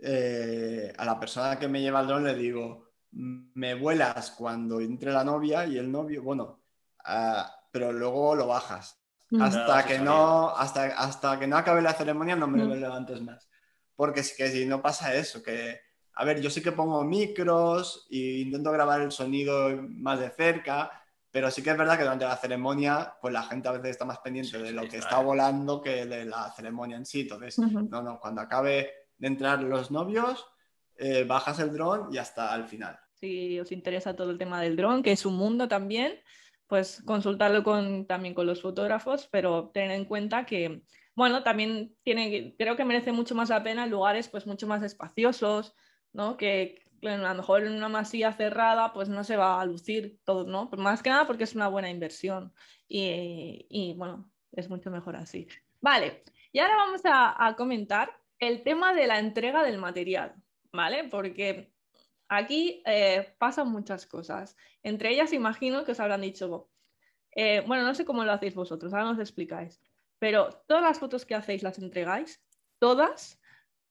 eh, 0.00 0.92
a 0.96 1.04
la 1.04 1.18
persona 1.18 1.58
que 1.58 1.68
me 1.68 1.80
lleva 1.80 2.00
el 2.00 2.06
dron 2.06 2.24
le 2.24 2.34
digo, 2.34 2.83
me 3.14 3.74
vuelas 3.74 4.32
cuando 4.32 4.80
entre 4.80 5.12
la 5.12 5.24
novia 5.24 5.66
y 5.66 5.78
el 5.78 5.90
novio, 5.90 6.22
bueno, 6.22 6.62
ah, 7.04 7.50
pero 7.70 7.92
luego 7.92 8.34
lo 8.34 8.46
bajas. 8.46 9.00
Mm. 9.30 9.42
Hasta, 9.42 9.84
que 9.84 9.98
no, 9.98 10.50
hasta, 10.50 10.84
hasta 10.98 11.38
que 11.38 11.46
no 11.46 11.56
acabe 11.56 11.82
la 11.82 11.94
ceremonia 11.94 12.36
no 12.36 12.46
me 12.46 12.58
lo 12.58 12.74
levantes 12.74 13.22
más 13.22 13.48
porque 13.96 14.20
es 14.20 14.34
que 14.36 14.48
si 14.48 14.66
no 14.66 14.82
pasa 14.82 15.14
eso, 15.14 15.42
que, 15.42 15.80
a 16.14 16.24
ver, 16.24 16.40
yo 16.40 16.50
sí 16.50 16.62
que 16.62 16.72
pongo 16.72 17.04
micros 17.04 18.06
e 18.10 18.40
intento 18.40 18.72
grabar 18.72 19.00
el 19.00 19.12
sonido 19.12 19.70
más 19.88 20.20
de 20.20 20.30
cerca, 20.30 20.90
pero 21.30 21.50
sí 21.50 21.62
que 21.62 21.70
es 21.70 21.76
verdad 21.76 21.96
que 21.96 22.04
durante 22.04 22.24
la 22.24 22.36
ceremonia, 22.36 23.14
pues 23.20 23.32
la 23.32 23.42
gente 23.42 23.68
a 23.68 23.72
veces 23.72 23.90
está 23.90 24.04
más 24.04 24.18
pendiente 24.18 24.58
de 24.58 24.72
lo 24.72 24.88
que 24.88 24.98
está 24.98 25.18
volando 25.18 25.80
que 25.80 26.06
de 26.06 26.24
la 26.24 26.52
ceremonia 26.52 26.96
en 26.96 27.06
sí. 27.06 27.22
Entonces, 27.22 27.58
no, 27.58 28.02
no, 28.02 28.20
cuando 28.20 28.40
acabe 28.40 28.90
de 29.18 29.26
entrar 29.26 29.62
los 29.62 29.90
novios, 29.90 30.46
eh, 30.96 31.24
bajas 31.24 31.58
el 31.58 31.72
dron 31.72 32.08
y 32.12 32.18
hasta 32.18 32.54
el 32.54 32.66
final. 32.66 32.98
Si 33.24 33.58
os 33.58 33.72
interesa 33.72 34.14
todo 34.14 34.30
el 34.30 34.36
tema 34.36 34.60
del 34.60 34.76
dron, 34.76 35.02
que 35.02 35.12
es 35.12 35.24
un 35.24 35.36
mundo 35.36 35.66
también, 35.66 36.20
pues 36.66 37.02
consultarlo 37.06 37.64
con, 37.64 38.06
también 38.06 38.34
con 38.34 38.46
los 38.46 38.60
fotógrafos, 38.60 39.28
pero 39.32 39.70
tener 39.70 39.92
en 39.92 40.04
cuenta 40.04 40.44
que, 40.44 40.82
bueno, 41.14 41.42
también 41.42 41.96
tiene, 42.02 42.54
creo 42.58 42.76
que 42.76 42.84
merece 42.84 43.12
mucho 43.12 43.34
más 43.34 43.48
la 43.48 43.62
pena 43.62 43.84
en 43.84 43.90
lugares 43.90 44.28
pues 44.28 44.46
mucho 44.46 44.66
más 44.66 44.82
espaciosos, 44.82 45.74
¿no? 46.12 46.36
Que, 46.36 46.82
a 47.02 47.16
lo 47.16 47.34
mejor 47.34 47.64
en 47.64 47.72
una 47.72 47.88
masía 47.88 48.32
cerrada 48.34 48.92
pues 48.92 49.08
no 49.08 49.24
se 49.24 49.38
va 49.38 49.58
a 49.58 49.64
lucir 49.64 50.18
todo, 50.24 50.44
¿no? 50.44 50.70
más 50.76 51.02
que 51.02 51.10
nada 51.10 51.26
porque 51.26 51.44
es 51.44 51.54
una 51.54 51.68
buena 51.68 51.90
inversión 51.90 52.52
y, 52.88 53.94
bueno, 53.96 54.30
es 54.52 54.68
mucho 54.68 54.90
mejor 54.90 55.16
así. 55.16 55.48
Vale, 55.80 56.24
y 56.52 56.58
ahora 56.58 56.76
vamos 56.76 57.00
a, 57.04 57.54
comentar 57.56 58.10
el 58.38 58.62
tema 58.62 58.92
de 58.92 59.06
la 59.06 59.18
entrega 59.18 59.62
del 59.62 59.78
material, 59.78 60.34
¿vale? 60.72 61.04
Porque 61.04 61.73
aquí 62.34 62.82
eh, 62.86 63.34
pasan 63.38 63.70
muchas 63.70 64.06
cosas. 64.06 64.56
Entre 64.82 65.10
ellas, 65.10 65.32
imagino 65.32 65.84
que 65.84 65.92
os 65.92 66.00
habrán 66.00 66.20
dicho, 66.20 66.70
eh, 67.32 67.62
bueno, 67.66 67.84
no 67.84 67.94
sé 67.94 68.04
cómo 68.04 68.24
lo 68.24 68.32
hacéis 68.32 68.54
vosotros, 68.54 68.92
ahora 68.92 69.06
nos 69.06 69.18
explicáis, 69.18 69.80
pero 70.18 70.62
todas 70.66 70.82
las 70.82 70.98
fotos 70.98 71.24
que 71.24 71.34
hacéis 71.34 71.62
las 71.62 71.78
entregáis, 71.78 72.42
todas, 72.78 73.40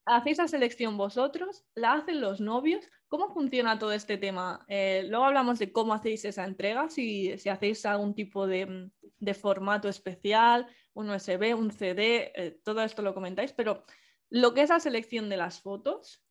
hacéis 0.05 0.37
la 0.37 0.47
selección 0.47 0.97
vosotros, 0.97 1.65
la 1.75 1.93
hacen 1.93 2.21
los 2.21 2.39
novios. 2.41 2.85
¿Cómo 3.07 3.29
funciona 3.33 3.77
todo 3.77 3.91
este 3.91 4.17
tema? 4.17 4.65
Eh, 4.67 5.05
luego 5.07 5.25
hablamos 5.25 5.59
de 5.59 5.71
cómo 5.71 5.93
hacéis 5.93 6.25
esa 6.25 6.45
entrega, 6.45 6.89
si, 6.89 7.37
si 7.37 7.49
hacéis 7.49 7.85
algún 7.85 8.15
tipo 8.15 8.47
de, 8.47 8.65
mm, 8.65 8.91
de, 9.19 9.33
formato 9.33 9.87
especial, 9.87 10.67
un 10.93 11.09
USB, 11.09 11.53
un 11.55 11.71
CD, 11.71 12.59
todo 12.63 12.81
esto 12.81 13.01
lo 13.01 13.13
comentáis, 13.13 13.53
pero 13.53 13.83
lo 14.29 14.53
que 14.53 14.61
es 14.63 14.69
la 14.69 14.79
selección 14.79 15.29
de 15.29 15.37
las 15.37 15.61
fotos, 15.61 16.23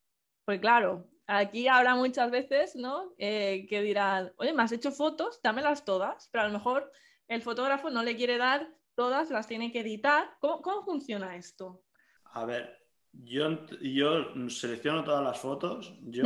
pues 0.45 0.61
claro, 0.61 1.07
aquí 1.27 1.69
habrá 1.69 1.95
muchas 1.95 2.31
veces, 2.31 2.77
¿no? 2.77 3.13
Eh, 3.19 3.67
que 3.69 3.83
dirán, 3.83 4.33
oye, 4.37 4.53
me 4.53 4.63
has 4.63 4.73
hecho 4.73 4.93
fotos, 4.93 5.41
dámelas 5.43 5.85
todas, 5.85 6.29
pero 6.31 6.45
a 6.45 6.47
lo 6.49 6.53
mejor 6.53 6.91
el 7.29 7.43
fotógrafo 7.43 7.91
no 7.91 8.03
le 8.03 8.17
quiere 8.17 8.39
dar 8.39 8.69
todas, 8.95 9.31
las 9.31 9.47
tiene 9.47 9.73
que 9.73 9.81
editar. 9.81 10.37
¿Cómo, 10.41 10.61
cómo 10.63 10.85
funciona 10.85 11.37
esto? 11.37 11.83
A 12.25 12.45
ver, 12.45 12.79
yo, 13.13 13.67
yo 13.81 14.49
selecciono 14.49 15.05
todas 15.05 15.23
las 15.23 15.39
fotos, 15.39 15.95
yo, 16.03 16.25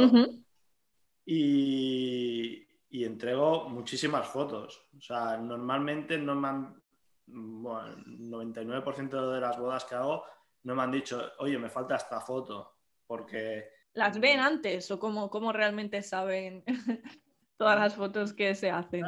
y, 1.25 2.65
entrego 2.91 3.69
muchísimas 3.69 4.27
fotos. 4.27 4.89
O 4.97 5.01
sea, 5.01 5.37
normalmente 5.37 6.17
no 6.19 6.35
me 6.35 6.49
han, 6.49 6.83
bueno, 7.27 7.89
el 7.89 8.55
99% 8.55 9.33
de 9.33 9.41
las 9.41 9.59
bodas 9.59 9.85
que 9.85 9.95
hago 9.95 10.25
no 10.63 10.75
me 10.75 10.83
han 10.83 10.91
dicho, 10.91 11.33
oye, 11.39 11.59
me 11.59 11.71
falta 11.71 11.97
esta 11.97 12.21
foto, 12.21 12.79
porque... 13.07 13.76
¿Las 13.97 14.21
ven 14.21 14.41
antes 14.41 14.91
o 14.91 14.99
cómo, 14.99 15.31
cómo 15.31 15.55
realmente 15.55 16.03
saben 16.03 16.63
todas 17.57 17.79
las 17.79 17.95
fotos 17.95 18.35
que 18.35 18.55
se 18.55 18.71
hacen? 18.71 19.07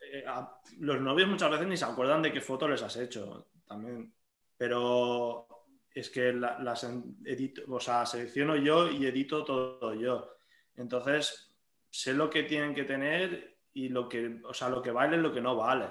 Eh, 0.00 0.24
los 0.78 1.00
novios 1.02 1.28
muchas 1.28 1.50
veces 1.50 1.66
ni 1.66 1.76
se 1.76 1.84
acuerdan 1.84 2.22
de 2.22 2.32
qué 2.32 2.40
foto 2.40 2.66
les 2.66 2.82
has 2.82 2.96
hecho 2.96 3.48
también, 3.66 4.10
pero 4.56 5.46
es 5.94 6.08
que 6.08 6.32
las 6.32 6.88
edito, 7.24 7.62
o 7.68 7.78
sea, 7.78 8.06
selecciono 8.06 8.56
yo 8.56 8.90
y 8.90 9.04
edito 9.04 9.44
todo 9.44 9.92
yo. 9.92 10.34
Entonces, 10.76 11.54
sé 11.90 12.14
lo 12.14 12.30
que 12.30 12.44
tienen 12.44 12.74
que 12.74 12.84
tener 12.84 13.58
y 13.74 13.90
lo 13.90 14.08
que, 14.08 14.40
o 14.44 14.54
sea, 14.54 14.70
lo 14.70 14.80
que 14.80 14.92
vale 14.92 15.18
y 15.18 15.20
lo 15.20 15.32
que 15.32 15.42
no 15.42 15.56
vale. 15.56 15.88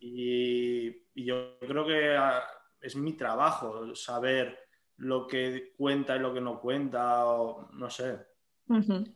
y, 0.00 1.08
yo 1.14 1.58
creo 1.60 1.86
que 1.86 2.14
ah, 2.14 2.44
es 2.78 2.94
mi 2.94 3.14
trabajo 3.14 3.94
saber 3.94 4.67
lo 4.98 5.26
que 5.26 5.74
cuenta 5.76 6.16
y 6.16 6.20
lo 6.20 6.32
que 6.32 6.40
no 6.40 6.60
cuenta, 6.60 7.26
o 7.26 7.70
no 7.72 7.90
sé. 7.90 8.18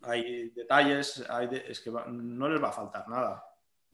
Hay 0.02 0.50
detalles, 0.50 1.24
hay 1.28 1.48
es 1.52 1.80
que 1.80 1.90
no 1.90 2.48
les 2.48 2.62
va 2.62 2.68
a 2.68 2.72
faltar 2.72 3.08
nada. 3.08 3.44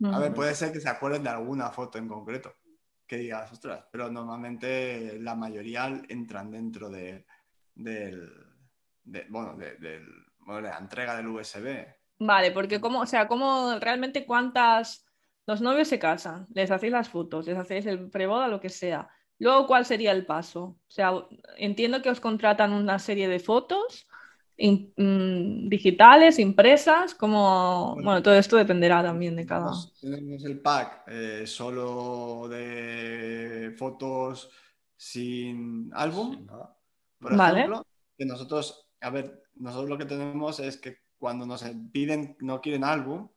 A 0.05 0.19
ver, 0.21 0.33
puede 0.33 0.55
ser 0.55 0.73
que 0.73 0.81
se 0.81 0.89
acuerden 0.89 1.25
de 1.25 1.31
alguna 1.31 1.71
foto 1.71 1.99
en 1.99 2.07
concreto 2.07 2.55
que 3.09 3.17
digas, 3.17 3.51
ostras, 3.51 3.87
pero 3.91 4.11
normalmente 4.11 5.19
la 5.19 5.35
mayoría 5.35 6.03
entran 6.09 6.51
dentro 6.51 6.91
de, 6.91 7.25
del, 7.75 8.31
bueno, 9.31 9.57
de, 9.57 10.03
la 10.47 10.77
entrega 10.77 11.17
del 11.17 11.29
USB. 11.29 11.87
Vale, 12.19 12.51
porque 12.53 12.81
como, 12.81 13.01
o 13.01 13.07
sea, 13.07 13.27
como 13.27 13.79
realmente 13.81 14.27
cuántas, 14.27 15.07
los 15.47 15.63
novios 15.63 15.89
se 15.89 15.99
casan, 15.99 16.47
les 16.53 16.71
hacéis 16.71 16.93
las 16.93 17.09
fotos, 17.09 17.47
les 17.47 17.57
hacéis 17.57 17.87
el 17.87 18.11
preboda, 18.11 18.47
lo 18.47 18.61
que 18.61 18.69
sea. 18.69 19.09
Luego, 19.39 19.67
¿cuál 19.67 19.85
sería 19.85 20.13
el 20.13 20.27
paso? 20.27 20.63
O 20.63 20.91
sea, 20.91 21.13
entiendo 21.57 22.03
que 22.03 22.11
os 22.11 22.21
contratan 22.21 22.73
una 22.73 22.99
serie 22.99 23.29
de 23.29 23.39
fotos 23.39 24.09
Mm, 24.61 25.69
digitales, 25.69 26.39
impresas, 26.41 27.15
como, 27.15 27.95
bueno, 27.95 28.23
todo 28.23 28.35
esto 28.35 28.57
dependerá 28.57 29.03
también 29.03 29.37
de 29.37 29.47
cada. 29.47 29.71
Tenemos 30.01 30.45
el 30.45 30.61
pack 30.61 31.05
eh, 31.07 31.47
solo 31.47 32.49
de 32.49 33.73
fotos 33.79 34.51
sin 34.97 35.91
álbum, 35.95 36.45
por 37.21 37.33
ejemplo, 37.33 37.87
que 38.17 38.25
nosotros, 38.27 38.89
a 39.01 39.11
ver, 39.11 39.45
nosotros 39.55 39.89
lo 39.89 39.99
que 39.99 40.07
tenemos 40.07 40.59
es 40.59 40.77
que 40.77 40.99
cuando 41.19 41.47
nos 41.47 41.65
piden, 41.93 42.37
no 42.41 42.61
quieren 42.61 42.83
álbum, 42.83 43.29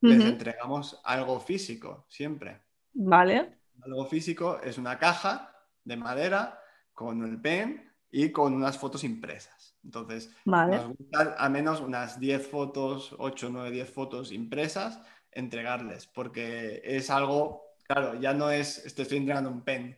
les 0.00 0.24
entregamos 0.24 1.00
algo 1.02 1.40
físico, 1.40 2.06
siempre. 2.08 2.62
Vale. 2.94 3.57
Algo 3.82 4.06
físico 4.06 4.60
es 4.62 4.78
una 4.78 4.98
caja 4.98 5.54
de 5.84 5.96
madera 5.96 6.60
con 6.92 7.24
el 7.24 7.40
pen 7.40 7.92
y 8.10 8.30
con 8.30 8.54
unas 8.54 8.78
fotos 8.78 9.04
impresas. 9.04 9.76
Entonces, 9.84 10.34
nos 10.44 10.88
gusta 10.88 11.34
al 11.38 11.50
menos 11.50 11.80
unas 11.80 12.18
10 12.18 12.46
fotos, 12.46 13.14
8, 13.18 13.48
9, 13.50 13.70
10 13.70 13.90
fotos 13.90 14.32
impresas, 14.32 15.00
entregarles, 15.30 16.06
porque 16.06 16.82
es 16.84 17.10
algo, 17.10 17.62
claro, 17.84 18.14
ya 18.20 18.34
no 18.34 18.50
es, 18.50 18.94
te 18.94 19.02
estoy 19.02 19.18
entregando 19.18 19.50
un 19.50 19.62
pen. 19.62 19.96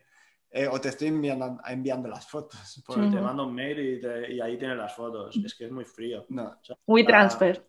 Eh, 0.52 0.66
o 0.66 0.80
te 0.80 0.88
estoy 0.88 1.08
enviando, 1.08 1.60
enviando 1.64 2.08
las 2.08 2.28
fotos. 2.28 2.82
Porque 2.84 3.08
te 3.08 3.20
mando 3.20 3.46
un 3.46 3.54
mail 3.54 4.02
y, 4.02 4.40
ahí 4.40 4.58
tienes 4.58 4.76
las 4.76 4.94
fotos. 4.94 5.36
Es 5.36 5.54
que 5.54 5.66
es 5.66 5.70
muy 5.70 5.84
frío. 5.84 6.26
No. 6.28 6.58
WeTransfer. 6.86 7.64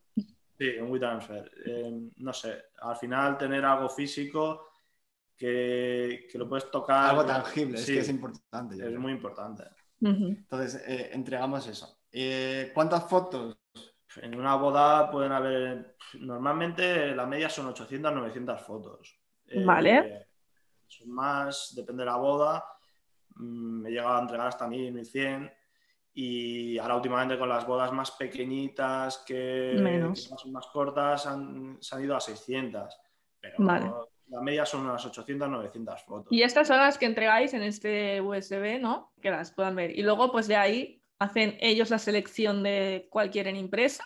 Sí, 0.57 0.77
un 0.79 0.89
WeTransfer. 0.89 1.51
Eh, 1.63 2.09
no 2.17 2.33
sé, 2.33 2.55
al 2.81 2.95
final 2.95 3.37
tener 3.37 3.63
algo 3.65 3.87
físico 3.87 4.70
que, 5.41 6.27
que 6.31 6.37
lo 6.37 6.47
puedes 6.47 6.69
tocar. 6.69 7.09
Algo 7.09 7.25
tangible, 7.25 7.79
es 7.79 7.85
que 7.87 7.99
es 7.99 8.09
importante. 8.09 8.75
Es 8.75 8.99
muy 8.99 9.11
importante. 9.11 9.63
Entonces, 9.99 10.83
eh, 10.87 11.09
entregamos 11.13 11.67
eso. 11.67 11.99
Eh, 12.11 12.69
¿Cuántas 12.75 13.09
fotos? 13.09 13.57
En 14.17 14.37
una 14.37 14.53
boda 14.55 15.09
pueden 15.09 15.31
haber, 15.31 15.95
normalmente 16.19 17.15
la 17.15 17.25
media 17.25 17.49
son 17.49 17.67
800, 17.67 18.13
900 18.13 18.61
fotos. 18.61 19.19
Eh, 19.47 19.65
vale. 19.65 20.27
son 20.87 21.09
más, 21.09 21.73
depende 21.75 22.03
de 22.03 22.11
la 22.11 22.17
boda. 22.17 22.63
Mm, 23.35 23.81
me 23.81 23.89
he 23.89 23.93
llegado 23.93 24.17
a 24.17 24.21
entregar 24.21 24.47
hasta 24.47 24.67
1000, 24.67 24.93
1100. 24.93 25.51
Y 26.13 26.77
ahora 26.77 26.97
últimamente 26.97 27.39
con 27.39 27.49
las 27.49 27.65
bodas 27.65 27.91
más 27.93 28.11
pequeñitas 28.11 29.23
que, 29.25 30.13
son 30.13 30.51
más 30.51 30.67
cortas 30.67 31.25
han, 31.25 31.77
se 31.81 31.95
han 31.95 32.03
ido 32.03 32.15
a 32.15 32.19
600. 32.19 32.95
Pero 33.39 33.55
vale 33.57 33.91
la 34.31 34.41
media 34.41 34.65
son 34.65 34.85
unas 34.85 35.05
800, 35.05 35.49
900 35.49 36.03
fotos. 36.03 36.27
Y 36.31 36.41
estas 36.41 36.67
son 36.67 36.77
las 36.77 36.97
que 36.97 37.05
entregáis 37.05 37.53
en 37.53 37.63
este 37.63 38.21
USB, 38.21 38.79
¿no? 38.79 39.11
Que 39.21 39.29
las 39.29 39.51
puedan 39.51 39.75
ver. 39.75 39.91
Y 39.97 40.03
luego, 40.03 40.31
pues 40.31 40.47
de 40.47 40.55
ahí, 40.55 41.01
¿hacen 41.19 41.57
ellos 41.59 41.89
la 41.89 41.99
selección 41.99 42.63
de 42.63 43.07
cuál 43.09 43.29
quieren 43.29 43.57
impresa 43.57 44.05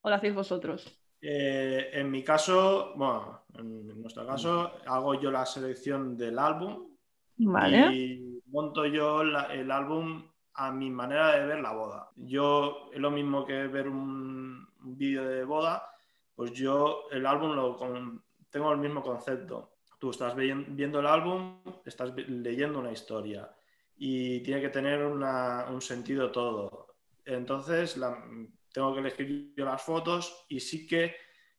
o 0.00 0.08
la 0.08 0.16
hacéis 0.16 0.34
vosotros? 0.34 0.98
Eh, 1.20 1.90
en 1.92 2.10
mi 2.10 2.24
caso, 2.24 2.94
bueno, 2.96 3.44
en 3.58 4.00
nuestro 4.00 4.26
caso, 4.26 4.72
hago 4.86 5.20
yo 5.20 5.30
la 5.30 5.44
selección 5.44 6.16
del 6.16 6.38
álbum. 6.38 6.88
Vale. 7.36 7.94
Y 7.94 8.42
monto 8.46 8.86
yo 8.86 9.20
el 9.20 9.70
álbum 9.70 10.24
a 10.54 10.72
mi 10.72 10.90
manera 10.90 11.38
de 11.38 11.46
ver 11.46 11.60
la 11.60 11.72
boda. 11.72 12.08
Yo, 12.16 12.88
es 12.92 12.98
lo 12.98 13.10
mismo 13.10 13.44
que 13.44 13.66
ver 13.66 13.86
un, 13.86 14.66
un 14.82 14.96
vídeo 14.96 15.28
de 15.28 15.44
boda, 15.44 15.90
pues 16.34 16.52
yo 16.52 17.04
el 17.12 17.26
álbum 17.26 17.54
lo, 17.54 17.76
con, 17.76 18.24
tengo 18.50 18.72
el 18.72 18.78
mismo 18.78 19.02
concepto. 19.02 19.78
Tú 19.98 20.10
estás 20.10 20.34
viendo 20.36 21.00
el 21.00 21.06
álbum, 21.06 21.60
estás 21.84 22.14
leyendo 22.14 22.78
una 22.78 22.92
historia 22.92 23.52
y 23.96 24.40
tiene 24.40 24.60
que 24.60 24.68
tener 24.68 25.04
un 25.04 25.82
sentido 25.82 26.30
todo. 26.30 26.94
Entonces, 27.24 27.98
tengo 28.72 28.94
que 28.94 29.00
elegir 29.00 29.52
las 29.56 29.82
fotos 29.82 30.46
y 30.48 30.60
sí 30.60 30.86
que 30.86 31.16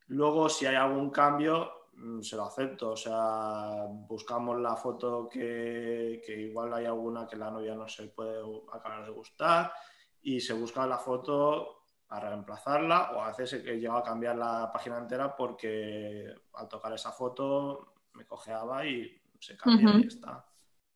luego 0.07 0.49
si 0.49 0.65
hay 0.65 0.75
algún 0.75 1.09
cambio, 1.09 1.71
mm, 1.93 2.21
se 2.21 2.37
lo 2.37 2.45
acepto. 2.45 2.91
O 2.91 2.95
sea, 2.95 3.85
buscamos 4.07 4.59
la 4.59 4.75
foto 4.75 5.27
que, 5.29 6.21
igual 6.27 6.73
hay 6.73 6.85
alguna 6.85 7.27
que 7.27 7.35
la 7.35 7.51
novia 7.51 7.75
no 7.75 7.87
se 7.87 8.07
puede 8.07 8.41
acabar 8.71 9.05
de 9.05 9.11
gustar 9.11 9.73
y 10.21 10.39
se 10.39 10.53
busca 10.53 10.87
la 10.87 10.97
foto 10.97 11.78
para 12.09 12.29
reemplazarla 12.29 13.11
o 13.11 13.21
a 13.21 13.27
veces 13.27 13.63
he 13.65 13.79
llegado 13.79 13.99
a 13.99 14.03
cambiar 14.03 14.35
la 14.35 14.71
página 14.73 14.97
entera 14.97 15.35
porque 15.35 16.25
al 16.55 16.67
tocar 16.67 16.91
esa 16.91 17.11
foto 17.11 17.93
me 18.15 18.25
cojeaba 18.25 18.83
y 18.83 19.15
se 19.39 19.55
cambia 19.55 19.91
y 19.91 20.01
ya 20.01 20.07
está. 20.07 20.45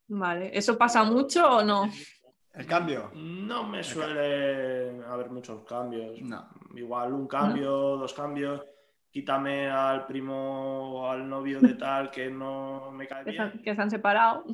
Vale, 0.08 0.50
¿eso 0.52 0.76
pasa 0.76 1.04
mucho 1.04 1.58
o 1.58 1.62
no? 1.62 1.88
¿El 2.52 2.66
cambio? 2.66 3.12
No 3.14 3.62
me 3.62 3.82
suele 3.84 5.04
haber 5.04 5.30
muchos 5.30 5.64
cambios. 5.64 6.18
Igual 6.74 7.12
un 7.12 7.28
cambio, 7.28 7.70
dos 7.96 8.12
cambios. 8.12 8.60
Quítame 9.08 9.70
al 9.70 10.06
primo 10.06 11.00
o 11.00 11.08
al 11.08 11.28
novio 11.28 11.60
de 11.60 11.74
tal 11.74 12.10
que 12.10 12.28
no 12.28 12.90
me 12.90 13.06
cae 13.06 13.24
bien. 13.24 13.62
Que 13.62 13.74
se 13.74 13.80
han 13.80 13.90
separado. 13.90 14.44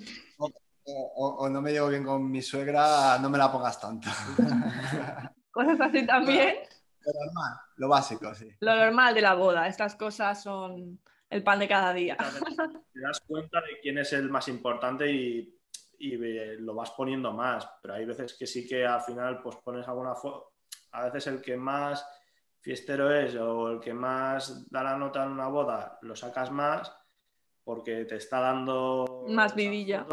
O, 0.84 1.48
no 1.48 1.62
me 1.62 1.72
llevo 1.72 1.88
bien 1.88 2.04
con 2.04 2.30
mi 2.30 2.42
suegra, 2.42 3.18
no 3.18 3.30
me 3.30 3.38
la 3.38 3.50
pongas 3.50 3.80
tanto. 3.80 4.08
Cosas 5.50 5.80
así 5.80 6.06
también. 6.06 6.56
Lo 7.04 7.12
normal, 7.24 7.60
lo 7.76 7.88
básico, 7.88 8.34
sí. 8.34 8.48
Lo 8.60 8.74
normal 8.74 9.14
de 9.14 9.20
la 9.22 9.34
boda. 9.34 9.66
Estas 9.66 9.96
cosas 9.96 10.42
son 10.42 11.00
el 11.30 11.42
pan 11.42 11.58
de 11.58 11.68
cada 11.68 11.92
día. 11.92 12.16
Te 12.16 13.00
das 13.00 13.20
cuenta 13.20 13.60
de 13.60 13.80
quién 13.80 13.98
es 13.98 14.12
el 14.12 14.28
más 14.28 14.48
importante 14.48 15.10
y, 15.10 15.56
lo 16.60 16.74
vas 16.74 16.92
poniendo 16.92 17.30
más, 17.32 17.68
pero 17.82 17.94
hay 17.94 18.06
veces 18.06 18.34
que 18.34 18.46
sí 18.46 18.66
que 18.66 18.86
al 18.86 19.02
final 19.02 19.42
pues 19.42 19.56
pones 19.56 19.86
alguna 19.86 20.14
foto, 20.14 20.54
a 20.92 21.04
veces 21.04 21.26
el 21.26 21.42
que 21.42 21.58
más 21.58 22.06
fiestero 22.60 23.14
es 23.14 23.34
o 23.34 23.70
el 23.70 23.80
que 23.80 23.92
más 23.92 24.70
da 24.70 24.82
la 24.82 24.96
nota 24.96 25.24
en 25.24 25.32
una 25.32 25.48
boda, 25.48 25.98
lo 26.00 26.16
sacas 26.16 26.50
más 26.50 26.90
porque 27.64 28.06
te 28.06 28.16
está 28.16 28.40
dando 28.40 29.26
más 29.28 29.54
vidilla. 29.54 30.06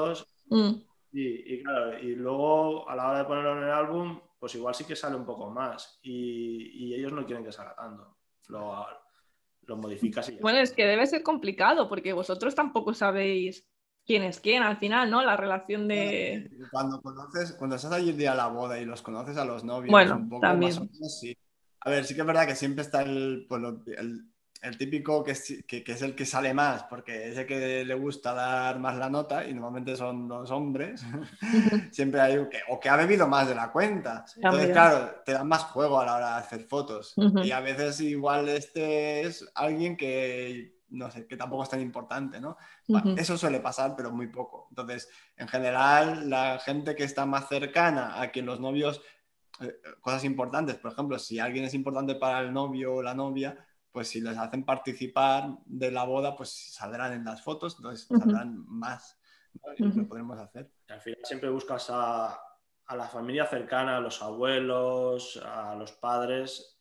Mm. 0.49 0.71
Y, 1.13 1.63
claro, 1.63 1.97
y 1.97 2.15
luego 2.15 2.87
a 2.89 2.95
la 2.95 3.07
hora 3.07 3.17
de 3.19 3.25
ponerlo 3.25 3.57
en 3.57 3.63
el 3.63 3.71
álbum, 3.71 4.19
pues 4.39 4.55
igual 4.55 4.75
sí 4.75 4.83
que 4.83 4.95
sale 4.95 5.15
un 5.15 5.25
poco 5.25 5.49
más 5.49 5.99
y, 6.01 6.93
ellos 6.93 7.11
no 7.11 7.25
quieren 7.25 7.43
que 7.43 7.51
salga 7.51 7.75
tanto. 7.75 8.17
Lo, 8.47 8.85
lo 9.63 9.77
modificas 9.77 10.29
y 10.29 10.37
Bueno, 10.37 10.59
es 10.59 10.71
que 10.71 10.85
debe 10.85 11.05
ser 11.05 11.21
complicado 11.23 11.89
porque 11.89 12.13
vosotros 12.13 12.55
tampoco 12.55 12.93
sabéis 12.93 13.67
quién 14.05 14.23
es 14.23 14.39
quién 14.39 14.63
al 14.63 14.77
final, 14.77 15.11
¿no? 15.11 15.21
La 15.21 15.35
relación 15.35 15.87
de... 15.87 16.49
Cuando 16.71 17.01
conoces, 17.01 17.53
cuando 17.53 17.75
estás 17.75 17.91
allí 17.91 18.09
el 18.09 18.17
día 18.17 18.31
de 18.31 18.37
la 18.37 18.47
boda 18.47 18.79
y 18.79 18.85
los 18.85 19.01
conoces 19.01 19.37
a 19.37 19.45
los 19.45 19.63
novios, 19.63 19.91
bueno, 19.91 20.15
un 20.15 20.29
poco 20.29 20.41
también. 20.41 20.71
más 20.71 20.79
o 20.79 20.85
menos 20.85 21.19
sí. 21.19 21.37
A 21.81 21.89
ver, 21.89 22.05
sí 22.05 22.15
que 22.15 22.21
es 22.21 22.27
verdad 22.27 22.47
que 22.47 22.55
siempre 22.55 22.83
está 22.83 23.01
el, 23.01 23.45
pues, 23.47 23.61
el, 23.97 24.31
el 24.61 24.77
típico 24.77 25.23
que 25.23 25.31
es, 25.31 25.63
que, 25.67 25.83
es, 25.85 26.01
el 26.01 26.15
que 26.15 26.25
sale 26.25 26.53
más, 26.53 26.83
porque 26.83 27.29
es 27.29 27.37
el 27.37 27.45
que 27.45 27.85
le 27.85 27.93
gusta 27.93 28.33
dar 28.33 28.79
más 28.79 28.95
la 28.97 29.09
nota, 29.09 29.47
y 29.47 29.53
normalmente 29.53 29.95
son 29.95 30.27
los 30.27 30.49
hombres, 30.51 31.05
siempre 31.91 32.21
hay 32.21 32.35
que, 32.49 32.59
o 32.69 32.79
que 32.79 32.89
ha 32.89 32.95
bebido 32.95 33.27
más 33.27 33.47
de 33.47 33.55
la 33.55 33.71
cuenta. 33.71 34.25
Entonces, 34.35 34.71
claro, 34.71 35.21
te 35.25 35.33
dan 35.33 35.47
más 35.47 35.63
juego 35.65 35.99
a 35.99 36.05
la 36.05 36.15
hora 36.15 36.29
de 36.31 36.39
hacer 36.39 36.61
fotos. 36.63 37.13
Y 37.43 37.51
a 37.51 37.59
veces 37.59 37.99
igual 38.01 38.49
este 38.49 39.21
es 39.21 39.49
alguien 39.53 39.95
que, 39.95 40.81
no 40.89 41.11
sé, 41.11 41.27
que 41.27 41.37
tampoco 41.37 41.63
es 41.63 41.69
tan 41.69 41.81
importante, 41.81 42.39
¿no? 42.39 42.57
Eso 43.17 43.37
suele 43.37 43.59
pasar, 43.59 43.95
pero 43.95 44.11
muy 44.11 44.27
poco. 44.27 44.67
Entonces, 44.69 45.09
en 45.35 45.47
general, 45.47 46.29
la 46.29 46.59
gente 46.59 46.95
que 46.95 47.03
está 47.03 47.25
más 47.25 47.47
cercana 47.47 48.19
a 48.19 48.31
que 48.31 48.41
los 48.41 48.59
novios, 48.59 49.01
eh, 49.59 49.79
cosas 50.01 50.23
importantes, 50.23 50.77
por 50.77 50.91
ejemplo, 50.91 51.19
si 51.19 51.39
alguien 51.39 51.65
es 51.65 51.73
importante 51.73 52.15
para 52.15 52.39
el 52.39 52.53
novio 52.53 52.95
o 52.95 53.03
la 53.03 53.13
novia, 53.13 53.57
pues 53.91 54.09
si 54.09 54.21
les 54.21 54.37
hacen 54.37 54.63
participar 54.63 55.49
de 55.65 55.91
la 55.91 56.03
boda, 56.03 56.35
pues 56.35 56.73
saldrán 56.73 57.13
en 57.13 57.25
las 57.25 57.41
fotos, 57.41 57.75
entonces 57.77 58.07
saldrán 58.07 58.65
más. 58.67 59.17
Y 59.77 59.83
lo 59.83 60.07
podremos 60.07 60.37
hacer. 60.39 60.71
Al 60.89 61.01
final 61.01 61.19
siempre 61.23 61.49
buscas 61.49 61.87
a, 61.89 62.39
la 62.89 63.07
familia 63.07 63.45
cercana, 63.45 63.97
a 63.97 63.99
los 63.99 64.21
abuelos, 64.21 65.41
a 65.43 65.75
los 65.75 65.91
padres, 65.93 66.79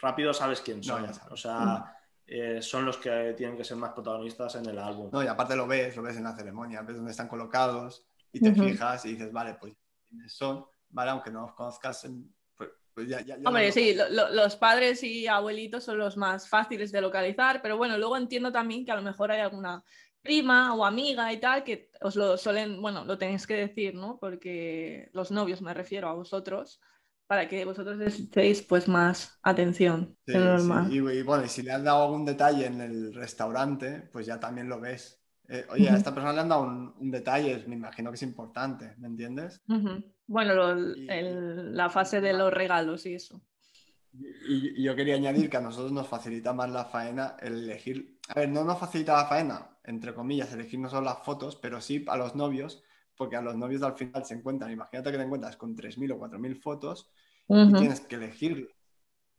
rápido 0.00 0.32
sabes 0.32 0.60
quién 0.60 0.82
son. 0.82 1.06
o 1.30 1.36
sea, 1.36 1.96
eh, 2.26 2.62
son 2.62 2.84
los 2.84 2.96
que 2.96 3.34
tienen 3.36 3.56
que 3.56 3.64
ser 3.64 3.76
más 3.76 3.92
protagonistas 3.92 4.54
en 4.54 4.66
el 4.66 4.78
álbum. 4.78 5.10
No, 5.12 5.22
y 5.22 5.26
aparte 5.26 5.56
lo 5.56 5.66
ves, 5.66 5.96
lo 5.96 6.02
ves 6.02 6.16
en 6.16 6.24
la 6.24 6.36
ceremonia, 6.36 6.82
ves 6.82 6.96
dónde 6.96 7.10
están 7.10 7.28
colocados 7.28 8.06
y 8.32 8.40
te 8.40 8.54
fijas 8.54 9.04
y 9.04 9.14
dices, 9.14 9.32
vale, 9.32 9.54
pues 9.54 9.76
quiénes 10.08 10.32
son, 10.32 10.64
¿vale? 10.90 11.10
Aunque 11.10 11.30
no 11.30 11.42
los 11.42 11.54
conozcas 11.54 12.04
en 12.04 12.32
pues 12.94 13.08
Hombre, 13.44 13.72
sí, 13.72 13.96
los 14.10 14.56
padres 14.56 15.02
y 15.02 15.26
abuelitos 15.26 15.84
son 15.84 15.98
los 15.98 16.16
más 16.16 16.48
fáciles 16.48 16.92
de 16.92 17.00
localizar, 17.00 17.60
pero 17.62 17.76
bueno, 17.76 17.96
luego 17.98 18.16
entiendo 18.16 18.52
también 18.52 18.84
que 18.84 18.92
a 18.92 18.96
lo 18.96 19.02
mejor 19.02 19.30
hay 19.30 19.40
alguna 19.40 19.82
prima 20.22 20.74
o 20.74 20.84
amiga 20.84 21.32
y 21.32 21.40
tal 21.40 21.64
que 21.64 21.90
os 22.00 22.16
lo 22.16 22.36
suelen, 22.36 22.80
bueno, 22.80 23.04
lo 23.04 23.16
tenéis 23.16 23.46
que 23.46 23.54
decir, 23.54 23.94
¿no? 23.94 24.18
Porque 24.20 25.08
los 25.12 25.30
novios 25.30 25.62
me 25.62 25.74
refiero 25.74 26.08
a 26.08 26.14
vosotros, 26.14 26.80
para 27.26 27.48
que 27.48 27.64
vosotros 27.64 27.96
les 27.96 28.62
pues 28.62 28.88
más 28.88 29.38
atención. 29.42 30.16
Y, 30.26 30.96
y, 30.96 31.22
bueno, 31.22 31.44
y 31.44 31.48
si 31.48 31.62
le 31.62 31.70
han 31.70 31.84
dado 31.84 32.02
algún 32.02 32.24
detalle 32.24 32.66
en 32.66 32.80
el 32.80 33.14
restaurante, 33.14 34.08
pues 34.12 34.26
ya 34.26 34.40
también 34.40 34.68
lo 34.68 34.80
ves. 34.80 35.22
Eh, 35.48 35.64
oye, 35.70 35.88
a 35.88 35.96
esta 35.96 36.12
persona 36.12 36.32
le 36.32 36.40
han 36.40 36.48
dado 36.48 36.62
un, 36.62 37.10
detalle, 37.10 37.64
me 37.66 37.76
imagino 37.76 38.10
que 38.10 38.16
es 38.16 38.22
importante, 38.22 38.94
¿me 38.98 39.06
entiendes? 39.06 39.62
Bueno, 40.30 40.76
la 40.76 41.90
fase 41.90 42.20
de 42.20 42.32
los 42.32 42.52
regalos 42.52 43.04
y 43.04 43.14
eso. 43.14 43.42
Y, 44.12 44.80
yo 44.80 44.94
quería 44.94 45.16
añadir 45.16 45.50
que 45.50 45.56
a 45.56 45.60
nosotros 45.60 45.90
nos 45.90 46.06
facilita 46.06 46.52
más 46.52 46.70
la 46.70 46.84
faena 46.84 47.34
el 47.40 47.64
elegir, 47.64 48.20
a 48.28 48.38
ver, 48.38 48.48
no 48.48 48.62
nos 48.62 48.78
facilita 48.78 49.16
la 49.16 49.26
faena, 49.26 49.76
entre 49.82 50.14
comillas, 50.14 50.52
elegir 50.52 50.78
no 50.78 50.88
solo 50.88 51.02
las 51.02 51.24
fotos, 51.24 51.56
pero 51.56 51.80
sí 51.80 52.04
a 52.06 52.16
los 52.16 52.36
novios, 52.36 52.80
porque 53.16 53.34
a 53.34 53.42
los 53.42 53.56
novios 53.56 53.82
al 53.82 53.96
final 53.96 54.24
se 54.24 54.34
encuentran, 54.34 54.70
imagínate 54.70 55.10
que 55.10 55.18
te 55.18 55.24
encuentras 55.24 55.56
con 55.56 55.74
3.000 55.74 56.12
o 56.12 56.20
4.000 56.20 56.60
fotos 56.60 57.10
y 57.48 57.72
tienes 57.72 58.00
que 58.00 58.14
elegir. 58.14 58.70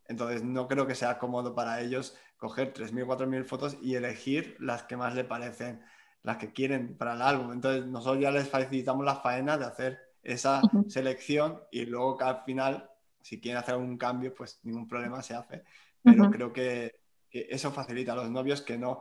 Entonces 0.10 0.44
no 0.44 0.68
creo 0.68 0.88
que 0.88 0.96
sea 0.96 1.18
cómodo 1.18 1.56
para 1.56 1.80
ellos 1.80 2.18
coger 2.36 2.74
3.000 2.74 3.04
o 3.04 3.18
4.000 3.18 3.46
fotos 3.46 3.78
y 3.82 3.96
elegir 3.96 4.58
las 4.60 4.84
que 4.84 4.98
más 4.98 5.16
le 5.16 5.24
parecen 5.24 5.80
las 6.22 6.36
que 6.36 6.52
quieren 6.52 6.98
para 6.98 7.14
el 7.14 7.22
álbum. 7.22 7.54
Entonces, 7.54 7.86
nosotros 7.86 8.22
ya 8.22 8.30
les 8.30 8.50
facilitamos 8.50 9.06
la 9.06 9.16
faena 9.16 9.58
de 9.58 9.66
hacer 9.66 10.11
esa 10.24 10.62
selección 10.88 11.62
y 11.72 11.86
luego 11.86 12.18
que 12.18 12.24
al 12.24 12.44
final, 12.44 12.90
si 13.22 13.40
quieren 13.40 13.60
hacer 13.60 13.76
algún 13.76 13.98
cambio, 13.98 14.34
pues 14.34 14.60
ningún 14.64 14.88
problema 14.88 15.22
se 15.22 15.36
hace. 15.36 15.64
Pero 16.04 16.30
creo 16.32 16.52
que, 16.52 17.00
eso 17.30 17.72
facilita 17.72 18.12
a 18.12 18.18
los 18.18 18.30
novios 18.30 18.62
que 18.62 18.78
no 18.78 19.00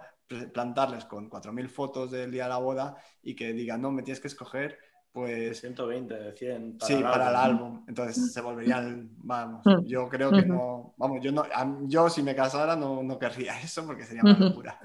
plantarles 0.53 1.05
con 1.07 1.29
4.000 1.29 1.68
fotos 1.68 2.11
del 2.12 2.31
día 2.31 2.45
de 2.45 2.51
la 2.51 2.59
boda 2.59 2.97
y 3.23 3.35
que 3.35 3.53
digan, 3.53 3.83
no, 3.83 3.91
me 3.91 4.03
tienes 4.03 4.21
que 4.21 4.29
escoger 4.29 4.79
pues 5.12 5.61
120, 5.61 6.37
100 6.37 6.79
para 6.79 6.87
sí, 6.87 6.95
el 6.95 7.03
para 7.03 7.31
el 7.31 7.37
álbum. 7.37 7.85
Entonces 7.89 8.33
se 8.33 8.41
volverían, 8.41 9.11
vamos, 9.16 9.64
yo 9.85 10.09
creo 10.09 10.31
que 10.31 10.47
no, 10.47 10.95
vamos, 10.97 11.18
yo 11.21 11.33
no, 11.33 11.45
yo 11.89 12.09
si 12.09 12.23
me 12.23 12.37
casara 12.37 12.77
no, 12.77 13.03
no 13.03 13.18
querría 13.18 13.61
eso 13.64 13.85
porque 13.85 14.05
sería 14.05 14.23
una 14.23 14.39
locura. 14.39 14.79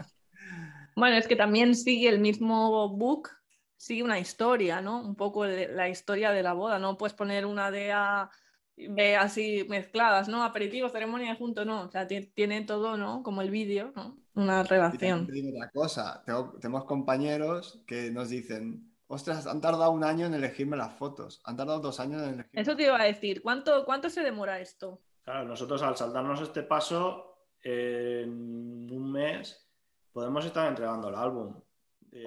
Bueno, 0.96 1.18
es 1.18 1.28
que 1.28 1.36
también 1.36 1.76
sigue 1.76 2.10
el 2.10 2.20
mismo 2.20 2.90
book, 2.90 3.30
sigue 3.78 4.04
una 4.04 4.20
historia, 4.20 4.82
¿no? 4.82 5.02
Un 5.02 5.16
poco 5.16 5.46
la 5.46 5.90
historia 5.90 6.32
de 6.32 6.44
la 6.44 6.54
boda, 6.54 6.80
no 6.80 6.98
puedes 6.98 7.14
poner 7.14 7.46
una 7.46 7.72
de 7.72 7.92
A, 7.92 8.30
B 8.78 9.16
así 9.16 9.66
mezcladas, 9.70 10.28
¿no? 10.28 10.44
Aperitivo, 10.44 10.90
ceremonia 10.90 11.36
junto, 11.36 11.64
no, 11.64 11.84
o 11.84 11.90
sea, 11.90 12.08
tiene 12.08 12.62
todo, 12.64 12.98
¿no? 12.98 13.24
Como 13.24 13.42
el 13.42 13.50
vídeo, 13.50 13.94
¿no? 13.96 14.18
Una 14.34 14.64
relación. 14.64 15.28
Y 15.34 15.56
otra 15.56 15.70
cosa, 15.72 16.24
tenemos 16.60 16.86
compañeros 16.86 17.82
que 17.88 18.12
nos 18.12 18.30
dicen, 18.30 18.94
ostras, 19.08 19.48
han 19.48 19.62
tardado 19.62 19.92
un 19.92 20.04
año 20.04 20.26
en 20.26 20.34
elegirme 20.34 20.76
las 20.76 20.94
fotos, 20.94 21.42
han 21.46 21.56
tardado 21.56 21.80
dos 21.80 22.00
años 22.00 22.22
en 22.22 22.34
elegirme. 22.34 22.62
Eso 22.62 22.76
te 22.76 22.84
iba 22.84 23.00
a 23.00 23.06
decir, 23.06 23.42
¿cuánto, 23.42 23.86
cuánto 23.86 24.10
se 24.10 24.22
demora 24.22 24.60
esto? 24.60 25.02
Claro, 25.24 25.46
nosotros 25.46 25.82
al 25.82 25.96
saltarnos 25.96 26.42
este 26.42 26.64
paso, 26.64 27.36
en 27.64 28.92
un 28.92 29.12
mes 29.12 29.68
podemos 30.12 30.46
estar 30.46 30.68
entregando 30.68 31.10
el 31.10 31.16
álbum. 31.16 31.60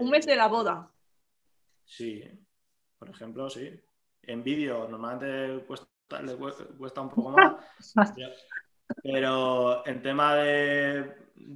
Un 0.01 0.11
mes 0.11 0.27
de 0.27 0.35
la 0.35 0.49
boda. 0.49 0.91
Sí, 1.89 2.23
por 2.99 3.09
ejemplo, 3.09 3.49
sí. 3.49 3.69
En 4.23 4.45
vídeo 4.45 4.87
normalmente 4.89 5.65
cuesta, 5.65 6.23
le 6.23 6.37
cuesta 6.37 7.01
un 7.01 7.09
poco 7.09 7.31
más. 7.31 7.95
pero 9.03 9.87
en 9.87 10.03
tema 10.03 10.35
de, 10.37 11.15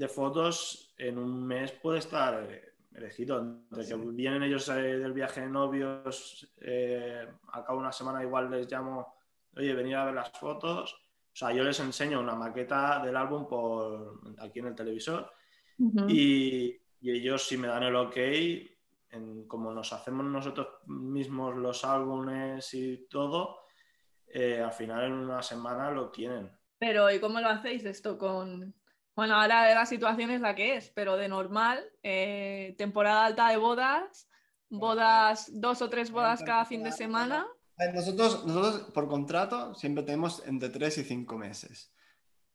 fotos, 0.08 0.94
en 0.96 1.18
un 1.18 1.46
mes 1.46 1.72
puede 1.72 1.98
estar 1.98 2.48
elegido. 2.94 3.40
Entre 3.40 3.86
que 3.86 3.94
vienen 3.94 4.42
ellos 4.42 4.68
eh, 4.70 4.98
del 4.98 5.12
viaje 5.12 5.42
de 5.42 5.48
novios, 5.48 6.50
eh, 6.60 7.28
a 7.52 7.62
cabo 7.62 7.78
de 7.78 7.82
una 7.84 7.92
semana 7.92 8.22
igual 8.22 8.50
les 8.50 8.70
llamo, 8.70 9.14
oye, 9.54 9.74
venir 9.74 9.96
a 9.96 10.06
ver 10.06 10.14
las 10.14 10.30
fotos. 10.30 10.94
O 10.94 11.36
sea, 11.36 11.52
yo 11.52 11.62
les 11.62 11.78
enseño 11.80 12.20
una 12.20 12.34
maqueta 12.34 13.02
del 13.04 13.16
álbum 13.16 13.46
por 13.46 14.20
aquí 14.38 14.60
en 14.60 14.66
el 14.66 14.74
televisor 14.74 15.30
y, 16.08 16.78
ellos 17.00 17.42
si 17.42 17.56
me 17.56 17.66
dan 17.68 17.82
el 17.82 17.96
ok, 17.96 18.16
en, 19.12 19.46
como 19.46 19.72
nos 19.72 19.92
hacemos 19.92 20.24
nosotros 20.26 20.68
mismos 20.86 21.56
los 21.56 21.84
álbumes 21.84 22.72
y 22.74 23.06
todo, 23.08 23.60
eh, 24.26 24.60
al 24.60 24.72
final 24.72 25.04
en 25.04 25.12
una 25.12 25.42
semana 25.42 25.90
lo 25.90 26.10
tienen. 26.10 26.50
Pero 26.78 27.10
¿y 27.10 27.20
cómo 27.20 27.40
lo 27.40 27.48
hacéis 27.48 27.84
esto 27.84 28.18
con... 28.18 28.74
Bueno, 29.14 29.36
ahora 29.36 29.74
la 29.74 29.86
situación 29.86 30.30
es 30.30 30.40
la 30.40 30.54
que 30.54 30.76
es, 30.76 30.90
pero 30.90 31.16
de 31.16 31.28
normal, 31.28 31.84
eh, 32.02 32.74
temporada 32.78 33.26
alta 33.26 33.50
de 33.50 33.58
bodas, 33.58 34.28
bodas, 34.70 35.50
dos 35.52 35.82
o 35.82 35.90
tres 35.90 36.10
bodas 36.10 36.42
cada 36.42 36.64
fin 36.64 36.82
de 36.82 36.92
semana. 36.92 37.46
Nosotros, 37.94 38.44
nosotros 38.46 38.90
por 38.92 39.08
contrato 39.08 39.74
siempre 39.74 40.02
tenemos 40.04 40.42
entre 40.46 40.70
3 40.70 40.98
y 40.98 41.04
5 41.04 41.38
meses 41.38 41.92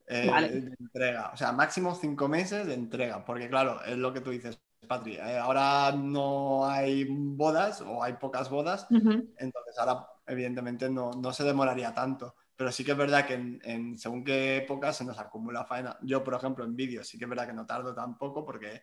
eh, 0.07 0.29
de 0.31 0.75
entrega. 0.79 1.31
O 1.33 1.37
sea, 1.37 1.51
máximo 1.51 1.95
5 1.95 2.27
meses 2.27 2.65
de 2.65 2.73
entrega. 2.73 3.25
Porque 3.25 3.49
claro, 3.49 3.83
es 3.83 3.97
lo 3.97 4.13
que 4.13 4.21
tú 4.21 4.31
dices, 4.31 4.59
Patri. 4.87 5.15
Eh, 5.15 5.37
ahora 5.37 5.91
no 5.91 6.65
hay 6.65 7.05
bodas 7.09 7.81
o 7.81 8.03
hay 8.03 8.13
pocas 8.13 8.49
bodas. 8.49 8.87
Entonces 8.89 9.77
ahora 9.77 10.07
evidentemente 10.25 10.89
no, 10.89 11.11
no, 11.11 11.33
se 11.33 11.43
demoraría 11.43 11.93
tanto. 11.93 12.35
Pero 12.55 12.71
sí 12.71 12.83
que 12.83 12.91
es 12.91 12.97
verdad 12.97 13.25
que 13.25 13.33
en, 13.33 13.97
según 13.97 14.23
qué 14.23 14.57
época 14.57 14.91
se 14.91 15.05
nos 15.05 15.19
acumula 15.19 15.65
faena. 15.65 15.97
Yo, 16.01 16.23
por 16.23 16.33
ejemplo, 16.33 16.65
en 16.65 16.75
vídeo 16.75 17.03
sí 17.03 17.17
que 17.17 17.25
es 17.25 17.29
verdad 17.29 17.47
que 17.47 17.53
no 17.53 17.65
tardo 17.65 17.93
tampoco 17.93 18.43
porque 18.45 18.81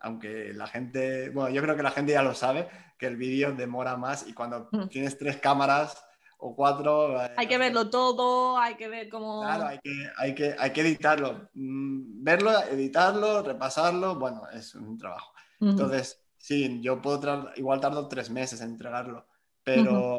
aunque 0.00 0.52
la 0.52 0.66
gente, 0.66 1.30
bueno, 1.30 1.48
yo 1.48 1.62
creo 1.62 1.76
que 1.76 1.82
la 1.82 1.90
gente 1.90 2.12
ya 2.12 2.22
lo 2.22 2.34
sabe, 2.34 2.68
que 2.98 3.06
el 3.06 3.16
vídeo 3.16 3.54
demora 3.54 3.96
más 3.96 4.28
y 4.28 4.34
cuando 4.34 4.68
tienes 4.90 5.16
tres 5.16 5.38
cámaras 5.38 6.04
o 6.38 6.54
cuatro... 6.54 7.22
Eh, 7.22 7.32
hay 7.38 7.46
que 7.46 7.56
verlo 7.56 7.88
todo, 7.88 8.58
hay 8.58 8.74
que 8.74 8.86
ver 8.88 9.08
cómo... 9.08 9.42
Claro, 9.42 9.66
hay 9.66 9.78
que, 9.78 10.10
hay 10.18 10.34
que, 10.34 10.56
hay 10.58 10.70
que 10.72 10.80
editarlo. 10.82 11.48
Mm, 11.54 12.22
verlo, 12.22 12.50
editarlo, 12.64 13.42
repasarlo, 13.42 14.16
bueno, 14.16 14.42
es 14.52 14.74
un 14.74 14.98
trabajo. 14.98 15.33
Entonces, 15.70 16.22
sí, 16.36 16.80
yo 16.80 17.00
puedo, 17.00 17.50
igual 17.56 17.80
tardo 17.80 18.08
tres 18.08 18.30
meses 18.30 18.60
en 18.60 18.70
entregarlo, 18.70 19.26
pero 19.62 20.18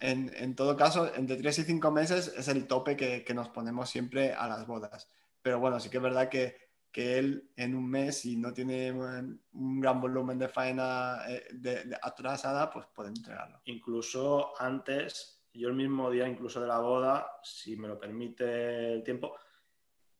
en, 0.00 0.30
en, 0.36 0.54
todo 0.54 0.76
caso, 0.76 1.12
entre 1.14 1.36
tres 1.36 1.58
y 1.58 1.64
cinco 1.64 1.90
meses 1.90 2.32
es 2.36 2.48
el 2.48 2.66
tope 2.66 2.96
que, 2.96 3.24
que 3.24 3.34
nos 3.34 3.48
ponemos 3.48 3.90
siempre 3.90 4.32
a 4.32 4.46
las 4.46 4.66
bodas. 4.66 5.08
Pero 5.42 5.58
bueno, 5.58 5.80
sí 5.80 5.90
que 5.90 5.96
es 5.96 6.02
verdad 6.02 6.28
que 6.28 6.70
que 6.92 7.18
él 7.18 7.50
en 7.56 7.74
un 7.74 7.88
mes, 7.88 8.20
si 8.20 8.36
no 8.36 8.52
tiene 8.52 8.92
un 8.92 9.80
gran 9.80 10.00
volumen 10.00 10.38
de 10.38 10.48
faena 10.48 11.20
eh, 11.28 11.46
de, 11.52 11.96
atrasada, 12.02 12.70
pues 12.70 12.86
puede 12.94 13.10
entregarlo. 13.10 13.60
Incluso 13.64 14.52
antes, 14.60 15.44
yo 15.52 15.68
el 15.68 15.74
mismo 15.74 16.10
día, 16.10 16.28
incluso 16.28 16.60
de 16.60 16.66
la 16.66 16.80
boda, 16.80 17.38
si 17.42 17.76
me 17.76 17.88
lo 17.88 17.98
permite 17.98 18.94
el 18.94 19.04
tiempo, 19.04 19.36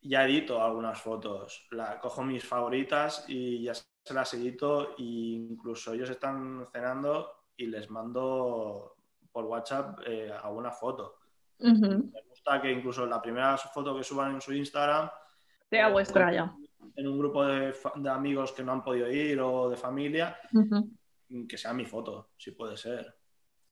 ya 0.02 0.24
edito 0.24 0.62
algunas 0.62 1.00
fotos. 1.00 1.66
La, 1.72 1.98
cojo 1.98 2.22
mis 2.22 2.44
favoritas 2.44 3.24
y 3.26 3.64
ya 3.64 3.74
se 4.02 4.14
las 4.14 4.32
edito 4.34 4.96
e 4.98 5.02
incluso 5.02 5.92
ellos 5.92 6.10
están 6.10 6.66
cenando 6.72 7.44
y 7.56 7.66
les 7.66 7.90
mando 7.90 8.96
por 9.30 9.44
WhatsApp 9.44 10.00
eh, 10.06 10.32
alguna 10.42 10.70
foto. 10.70 11.18
Me 11.58 12.22
gusta 12.28 12.60
que 12.62 12.72
incluso 12.72 13.04
la 13.06 13.20
primera 13.20 13.56
foto 13.58 13.94
que 13.94 14.02
suban 14.02 14.34
en 14.34 14.40
su 14.40 14.52
Instagram 14.52 15.10
sea 15.70 15.88
vuestra 15.88 16.32
ya. 16.32 16.56
En 16.96 17.06
un 17.06 17.18
grupo 17.18 17.46
de, 17.46 17.72
amigos 18.10 18.52
que 18.52 18.64
no 18.64 18.72
han 18.72 18.82
podido 18.82 19.10
ir 19.10 19.40
o 19.40 19.70
de 19.70 19.76
familia, 19.76 20.36
que 21.48 21.56
sea 21.56 21.72
mi 21.72 21.86
foto, 21.86 22.30
si 22.36 22.50
puede 22.50 22.76
ser. 22.76 23.14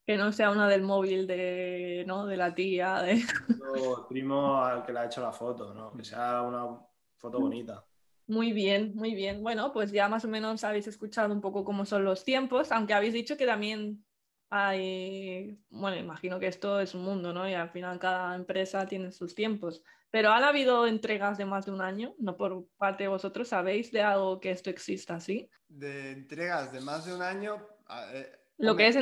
Que 0.07 0.17
no 0.17 0.31
sea 0.33 0.51
una 0.51 0.69
del 0.69 0.83
móvil 0.83 1.27
de, 1.27 2.05
¿no? 2.07 2.25
de 2.25 2.37
la 2.37 2.55
tía. 2.55 3.03
De... 3.03 3.13
El 3.13 4.07
primo 4.09 4.63
al 4.63 4.85
que 4.85 4.93
le 4.93 5.01
ha 5.01 5.07
hecho 5.07 5.21
la 5.21 5.33
foto, 5.33 5.75
¿no? 5.75 5.93
que 5.93 6.05
sea 6.05 6.43
una 6.43 6.79
foto 7.17 7.41
bonita. 7.41 7.85
Muy 8.29 8.53
bien, 8.53 8.93
muy 8.95 9.15
bien. 9.15 9.43
Bueno, 9.43 9.73
pues 9.73 9.91
ya 9.91 10.09
más 10.09 10.25
o 10.25 10.29
menos 10.29 10.63
habéis 10.63 10.87
escuchado 10.87 11.33
un 11.33 11.41
poco 11.41 11.65
cómo 11.65 11.87
son 11.87 12.05
los 12.05 12.25
tiempos, 12.25 12.71
aunque 12.71 12.93
habéis 12.93 13.15
dicho 13.15 13.39
que 13.39 13.47
también 13.47 14.05
hay, 14.51 15.59
bueno, 15.71 15.97
imagino 15.97 16.39
que 16.39 16.47
esto 16.47 16.79
es 16.79 16.95
un 16.95 17.03
mundo, 17.03 17.33
¿no? 17.33 17.49
Y 17.49 17.55
al 17.55 17.71
final 17.71 17.99
cada 17.99 18.35
empresa 18.37 18.87
tiene 18.87 19.13
sus 19.13 19.35
tiempos. 19.35 19.83
Pero 20.11 20.31
¿han 20.31 20.45
habido 20.45 20.87
entregas 20.87 21.39
de 21.39 21.47
más 21.47 21.65
de 21.65 21.73
un 21.73 21.81
año? 21.81 22.15
¿No 22.19 22.37
por 22.37 22.67
parte 22.77 23.05
de 23.05 23.09
vosotros? 23.09 23.49
¿Sabéis 23.49 23.93
de 23.93 24.03
algo 24.03 24.41
que 24.41 24.51
esto 24.51 24.69
exista 24.69 25.17
así? 25.17 25.49
De 25.67 26.13
entregas 26.13 26.71
de 26.71 26.83
más 26.83 27.07
de 27.07 27.15
un 27.15 27.23
año... 27.23 27.67
Eh, 28.13 28.31
Lo 28.59 28.77
que 28.77 28.89
es... 28.89 28.99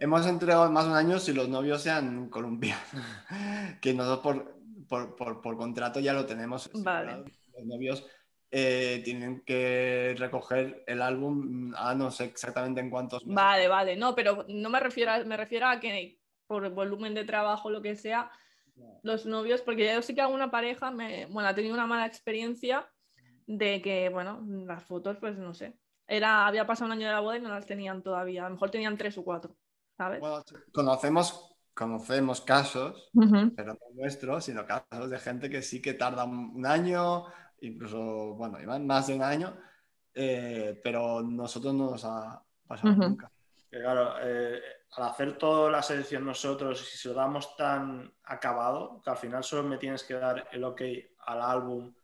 Hemos 0.00 0.26
entregado 0.28 0.70
más 0.70 0.84
de 0.84 0.90
un 0.92 0.96
año 0.96 1.18
si 1.18 1.32
los 1.32 1.48
novios 1.48 1.82
sean 1.82 2.28
colombianos, 2.28 2.84
que 3.80 3.94
nosotros 3.94 4.44
por, 4.88 5.16
por, 5.16 5.40
por, 5.40 5.56
contrato 5.56 5.98
ya 5.98 6.12
lo 6.12 6.24
tenemos. 6.24 6.70
Vale. 6.72 7.24
Los 7.52 7.66
novios 7.66 8.06
eh, 8.50 9.02
tienen 9.04 9.42
que 9.44 10.14
recoger 10.18 10.84
el 10.86 11.02
álbum 11.02 11.74
a 11.76 11.94
no 11.94 12.10
sé 12.10 12.24
exactamente 12.24 12.80
en 12.80 12.90
cuántos 12.90 13.24
meses. 13.24 13.34
Vale, 13.34 13.68
vale, 13.68 13.96
no, 13.96 14.14
pero 14.14 14.46
no 14.48 14.70
me 14.70 14.80
refiero 14.80 15.12
me 15.26 15.36
refiero 15.36 15.66
a 15.66 15.80
que 15.80 16.18
por 16.46 16.68
volumen 16.70 17.14
de 17.14 17.24
trabajo, 17.24 17.70
lo 17.70 17.82
que 17.82 17.94
sea, 17.94 18.30
los 19.02 19.26
novios, 19.26 19.60
porque 19.60 19.92
yo 19.92 20.02
sí 20.02 20.14
que 20.14 20.22
hago 20.22 20.34
una 20.34 20.50
pareja, 20.50 20.90
me, 20.90 21.26
bueno, 21.26 21.48
ha 21.48 21.54
tenido 21.54 21.74
una 21.74 21.86
mala 21.86 22.06
experiencia 22.06 22.90
de 23.46 23.80
que, 23.82 24.08
bueno, 24.08 24.42
las 24.66 24.82
fotos, 24.84 25.18
pues 25.18 25.36
no 25.36 25.54
sé, 25.54 25.78
era, 26.06 26.46
había 26.46 26.66
pasado 26.66 26.86
un 26.86 26.92
año 26.92 27.06
de 27.06 27.12
la 27.12 27.20
boda 27.20 27.36
y 27.36 27.40
no 27.40 27.50
las 27.50 27.66
tenían 27.66 28.02
todavía, 28.02 28.46
a 28.46 28.48
lo 28.48 28.54
mejor 28.54 28.70
tenían 28.70 28.96
tres 28.96 29.16
o 29.18 29.24
cuatro, 29.24 29.56
¿sabes? 29.96 30.22
conocemos, 30.72 31.54
conocemos 31.74 32.40
casos, 32.40 33.10
pero 33.12 33.74
no 33.74 33.80
nuestros, 33.94 34.44
sino 34.44 34.66
casos 34.66 35.10
de 35.10 35.18
gente 35.18 35.50
que 35.50 35.62
sí 35.62 35.82
que 35.82 35.94
tarda 35.94 36.24
un 36.24 36.64
año, 36.64 37.26
incluso, 37.60 38.34
bueno, 38.34 38.58
más 38.80 39.06
de 39.06 39.14
un 39.14 39.22
año, 39.22 39.56
eh, 40.14 40.80
pero 40.82 41.22
nosotros 41.22 41.74
no 41.74 41.90
nos 41.92 42.04
ha 42.04 42.42
pasado 42.66 42.94
nunca. 42.94 43.30
claro, 43.70 44.14
eh, 44.20 44.60
al 44.92 45.04
hacer 45.04 45.36
toda 45.36 45.70
la 45.70 45.82
selección 45.82 46.24
nosotros, 46.24 46.80
si 46.80 46.96
se 46.98 47.08
lo 47.08 47.14
damos 47.14 47.56
tan 47.56 48.12
acabado, 48.24 49.00
que 49.02 49.10
al 49.10 49.16
final 49.16 49.44
solo 49.44 49.62
me 49.64 49.78
tienes 49.78 50.02
que 50.04 50.14
dar 50.14 50.48
el 50.50 50.64
ok 50.64 50.82
al 51.26 51.42
álbum 51.42 51.94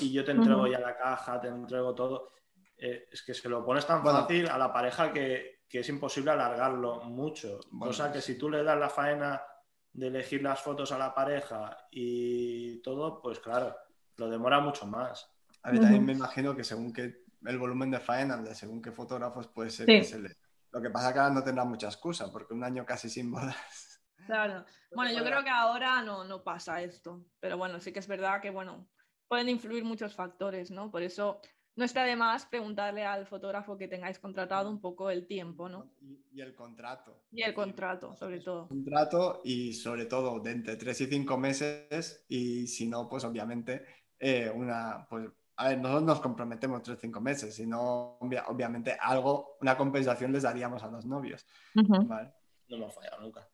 y 0.00 0.12
yo 0.12 0.24
te 0.24 0.32
entrego 0.32 0.66
ya 0.66 0.78
la 0.78 0.96
caja, 0.96 1.40
te 1.40 1.48
entrego 1.48 1.94
todo, 1.94 2.32
eh, 2.76 3.08
es 3.10 3.22
que 3.22 3.34
se 3.34 3.48
lo 3.48 3.64
pones 3.64 3.86
tan 3.86 4.02
fácil 4.02 4.48
a 4.48 4.58
la 4.58 4.72
pareja 4.72 5.12
que, 5.12 5.62
es 5.72 5.88
imposible 5.88 6.30
alargarlo 6.30 7.00
mucho. 7.04 7.58
o 7.80 7.92
sea 7.94 8.12
que 8.12 8.20
si 8.20 8.36
tú 8.36 8.50
le 8.50 8.62
das 8.62 8.78
la 8.78 8.90
faena 8.90 9.42
de 9.90 10.08
elegir 10.08 10.42
las 10.42 10.60
fotos 10.60 10.92
a 10.92 10.98
la 10.98 11.14
pareja 11.14 11.88
y 11.90 12.82
todo, 12.82 13.22
pues 13.22 13.40
claro, 13.40 13.74
lo 14.16 14.30
demora 14.30 14.60
mucho 14.60 14.86
más. 14.86 15.28
A 15.62 15.70
mí 15.70 15.80
también 15.80 16.04
me 16.04 16.12
imagino 16.12 16.56
que 16.56 16.64
según 16.64 16.92
que 16.92 17.22
el 17.44 17.58
volumen 17.58 17.90
de 17.90 18.00
faena 18.00 18.36
de 18.36 18.54
según 18.54 18.82
qué 18.82 18.92
fotógrafos 18.92 19.48
puede 19.48 19.70
ser 19.70 19.86
que 19.86 20.04
se 20.04 20.18
le 20.18 20.36
lo 20.72 20.80
que 20.80 20.90
pasa 20.90 21.08
es 21.08 21.12
que 21.12 21.18
ahora 21.20 21.34
no 21.34 21.44
tendrá 21.44 21.64
mucha 21.64 21.86
excusa, 21.86 22.32
porque 22.32 22.54
un 22.54 22.64
año 22.64 22.86
casi 22.86 23.08
sin 23.08 23.30
bodas. 23.30 24.00
Claro. 24.26 24.64
Bueno, 24.94 25.10
yo 25.10 25.24
creo 25.24 25.42
que 25.42 25.48
ahora 25.48 26.02
no, 26.02 26.22
no 26.22 26.44
pasa 26.44 26.82
esto, 26.82 27.24
pero 27.40 27.56
bueno, 27.56 27.80
sí 27.80 27.94
que 27.94 27.98
es 27.98 28.06
verdad 28.06 28.42
que, 28.42 28.50
bueno, 28.50 28.86
pueden 29.26 29.48
influir 29.48 29.84
muchos 29.84 30.14
factores, 30.14 30.70
¿no? 30.70 30.90
Por 30.90 31.02
eso 31.02 31.40
no 31.76 31.86
está 31.86 32.04
de 32.04 32.14
más 32.14 32.44
preguntarle 32.44 33.06
al 33.06 33.26
fotógrafo 33.26 33.78
que 33.78 33.88
tengáis 33.88 34.18
contratado 34.18 34.68
un 34.68 34.82
poco 34.82 35.08
el 35.08 35.26
tiempo, 35.26 35.70
¿no? 35.70 35.94
Y, 36.30 36.42
el 36.42 36.54
contrato. 36.54 37.24
Y 37.30 37.40
el 37.40 37.54
contrato, 37.54 38.14
sobre 38.16 38.40
todo. 38.40 38.68
Contrato 38.68 39.40
y 39.44 39.72
sobre 39.72 40.04
todo 40.04 40.38
de 40.40 40.50
entre 40.50 40.76
tres 40.76 41.00
y 41.00 41.06
cinco 41.06 41.38
meses 41.38 42.26
y 42.28 42.66
si 42.66 42.86
no, 42.86 43.08
pues 43.08 43.24
obviamente 43.24 43.86
eh, 44.24 44.48
una, 44.54 45.04
pues 45.10 45.28
a 45.56 45.68
ver, 45.68 45.78
nosotros 45.78 46.04
nos 46.04 46.20
comprometemos 46.20 46.82
tres 46.82 46.98
cinco 47.00 47.20
meses, 47.20 47.54
sino 47.54 48.16
obviamente 48.20 48.96
algo, 49.00 49.56
una 49.60 49.76
compensación 49.76 50.32
les 50.32 50.44
daríamos 50.44 50.82
a 50.82 50.88
los 50.88 51.04
novios. 51.04 51.44
No 51.74 52.78
me 52.78 52.86
ha 52.86 52.90
fallado 52.90 53.20
nunca. 53.20 53.48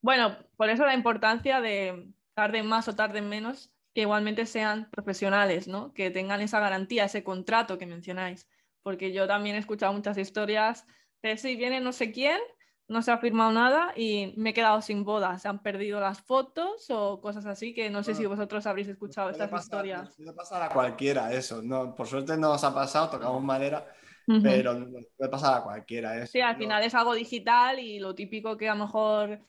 Bueno, 0.00 0.36
por 0.56 0.70
eso 0.70 0.86
la 0.86 0.94
importancia 0.94 1.60
de 1.60 2.12
tarden 2.34 2.66
más 2.66 2.86
o 2.86 2.94
tarden 2.94 3.28
menos, 3.28 3.72
que 3.92 4.02
igualmente 4.02 4.46
sean 4.46 4.88
profesionales, 4.90 5.66
¿no? 5.66 5.92
Que 5.92 6.10
tengan 6.10 6.40
esa 6.40 6.60
garantía, 6.60 7.04
ese 7.04 7.24
contrato 7.24 7.76
que 7.76 7.86
mencionáis. 7.86 8.48
Porque 8.82 9.12
yo 9.12 9.26
también 9.26 9.56
he 9.56 9.58
escuchado 9.58 9.92
muchas 9.92 10.16
historias 10.16 10.86
de 11.22 11.36
si 11.36 11.56
viene 11.56 11.80
no 11.80 11.92
sé 11.92 12.12
quién 12.12 12.38
no 12.88 13.02
se 13.02 13.10
ha 13.10 13.18
firmado 13.18 13.52
nada 13.52 13.92
y 13.96 14.32
me 14.36 14.50
he 14.50 14.54
quedado 14.54 14.80
sin 14.80 15.04
boda. 15.04 15.38
Se 15.38 15.48
han 15.48 15.60
perdido 15.60 16.00
las 16.00 16.20
fotos 16.20 16.86
o 16.90 17.20
cosas 17.20 17.46
así 17.46 17.74
que 17.74 17.90
no 17.90 18.02
sé 18.02 18.14
si 18.14 18.26
vosotros 18.26 18.66
habréis 18.66 18.88
escuchado 18.88 19.30
estas 19.30 19.52
historias. 19.52 20.14
Puede 20.16 20.32
pasar 20.32 20.62
a 20.62 20.68
cualquiera 20.68 21.32
eso. 21.32 21.62
No, 21.62 21.94
por 21.94 22.06
suerte 22.06 22.36
no 22.36 22.52
nos 22.52 22.62
ha 22.62 22.72
pasado, 22.72 23.10
tocamos 23.10 23.42
madera, 23.42 23.86
pero 24.42 24.88
puede 25.16 25.30
pasar 25.30 25.58
a 25.58 25.62
cualquiera 25.64 26.16
eso. 26.16 26.32
Sí, 26.32 26.40
al 26.40 26.56
final 26.56 26.82
es 26.84 26.94
algo 26.94 27.14
digital 27.14 27.80
y 27.80 27.98
lo 27.98 28.14
típico 28.14 28.56
que 28.56 28.68
a 28.68 28.74
lo 28.74 28.84
mejor, 28.84 29.40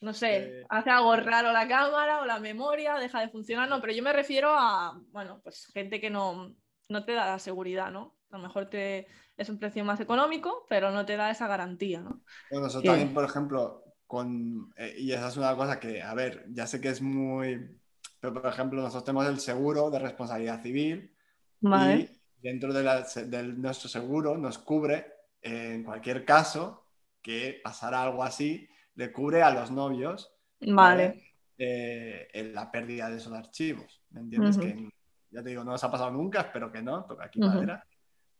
no 0.00 0.12
sé, 0.12 0.60
eh, 0.60 0.66
hace 0.68 0.90
algo 0.90 1.16
raro 1.16 1.52
la 1.52 1.66
cámara 1.66 2.20
o 2.20 2.24
la 2.24 2.38
memoria, 2.38 2.94
deja 2.96 3.20
de 3.20 3.30
funcionar. 3.30 3.68
No, 3.68 3.80
pero 3.80 3.92
yo 3.92 4.02
me 4.04 4.12
refiero 4.12 4.50
a, 4.52 4.96
bueno, 5.10 5.40
pues 5.42 5.66
gente 5.74 6.00
que 6.00 6.10
no, 6.10 6.54
no 6.88 7.04
te 7.04 7.14
da 7.14 7.26
la 7.26 7.38
seguridad, 7.40 7.90
¿no? 7.90 8.19
A 8.30 8.36
lo 8.36 8.42
mejor 8.42 8.66
te, 8.66 9.06
es 9.36 9.48
un 9.48 9.58
precio 9.58 9.84
más 9.84 10.00
económico, 10.00 10.66
pero 10.68 10.90
no 10.90 11.04
te 11.04 11.16
da 11.16 11.30
esa 11.30 11.48
garantía, 11.48 12.00
¿no? 12.00 12.22
Bueno, 12.50 12.66
nosotros 12.66 12.84
también, 12.84 13.12
por 13.12 13.24
ejemplo, 13.24 13.84
con, 14.06 14.72
eh, 14.76 14.94
y 14.98 15.12
esa 15.12 15.28
es 15.28 15.36
una 15.36 15.56
cosa 15.56 15.80
que, 15.80 16.02
a 16.02 16.14
ver, 16.14 16.46
ya 16.50 16.66
sé 16.66 16.80
que 16.80 16.88
es 16.88 17.02
muy, 17.02 17.78
pero 18.20 18.34
por 18.34 18.46
ejemplo, 18.46 18.80
nosotros 18.80 19.04
tenemos 19.04 19.26
el 19.26 19.40
seguro 19.40 19.90
de 19.90 19.98
responsabilidad 19.98 20.62
civil 20.62 21.14
y 21.62 22.08
dentro 22.40 22.72
de, 22.72 23.42
nuestro 23.56 23.88
seguro 23.88 24.36
nos 24.36 24.58
cubre 24.58 25.06
en 25.42 25.84
cualquier 25.84 26.24
caso 26.24 26.84
que 27.22 27.60
pasara 27.62 28.02
algo 28.02 28.22
así, 28.22 28.68
le 28.94 29.12
cubre 29.12 29.42
a 29.42 29.50
los 29.50 29.70
novios 29.70 30.32
vale. 30.60 31.34
Eh, 31.58 32.28
en 32.32 32.54
la 32.54 32.70
pérdida 32.70 33.10
de 33.10 33.16
esos 33.16 33.32
archivos. 33.32 34.02
¿Me 34.10 34.20
entiendes? 34.20 34.56
Que 34.58 34.88
ya 35.30 35.42
te 35.42 35.50
digo, 35.50 35.62
no 35.62 35.72
nos 35.72 35.84
ha 35.84 35.90
pasado 35.90 36.10
nunca, 36.10 36.40
espero 36.40 36.72
que 36.72 36.82
no, 36.82 37.04
toca 37.04 37.26
aquí 37.26 37.38
madera. 37.38 37.84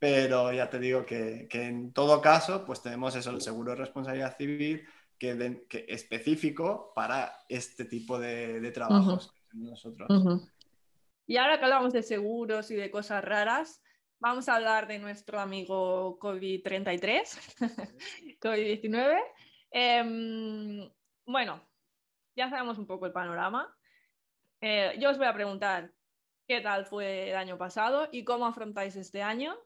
Pero 0.00 0.52
ya 0.52 0.68
te 0.68 0.80
digo 0.80 1.04
que, 1.04 1.46
que, 1.48 1.66
en 1.66 1.92
todo 1.92 2.20
caso, 2.20 2.64
pues 2.64 2.82
tenemos 2.82 3.14
eso, 3.14 3.30
el 3.30 3.42
seguro 3.42 3.72
de 3.72 3.76
responsabilidad 3.76 4.36
civil, 4.36 4.84
que, 5.18 5.66
que 5.68 5.84
específico 5.88 6.92
para 6.94 7.44
este 7.48 7.84
tipo 7.84 8.18
de, 8.18 8.60
de 8.60 8.70
trabajos 8.72 9.32
nosotros. 9.52 10.08
Y 11.26 11.36
ahora 11.36 11.58
que 11.58 11.64
hablamos 11.64 11.92
de 11.92 12.02
seguros 12.02 12.70
y 12.70 12.76
de 12.76 12.90
cosas 12.90 13.22
raras, 13.22 13.82
vamos 14.18 14.48
a 14.48 14.56
hablar 14.56 14.86
de 14.86 14.98
nuestro 14.98 15.38
amigo 15.38 16.18
COVID-33, 16.18 17.58
COVID-19. 18.40 19.20
Em, 19.70 20.90
bueno, 21.26 21.62
ya 22.34 22.48
sabemos 22.48 22.78
un 22.78 22.86
poco 22.86 23.06
el 23.06 23.12
panorama. 23.12 23.72
Eh, 24.60 24.96
yo 24.98 25.10
os 25.10 25.18
voy 25.18 25.26
a 25.26 25.34
preguntar 25.34 25.92
qué 26.48 26.60
tal 26.60 26.86
fue 26.86 27.30
el 27.30 27.36
año 27.36 27.58
pasado 27.58 28.08
y 28.10 28.24
cómo 28.24 28.46
afrontáis 28.46 28.96
este 28.96 29.22
año. 29.22 29.56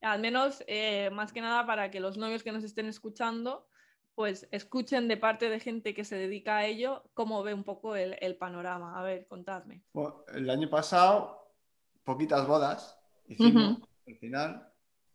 Al 0.00 0.20
menos, 0.20 0.64
eh, 0.66 1.10
más 1.10 1.32
que 1.32 1.40
nada, 1.40 1.66
para 1.66 1.90
que 1.90 2.00
los 2.00 2.16
novios 2.16 2.42
que 2.42 2.52
nos 2.52 2.64
estén 2.64 2.86
escuchando, 2.86 3.68
pues 4.14 4.48
escuchen 4.50 5.08
de 5.08 5.16
parte 5.16 5.48
de 5.48 5.60
gente 5.60 5.94
que 5.94 6.04
se 6.04 6.16
dedica 6.16 6.58
a 6.58 6.66
ello 6.66 7.04
cómo 7.14 7.42
ve 7.42 7.54
un 7.54 7.64
poco 7.64 7.96
el, 7.96 8.36
panorama. 8.36 8.98
A 8.98 9.02
ver, 9.02 9.26
contadme. 9.26 9.82
el 10.34 10.50
año 10.50 10.68
pasado, 10.68 11.54
poquitas 12.04 12.46
bodas 12.46 12.98
hicimos 13.28 13.78
al 14.06 14.16
final. 14.16 14.72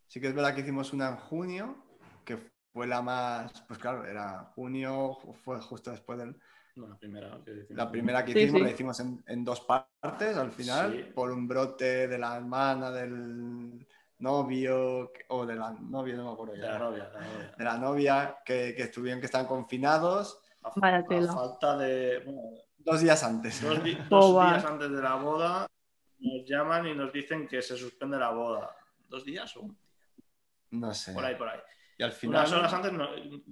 Sí 0.08 0.22
que 0.22 0.28
es 0.28 0.36
verdad 0.36 0.54
que 0.54 0.62
hicimos 0.62 0.94
una 0.94 1.10
en 1.10 1.18
junio, 1.18 1.76
que 2.24 2.38
fue 2.72 2.88
la 2.88 3.02
más, 3.02 3.62
pues 3.68 3.80
claro, 3.80 4.06
era 4.06 4.52
junio, 4.56 5.18
fue 5.44 5.60
justo 5.62 5.92
después 5.92 6.20
del... 6.20 6.40
la 6.76 6.98
primera 6.98 7.42
que 7.44 7.52
hicimos, 7.52 7.78
la, 7.78 7.92
primera 7.92 8.26
que 8.26 8.32
hicimos 8.32 8.62
la 8.62 8.72
hicimos 8.72 9.00
en, 9.00 9.44
dos 9.44 9.62
partes 9.62 10.38
al 10.38 10.52
final, 10.52 11.12
por 11.16 11.32
un 11.32 11.48
brote 11.48 12.08
de 12.08 12.18
la 12.18 12.38
hermana 12.38 12.92
del 12.92 13.86
novio, 14.20 15.12
o 15.30 15.46
de 15.46 15.56
la 15.56 15.72
novia, 15.72 16.16
no 16.16 16.26
me 16.26 16.32
acuerdo 16.32 16.56
ya. 16.56 16.62
De 16.62 16.70
la 16.70 16.80
novia, 16.80 17.12
de 17.58 17.64
la 17.64 17.78
novia, 17.78 18.38
que, 18.46 18.74
que, 18.76 18.84
estuvieron, 18.84 19.20
que 19.20 19.26
están 19.26 19.46
confinados. 19.46 20.40
A, 20.64 20.72
falta 20.72 21.78
de... 21.78 22.24
dos 22.78 23.02
días 23.02 23.24
antes. 23.24 23.62
Dos, 23.62 23.84
días 23.84 24.66
antes 24.66 24.92
de 24.92 25.02
la 25.02 25.16
boda 25.16 25.68
nos 26.20 26.48
llaman 26.48 26.88
y 26.88 26.96
nos 26.96 27.12
dicen 27.12 27.48
que 27.48 27.62
se 27.62 27.78
suspende 27.78 28.18
la 28.18 28.32
boda. 28.32 28.76
¿Dos 29.08 29.26
días 29.26 29.56
o 29.58 29.62
un 29.62 29.76
día? 29.76 29.86
No 30.72 30.94
sé. 30.94 31.14
Por 31.14 31.24
ahí, 31.24 31.36
por 31.36 31.50
ahí. 31.50 31.60
Y 31.98 32.04
al 32.04 32.12
final... 32.12 32.42
Unas 32.42 32.54
horas 32.54 32.74
antes 32.74 32.94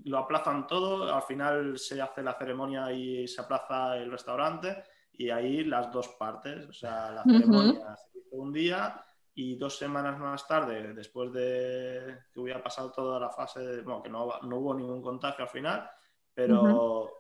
lo 0.05 0.17
aplazan 0.17 0.65
todo, 0.67 1.13
al 1.13 1.21
final 1.23 1.77
se 1.77 2.01
hace 2.01 2.23
la 2.23 2.33
ceremonia 2.33 2.91
y 2.91 3.27
se 3.27 3.41
aplaza 3.41 3.97
el 3.97 4.11
restaurante 4.11 4.83
y 5.13 5.29
ahí 5.29 5.63
las 5.63 5.91
dos 5.91 6.09
partes, 6.19 6.67
o 6.67 6.73
sea, 6.73 7.11
la 7.11 7.23
ceremonia 7.23 7.95
se 7.95 8.19
hizo 8.19 8.35
un 8.35 8.51
día 8.51 8.99
y 9.35 9.55
dos 9.57 9.77
semanas 9.77 10.19
más 10.19 10.47
tarde, 10.47 10.93
después 10.93 11.31
de 11.33 12.19
que 12.31 12.39
hubiera 12.39 12.61
pasado 12.61 12.91
toda 12.91 13.19
la 13.19 13.29
fase, 13.29 13.59
de, 13.61 13.81
bueno, 13.81 14.03
que 14.03 14.09
no, 14.09 14.39
no, 14.41 14.57
hubo 14.57 14.73
ningún 14.73 15.01
contagio 15.01 15.45
al 15.45 15.49
final, 15.49 15.89
pero 16.33 17.11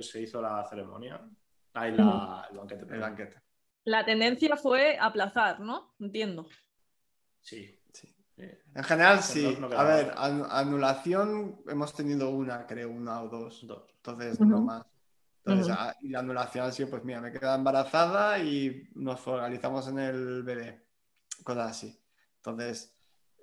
se 0.00 0.22
hizo 0.22 0.42
la 0.42 0.64
ceremonia, 0.64 1.20
ahí 1.74 1.92
la, 1.92 2.48
el 2.50 2.56
banquete. 2.58 2.94
El 2.94 3.00
banquete. 3.00 3.42
La 3.84 4.04
tendencia 4.04 4.56
fue 4.56 4.98
aplazar, 4.98 5.60
¿no? 5.60 5.94
Entiendo. 6.00 6.48
Sí. 7.40 7.78
En 8.36 8.82
general, 8.82 9.22
sí. 9.22 9.56
a 9.76 9.84
ver, 9.84 10.12
anulación 10.16 11.60
hemos 11.68 11.94
tenido 11.94 12.30
una, 12.30 12.66
creo, 12.66 12.90
una 12.90 13.22
o 13.22 13.28
dos. 13.28 13.64
dos. 13.66 13.84
Entonces, 13.96 14.40
no 14.40 14.60
más. 14.60 14.84
Entonces, 15.44 15.76
y 16.00 16.08
la 16.08 16.20
anulación 16.20 16.66
ha 16.66 16.72
sido, 16.72 16.90
pues 16.90 17.04
mira, 17.04 17.20
me 17.20 17.30
quedo 17.30 17.54
embarazada 17.54 18.38
y 18.38 18.88
nos 18.94 19.20
focalizamos 19.20 19.86
en 19.88 19.98
el 19.98 20.42
bebé. 20.42 20.83
Cosas 21.44 21.70
así. 21.70 22.00
Entonces, 22.38 22.92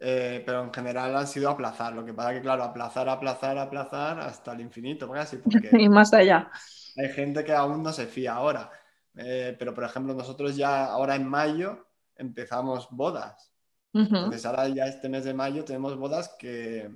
eh, 0.04 0.43
pero 0.45 0.64
en 0.64 0.74
general 0.74 1.16
han 1.16 1.28
sido 1.28 1.49
aplazar. 1.49 1.93
Lo 1.93 2.04
que 2.04 2.14
pasa 2.14 2.34
que, 2.34 2.41
claro, 2.41 2.64
aplazar, 2.64 3.08
aplazar, 3.08 3.58
aplazar 3.58 4.20
hasta 4.20 4.52
el 4.52 4.62
infinito. 4.62 5.08
Porque 5.08 5.70
y 5.80 5.88
más 5.88 6.14
allá. 6.14 6.52
Hay 6.97 7.10
gente 7.10 7.45
que 7.45 7.54
aún 7.54 7.82
no 7.82 7.93
se 7.93 8.08
fía 8.08 8.34
ahora. 8.34 8.70
Eh, 9.16 9.56
pero, 9.58 9.74
por 9.74 9.84
ejemplo, 9.84 10.14
nosotros 10.14 10.56
ya 10.58 10.86
ahora 10.86 11.16
en 11.16 11.28
mayo 11.28 11.88
empezamos 12.16 12.88
bodas. 12.91 13.54
Entonces 13.93 14.45
ahora 14.45 14.70
ya 14.70 14.86
este 14.86 15.10
mes 15.10 15.26
de 15.26 15.34
mayo 15.34 15.66
tenemos 15.66 15.97
bodas 15.97 16.34
que, 16.39 16.89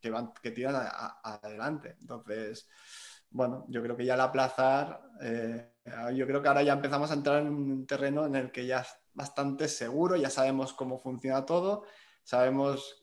que, 0.00 0.10
van, 0.10 0.32
que 0.42 0.50
tiran 0.50 0.76
adelante. 1.22 1.96
Entonces, 2.00 2.68
bueno, 3.30 3.64
yo 3.68 3.82
creo 3.82 3.96
que 3.96 4.04
ya 4.04 4.14
al 4.14 4.20
aplazar, 4.20 5.00
eh, 5.22 5.72
yo 6.14 6.26
creo 6.26 6.42
que 6.42 6.48
ahora 6.48 6.62
ya 6.62 6.74
empezamos 6.74 7.10
a 7.10 7.14
entrar 7.14 7.40
en 7.40 7.48
un 7.48 7.86
terreno 7.86 8.26
en 8.26 8.36
el 8.36 8.50
que 8.50 8.66
ya 8.66 8.84
bastante 9.16 9.66
seguro, 9.68 10.16
ya 10.16 10.30
sabemos 10.30 10.72
cómo 10.72 10.98
funciona 10.98 11.44
todo, 11.44 11.84
sabemos 12.22 13.02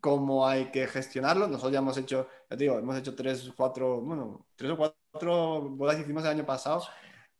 cómo 0.00 0.46
hay 0.46 0.70
que 0.70 0.86
gestionarlo. 0.86 1.48
Nosotros 1.48 1.72
ya 1.72 1.78
hemos 1.78 1.96
hecho, 1.96 2.28
ya 2.50 2.56
te 2.56 2.64
digo, 2.64 2.78
hemos 2.78 2.96
hecho 2.96 3.14
tres, 3.16 3.50
cuatro, 3.56 4.00
bueno, 4.00 4.46
tres 4.54 4.70
o 4.72 4.76
cuatro 4.76 5.62
bodas 5.70 5.96
que 5.96 6.02
hicimos 6.02 6.24
el 6.24 6.30
año 6.30 6.46
pasado 6.46 6.84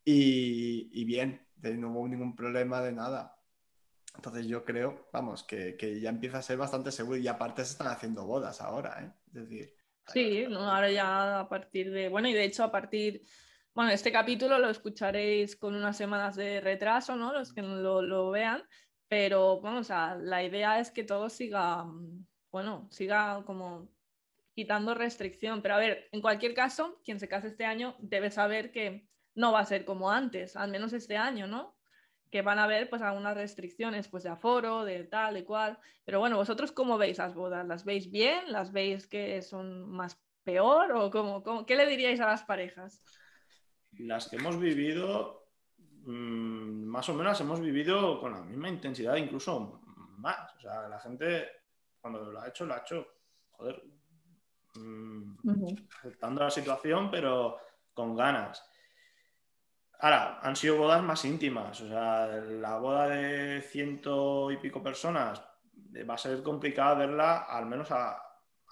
y, 0.05 0.89
y 0.93 1.05
bien, 1.05 1.47
no 1.63 1.91
hubo 1.91 2.09
ningún 2.09 2.35
problema 2.35 2.81
de 2.81 2.93
nada. 2.93 3.37
Entonces 4.15 4.47
yo 4.47 4.65
creo, 4.65 5.09
vamos, 5.13 5.45
que, 5.45 5.77
ya 6.01 6.09
empieza 6.09 6.39
a 6.39 6.43
ser 6.43 6.57
bastante 6.57 6.91
seguro 6.91 7.19
y 7.19 7.29
aparte 7.29 7.65
se 7.65 7.73
están 7.73 7.89
haciendo 7.89 8.25
bodas 8.25 8.61
ahora, 8.61 9.03
¿eh? 9.03 9.13
Es 9.29 9.35
decir... 9.35 9.75
Sí, 10.07 10.45
ahora 10.45 10.91
ya 10.91 11.41
a 11.41 11.49
partir 11.49 11.91
de, 11.91 12.09
bueno, 12.09 12.29
y 12.29 12.33
de 12.33 12.45
hecho 12.45 12.63
a 12.63 12.71
partir, 12.71 13.23
bueno, 13.77 13.91
este 13.91 14.11
capítulo 14.11 14.59
lo 14.59 14.71
escucharéis 14.71 15.55
con 15.55 15.75
unas 15.75 15.99
semanas 15.99 16.35
de 16.35 16.63
retraso, 16.63 17.15
¿no? 17.15 17.35
Los 17.35 17.53
que 17.53 17.61
lo, 17.61 18.01
lo 18.01 18.31
vean, 18.31 18.63
pero 19.07 19.61
vamos, 19.61 19.91
a 19.91 20.15
la 20.15 20.43
idea 20.43 20.81
es 20.81 20.91
que 20.91 21.05
todo 21.05 21.29
siga, 21.29 21.85
bueno, 22.51 22.89
siga 22.91 23.45
como 23.45 23.91
quitando 24.55 24.95
restricción, 24.95 25.61
pero 25.61 25.75
a 25.75 25.79
ver, 25.79 26.09
en 26.13 26.23
cualquier 26.23 26.55
caso, 26.55 27.03
quien 27.05 27.21
se 27.21 27.29
case 27.29 27.49
este 27.49 27.67
año 27.67 27.97
debe 27.99 28.31
saber 28.31 28.73
que 28.73 29.07
no 29.35 29.53
va 29.53 29.61
a 29.61 29.67
ser 29.67 29.85
como 29.85 30.11
antes, 30.11 30.57
al 30.57 30.71
menos 30.71 30.95
este 30.95 31.19
año, 31.19 31.47
¿no? 31.47 31.77
que 32.31 32.41
van 32.41 32.59
a 32.59 32.65
haber 32.65 32.89
pues 32.89 33.03
algunas 33.03 33.37
restricciones 33.37 34.09
pues 34.09 34.25
de 34.25 34.31
aforo, 34.31 34.85
de 34.85 35.05
tal, 35.05 35.35
de 35.35 35.45
cual. 35.45 35.79
Pero 36.05 36.19
bueno, 36.19 36.37
¿vosotros 36.37 36.73
cómo 36.73 36.97
veis 36.97 37.19
las 37.19 37.35
bodas? 37.35 37.67
¿Las 37.67 37.85
veis 37.85 38.11
bien? 38.11 38.51
¿Las 38.51 38.73
veis 38.73 39.07
que 39.07 39.43
son 39.43 39.91
más 39.91 40.19
peor? 40.45 40.93
¿O 40.93 41.11
cómo, 41.11 41.67
qué 41.67 41.77
le 41.77 41.87
diríais 41.87 42.21
a 42.21 42.27
las 42.27 42.43
parejas? 42.43 43.03
Las 43.99 44.29
que 44.29 44.37
hemos 44.37 44.59
vivido, 44.59 45.49
mm, 46.05 46.85
más 46.85 47.09
o 47.09 47.15
menos 47.15 47.41
hemos 47.41 47.61
vivido 47.61 48.21
con 48.21 48.33
la 48.33 48.43
misma 48.43 48.69
intensidad, 48.69 49.17
incluso 49.17 49.81
más. 50.19 50.55
O 50.57 50.61
sea, 50.61 50.89
la 50.89 50.99
gente 50.99 51.47
cuando 52.01 52.31
lo 52.31 52.41
ha 52.41 52.49
hecho, 52.49 52.65
lo 52.67 52.75
ha 52.75 52.79
hecho, 52.79 53.07
joder, 53.51 53.83
mm, 54.77 55.37
aceptando 55.99 56.43
la 56.43 56.51
situación, 56.51 57.11
pero 57.11 57.59
con 57.93 58.15
ganas. 58.15 58.63
Ahora, 59.99 60.39
han 60.43 60.55
sido 60.57 60.77
bodas 60.77 61.03
más 61.03 61.25
íntimas. 61.25 61.81
O 61.81 61.89
sea, 61.89 62.27
la 62.27 62.79
boda 62.79 63.09
de 63.09 63.63
ciento 63.63 64.51
y 64.51 64.59
pico 64.59 64.83
personas 64.83 65.43
eh, 65.95 66.05
va 66.05 66.15
a 66.15 66.19
ser 66.19 66.43
complicado 66.43 66.97
verla 66.97 67.45
al 67.45 67.67
menos 67.67 67.91
a, 67.91 68.23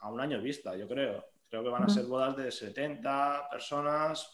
un 0.02 0.20
año 0.20 0.40
vista, 0.40 0.76
yo 0.76 0.86
creo. 0.86 1.24
Creo 1.48 1.62
que 1.62 1.70
van 1.70 1.84
a 1.84 1.88
ser 1.88 2.04
bodas 2.04 2.36
de 2.36 2.52
70 2.52 3.48
personas. 3.50 4.33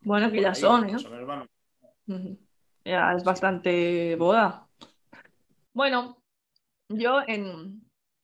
Bueno, 0.00 0.30
que 0.30 0.40
ya 0.40 0.54
son, 0.54 0.88
¿eh? 0.88 2.38
Ya 2.84 3.12
es 3.12 3.24
bastante 3.24 4.16
boda. 4.16 4.66
Bueno, 5.72 6.22
yo 6.88 7.20
en, 7.26 7.82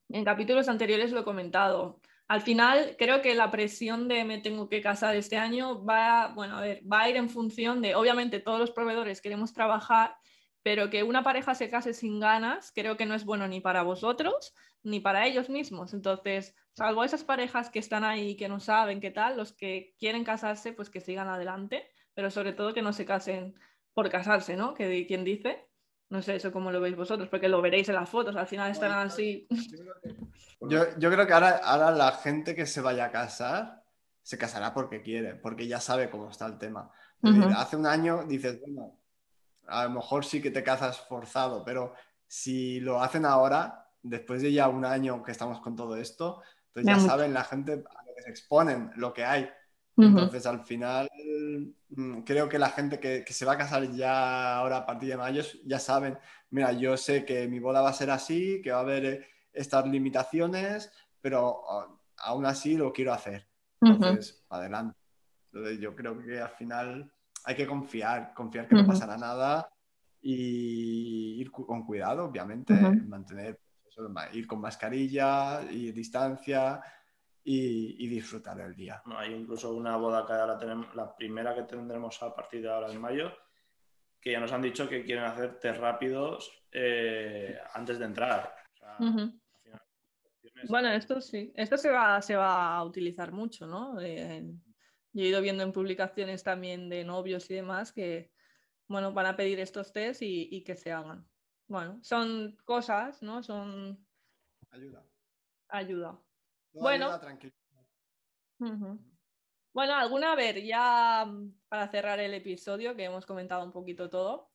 en 0.08 0.24
capítulos 0.24 0.68
anteriores 0.68 1.12
lo 1.12 1.20
he 1.20 1.24
comentado 1.24 2.00
al 2.28 2.40
final 2.40 2.96
creo 2.98 3.20
que 3.20 3.34
la 3.34 3.50
presión 3.50 4.08
de 4.08 4.24
me 4.24 4.38
tengo 4.38 4.68
que 4.68 4.80
casar 4.80 5.14
este 5.14 5.36
año 5.36 5.84
va, 5.84 6.28
bueno, 6.28 6.56
a 6.58 6.60
ver, 6.62 6.80
va 6.90 7.02
a 7.02 7.10
ir 7.10 7.16
en 7.16 7.28
función 7.28 7.82
de, 7.82 7.94
obviamente 7.94 8.40
todos 8.40 8.58
los 8.58 8.70
proveedores 8.70 9.20
queremos 9.20 9.52
trabajar, 9.52 10.16
pero 10.62 10.88
que 10.88 11.02
una 11.02 11.22
pareja 11.22 11.54
se 11.54 11.68
case 11.68 11.92
sin 11.92 12.20
ganas 12.20 12.72
creo 12.74 12.96
que 12.96 13.04
no 13.04 13.14
es 13.14 13.24
bueno 13.24 13.46
ni 13.46 13.60
para 13.60 13.82
vosotros 13.82 14.54
ni 14.84 15.00
para 15.00 15.26
ellos 15.26 15.48
mismos. 15.48 15.94
Entonces, 15.94 16.54
salvo 16.74 17.02
esas 17.02 17.24
parejas 17.24 17.70
que 17.70 17.78
están 17.78 18.04
ahí 18.04 18.36
que 18.36 18.48
no 18.48 18.60
saben 18.60 19.00
qué 19.00 19.10
tal, 19.10 19.36
los 19.36 19.52
que 19.52 19.94
quieren 19.98 20.24
casarse, 20.24 20.72
pues 20.72 20.90
que 20.90 21.00
sigan 21.00 21.28
adelante, 21.28 21.90
pero 22.14 22.30
sobre 22.30 22.52
todo 22.52 22.74
que 22.74 22.82
no 22.82 22.92
se 22.92 23.04
casen 23.04 23.58
por 23.92 24.10
casarse, 24.10 24.56
¿no? 24.56 24.74
Que 24.74 25.06
quien 25.06 25.24
dice. 25.24 25.66
No 26.10 26.22
sé 26.22 26.36
eso 26.36 26.52
cómo 26.52 26.70
lo 26.70 26.80
veis 26.80 26.94
vosotros, 26.94 27.28
porque 27.28 27.48
lo 27.48 27.62
veréis 27.62 27.88
en 27.88 27.96
las 27.96 28.08
fotos, 28.08 28.36
al 28.36 28.46
final 28.46 28.70
estarán 28.70 29.08
así. 29.08 29.48
Yo, 30.60 31.10
creo 31.10 31.26
que 31.26 31.32
ahora, 31.32 31.56
ahora 31.56 31.90
la 31.90 32.12
gente 32.12 32.54
que 32.54 32.66
se 32.66 32.80
vaya 32.80 33.06
a 33.06 33.10
casar 33.10 33.82
se 34.22 34.38
casará 34.38 34.72
porque 34.72 35.02
quiere, 35.02 35.34
porque 35.34 35.66
ya 35.66 35.80
sabe 35.80 36.08
cómo 36.08 36.30
está 36.30 36.46
el 36.46 36.58
tema. 36.58 36.90
Hace 37.56 37.76
un 37.76 37.86
año 37.86 38.24
dices, 38.24 38.60
bueno, 38.60 38.98
a 39.66 39.84
lo 39.84 39.90
mejor 39.90 40.24
sí 40.24 40.42
que 40.42 40.50
te 40.50 40.62
casas 40.62 41.00
forzado, 41.00 41.64
pero 41.64 41.94
si 42.26 42.80
lo 42.80 43.02
hacen 43.02 43.24
ahora, 43.24 43.83
después 44.04 44.42
de 44.42 44.52
ya 44.52 44.68
un 44.68 44.84
año 44.84 45.22
que 45.22 45.32
estamos 45.32 45.60
con 45.60 45.74
todo 45.74 45.96
esto, 45.96 46.42
entonces 46.68 47.02
ya 47.02 47.08
saben 47.08 47.34
la 47.34 47.42
gente 47.44 47.72
a 47.72 48.04
lo 48.06 48.14
que 48.14 48.22
se 48.22 48.30
exponen, 48.30 48.90
lo 48.96 49.12
que 49.12 49.24
hay. 49.24 49.48
Entonces, 49.96 50.44
al 50.46 50.64
final, 50.64 51.08
mm, 51.90 52.22
creo 52.22 52.48
que 52.48 52.58
la 52.58 52.70
gente 52.70 52.98
que, 52.98 53.24
se 53.28 53.44
va 53.44 53.52
a 53.52 53.58
casar 53.58 53.88
ya 53.92 54.56
ahora 54.56 54.78
a 54.78 54.86
partir 54.86 55.08
de 55.08 55.16
mayo 55.16 55.42
ya 55.64 55.78
saben, 55.78 56.18
mira, 56.50 56.72
yo 56.72 56.96
sé 56.96 57.24
que 57.24 57.46
mi 57.46 57.60
boda 57.60 57.80
va 57.80 57.90
a 57.90 57.94
ser 57.94 58.10
así, 58.10 58.60
que 58.62 58.72
va 58.72 58.78
a 58.78 58.80
haber 58.80 59.04
eh, 59.04 59.26
estas 59.52 59.86
limitaciones, 59.86 60.90
pero 61.20 61.62
ah, 61.70 61.88
aún 62.18 62.44
así 62.44 62.76
lo 62.76 62.92
quiero 62.92 63.12
hacer. 63.12 63.46
Entonces, 63.80 64.44
adelante. 64.48 64.98
Entonces, 65.52 65.78
yo 65.78 65.94
creo 65.94 66.18
que 66.18 66.40
al 66.40 66.50
final 66.50 67.12
hay 67.44 67.54
que 67.54 67.66
confiar, 67.66 68.34
confiar 68.34 68.66
que 68.66 68.74
no 68.74 68.86
pasará 68.86 69.16
nada 69.16 69.70
y 70.20 71.40
ir 71.40 71.52
con 71.52 71.84
cuidado, 71.84 72.24
obviamente, 72.24 72.74
mantener, 72.74 73.60
ir 74.32 74.46
con 74.46 74.60
mascarilla 74.60 75.62
y 75.70 75.92
distancia 75.92 76.82
y, 77.42 78.08
disfrutar 78.08 78.56
del 78.56 78.74
día. 78.74 79.02
hay 79.16 79.34
incluso 79.34 79.74
una 79.74 79.96
boda 79.96 80.26
que 80.26 80.32
ahora 80.32 80.58
tenemos, 80.58 80.94
la 80.94 81.14
primera 81.14 81.54
que 81.54 81.62
tendremos 81.62 82.22
a 82.22 82.34
partir 82.34 82.62
de 82.62 82.70
ahora 82.70 82.90
en 82.90 83.00
mayo, 83.00 83.32
que 84.20 84.32
ya 84.32 84.40
nos 84.40 84.52
han 84.52 84.62
dicho 84.62 84.88
que 84.88 85.04
quieren 85.04 85.24
hacer 85.24 85.58
test 85.58 85.78
rápidos 85.78 86.50
eh, 86.72 87.58
antes 87.74 87.98
de 87.98 88.04
entrar. 88.06 88.54
Bueno, 90.68 90.88
esto 90.90 91.20
sí, 91.20 91.52
esto 91.56 91.76
se 91.76 91.90
va, 91.90 92.22
se 92.22 92.36
va 92.36 92.74
a 92.74 92.84
utilizar 92.84 93.32
mucho, 93.32 93.66
¿no? 93.66 94.00
Eh, 94.00 94.42
yo 95.12 95.22
he 95.22 95.28
ido 95.28 95.40
viendo 95.40 95.62
en 95.62 95.72
publicaciones 95.72 96.42
también 96.42 96.88
de 96.88 97.04
novios 97.04 97.50
y 97.50 97.54
demás 97.54 97.92
que, 97.92 98.32
bueno, 98.88 99.12
van 99.12 99.26
a 99.26 99.36
pedir 99.36 99.60
estos 99.60 99.92
test 99.92 100.22
y, 100.22 100.62
que 100.64 100.76
se 100.76 100.90
hagan. 100.90 101.28
Bueno, 101.66 101.98
son 102.02 102.56
cosas, 102.64 103.22
¿no? 103.22 103.42
Son... 103.42 104.06
Ayuda. 104.70 105.04
Ayuda. 105.68 106.20
bueno. 106.72 107.18
Bueno, 109.72 109.94
alguna 109.94 110.36
vez, 110.36 110.64
ya 110.64 111.26
para 111.68 111.88
cerrar 111.88 112.20
el 112.20 112.32
episodio, 112.32 112.94
que 112.94 113.04
hemos 113.04 113.26
comentado 113.26 113.64
un 113.64 113.72
poquito 113.72 114.08
todo. 114.08 114.52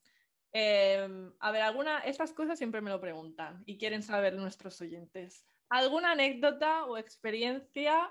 Em, 0.52 1.34
a 1.40 1.52
ver, 1.52 1.62
alguna, 1.62 2.00
estas 2.00 2.34
cosas 2.34 2.58
siempre 2.58 2.82
me 2.82 2.90
lo 2.90 3.02
preguntan 3.02 3.62
y 3.66 3.78
quieren 3.78 4.02
saber 4.02 4.34
nuestros 4.36 4.80
oyentes. 4.82 5.46
¿Alguna 5.70 6.12
anécdota 6.14 6.86
o 6.86 6.98
experiencia 6.98 8.10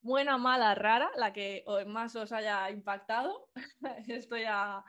buena, 0.00 0.38
mala, 0.38 0.74
rara, 0.74 1.10
la 1.16 1.32
que 1.32 1.64
más 1.86 2.14
os 2.16 2.32
haya 2.32 2.70
impactado? 2.70 3.50
Esto 4.08 4.36
ya 4.36 4.84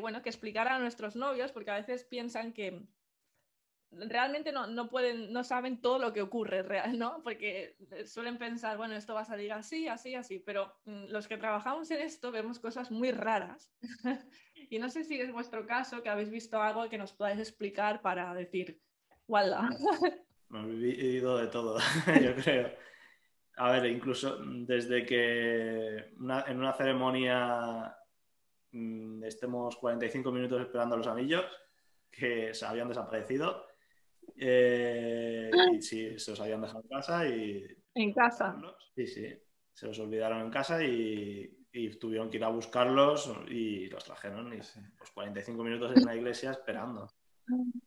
bueno, 0.00 0.22
que 0.22 0.28
explicar 0.28 0.68
a 0.68 0.78
nuestros 0.78 1.16
novios, 1.16 1.52
porque 1.52 1.70
a 1.70 1.76
veces 1.76 2.04
piensan 2.04 2.52
que 2.52 2.82
realmente 3.92 4.52
no, 4.52 4.88
pueden, 4.88 5.32
no 5.32 5.42
saben 5.42 5.80
todo 5.80 5.98
lo 5.98 6.12
que 6.12 6.22
ocurre, 6.22 6.62
real, 6.62 6.98
¿no? 6.98 7.22
Porque 7.22 7.76
suelen 8.06 8.38
pensar, 8.38 8.76
bueno, 8.76 8.94
esto 8.94 9.14
va 9.14 9.22
a 9.22 9.24
salir 9.24 9.52
así, 9.52 9.88
así, 9.88 10.14
así, 10.14 10.38
pero 10.38 10.72
mm, 10.84 11.06
los 11.08 11.26
que 11.26 11.36
trabajamos 11.36 11.90
en 11.90 12.02
esto 12.02 12.30
vemos 12.30 12.58
cosas 12.58 12.90
muy 12.90 13.10
raras. 13.10 13.72
y 14.70 14.78
no 14.78 14.88
sé 14.88 15.04
si 15.04 15.20
es 15.20 15.32
vuestro 15.32 15.66
caso, 15.66 16.02
que 16.02 16.08
habéis 16.08 16.30
visto 16.30 16.62
algo 16.62 16.88
que 16.88 16.98
nos 16.98 17.12
podáis 17.12 17.40
explicar 17.40 18.00
para 18.00 18.32
decir, 18.34 18.80
¡wala! 19.26 19.68
He 20.52 20.66
vivido 20.66 21.38
de 21.38 21.46
todo, 21.46 21.78
yo 22.22 22.34
creo. 22.36 22.72
A 23.56 23.72
ver, 23.72 23.86
incluso 23.86 24.38
desde 24.40 25.04
que 25.04 25.96
en 25.96 26.58
una 26.58 26.72
ceremonia 26.72 27.96
mm, 28.72 29.24
estemos 29.24 29.76
45 29.76 30.32
minutos 30.32 30.60
esperando 30.60 30.96
los 30.96 31.06
anillos, 31.06 31.44
que 32.10 32.52
se 32.54 32.66
habían 32.66 32.88
desaparecido, 32.88 33.66
eh, 34.36 35.50
y 35.72 35.82
sí, 35.82 36.18
se 36.18 36.30
los 36.30 36.40
habían 36.40 36.60
dejado 36.60 36.82
en 36.82 36.88
casa 36.88 37.28
y... 37.28 37.66
En 37.94 38.12
casa. 38.12 38.56
Sí, 38.94 39.06
sí, 39.06 39.26
se 39.72 39.86
los 39.86 39.98
olvidaron 39.98 40.40
en 40.42 40.50
casa 40.50 40.82
y, 40.82 41.56
tuvieron 42.00 42.28
que 42.28 42.38
ir 42.38 42.44
a 42.44 42.48
buscarlos 42.48 43.32
y 43.48 43.88
los 43.88 44.04
trajeron. 44.04 44.52
Y 44.52 44.58
pues 44.98 45.10
45 45.12 45.62
minutos 45.62 45.96
en 45.96 46.04
la 46.04 46.16
iglesia 46.16 46.50
esperando. 46.52 47.08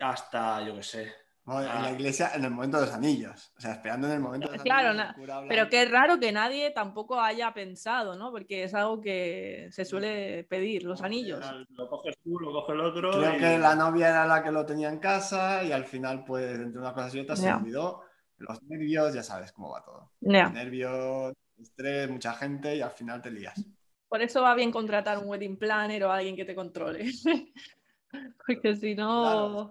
Hasta, 0.00 0.66
yo 0.66 0.74
qué 0.76 0.82
sé, 0.82 1.12
en 1.58 1.66
la 1.66 1.84
ah. 1.84 1.92
iglesia 1.92 2.30
en 2.34 2.44
el 2.44 2.50
momento 2.50 2.78
de 2.78 2.86
los 2.86 2.94
anillos, 2.94 3.52
o 3.56 3.60
sea, 3.60 3.72
esperando 3.72 4.06
en 4.06 4.14
el 4.14 4.20
momento 4.20 4.48
de 4.48 4.54
los 4.54 4.62
claro, 4.62 4.90
anillos. 4.90 5.14
Claro, 5.24 5.46
pero 5.48 5.68
qué 5.68 5.84
raro 5.86 6.20
que 6.20 6.30
nadie 6.32 6.70
tampoco 6.70 7.20
haya 7.20 7.52
pensado, 7.52 8.14
¿no? 8.16 8.30
Porque 8.30 8.64
es 8.64 8.74
algo 8.74 9.00
que 9.00 9.68
se 9.72 9.84
suele 9.84 10.44
pedir, 10.44 10.84
los 10.84 11.02
anillos. 11.02 11.44
Lo 11.70 11.88
coges 11.88 12.16
tú, 12.22 12.38
lo 12.38 12.52
coge 12.52 12.72
el 12.72 12.80
otro. 12.80 13.10
Creo 13.10 13.38
que 13.38 13.58
la 13.58 13.74
novia 13.74 14.10
era 14.10 14.26
la 14.26 14.42
que 14.42 14.52
lo 14.52 14.64
tenía 14.64 14.88
en 14.88 14.98
casa 14.98 15.64
y 15.64 15.72
al 15.72 15.84
final, 15.84 16.24
pues, 16.24 16.60
entre 16.60 16.80
una 16.80 16.92
cosa 16.92 17.16
y 17.16 17.20
otra 17.20 17.36
se 17.36 17.52
olvidó. 17.52 18.02
Los 18.38 18.62
nervios, 18.62 19.12
ya 19.12 19.22
sabes 19.22 19.52
cómo 19.52 19.70
va 19.70 19.82
todo. 19.82 20.12
Nervios, 20.20 21.34
estrés, 21.58 22.08
mucha 22.10 22.32
gente 22.34 22.76
y 22.76 22.80
al 22.80 22.92
final 22.92 23.20
te 23.20 23.30
lías. 23.30 23.62
Por 24.08 24.22
eso 24.22 24.42
va 24.42 24.54
bien 24.54 24.72
contratar 24.72 25.18
un 25.18 25.28
wedding 25.28 25.56
planner 25.56 26.04
o 26.04 26.10
alguien 26.10 26.36
que 26.36 26.44
te 26.44 26.54
controle. 26.54 27.04
Porque 28.46 28.76
si 28.76 28.94
no. 28.94 29.70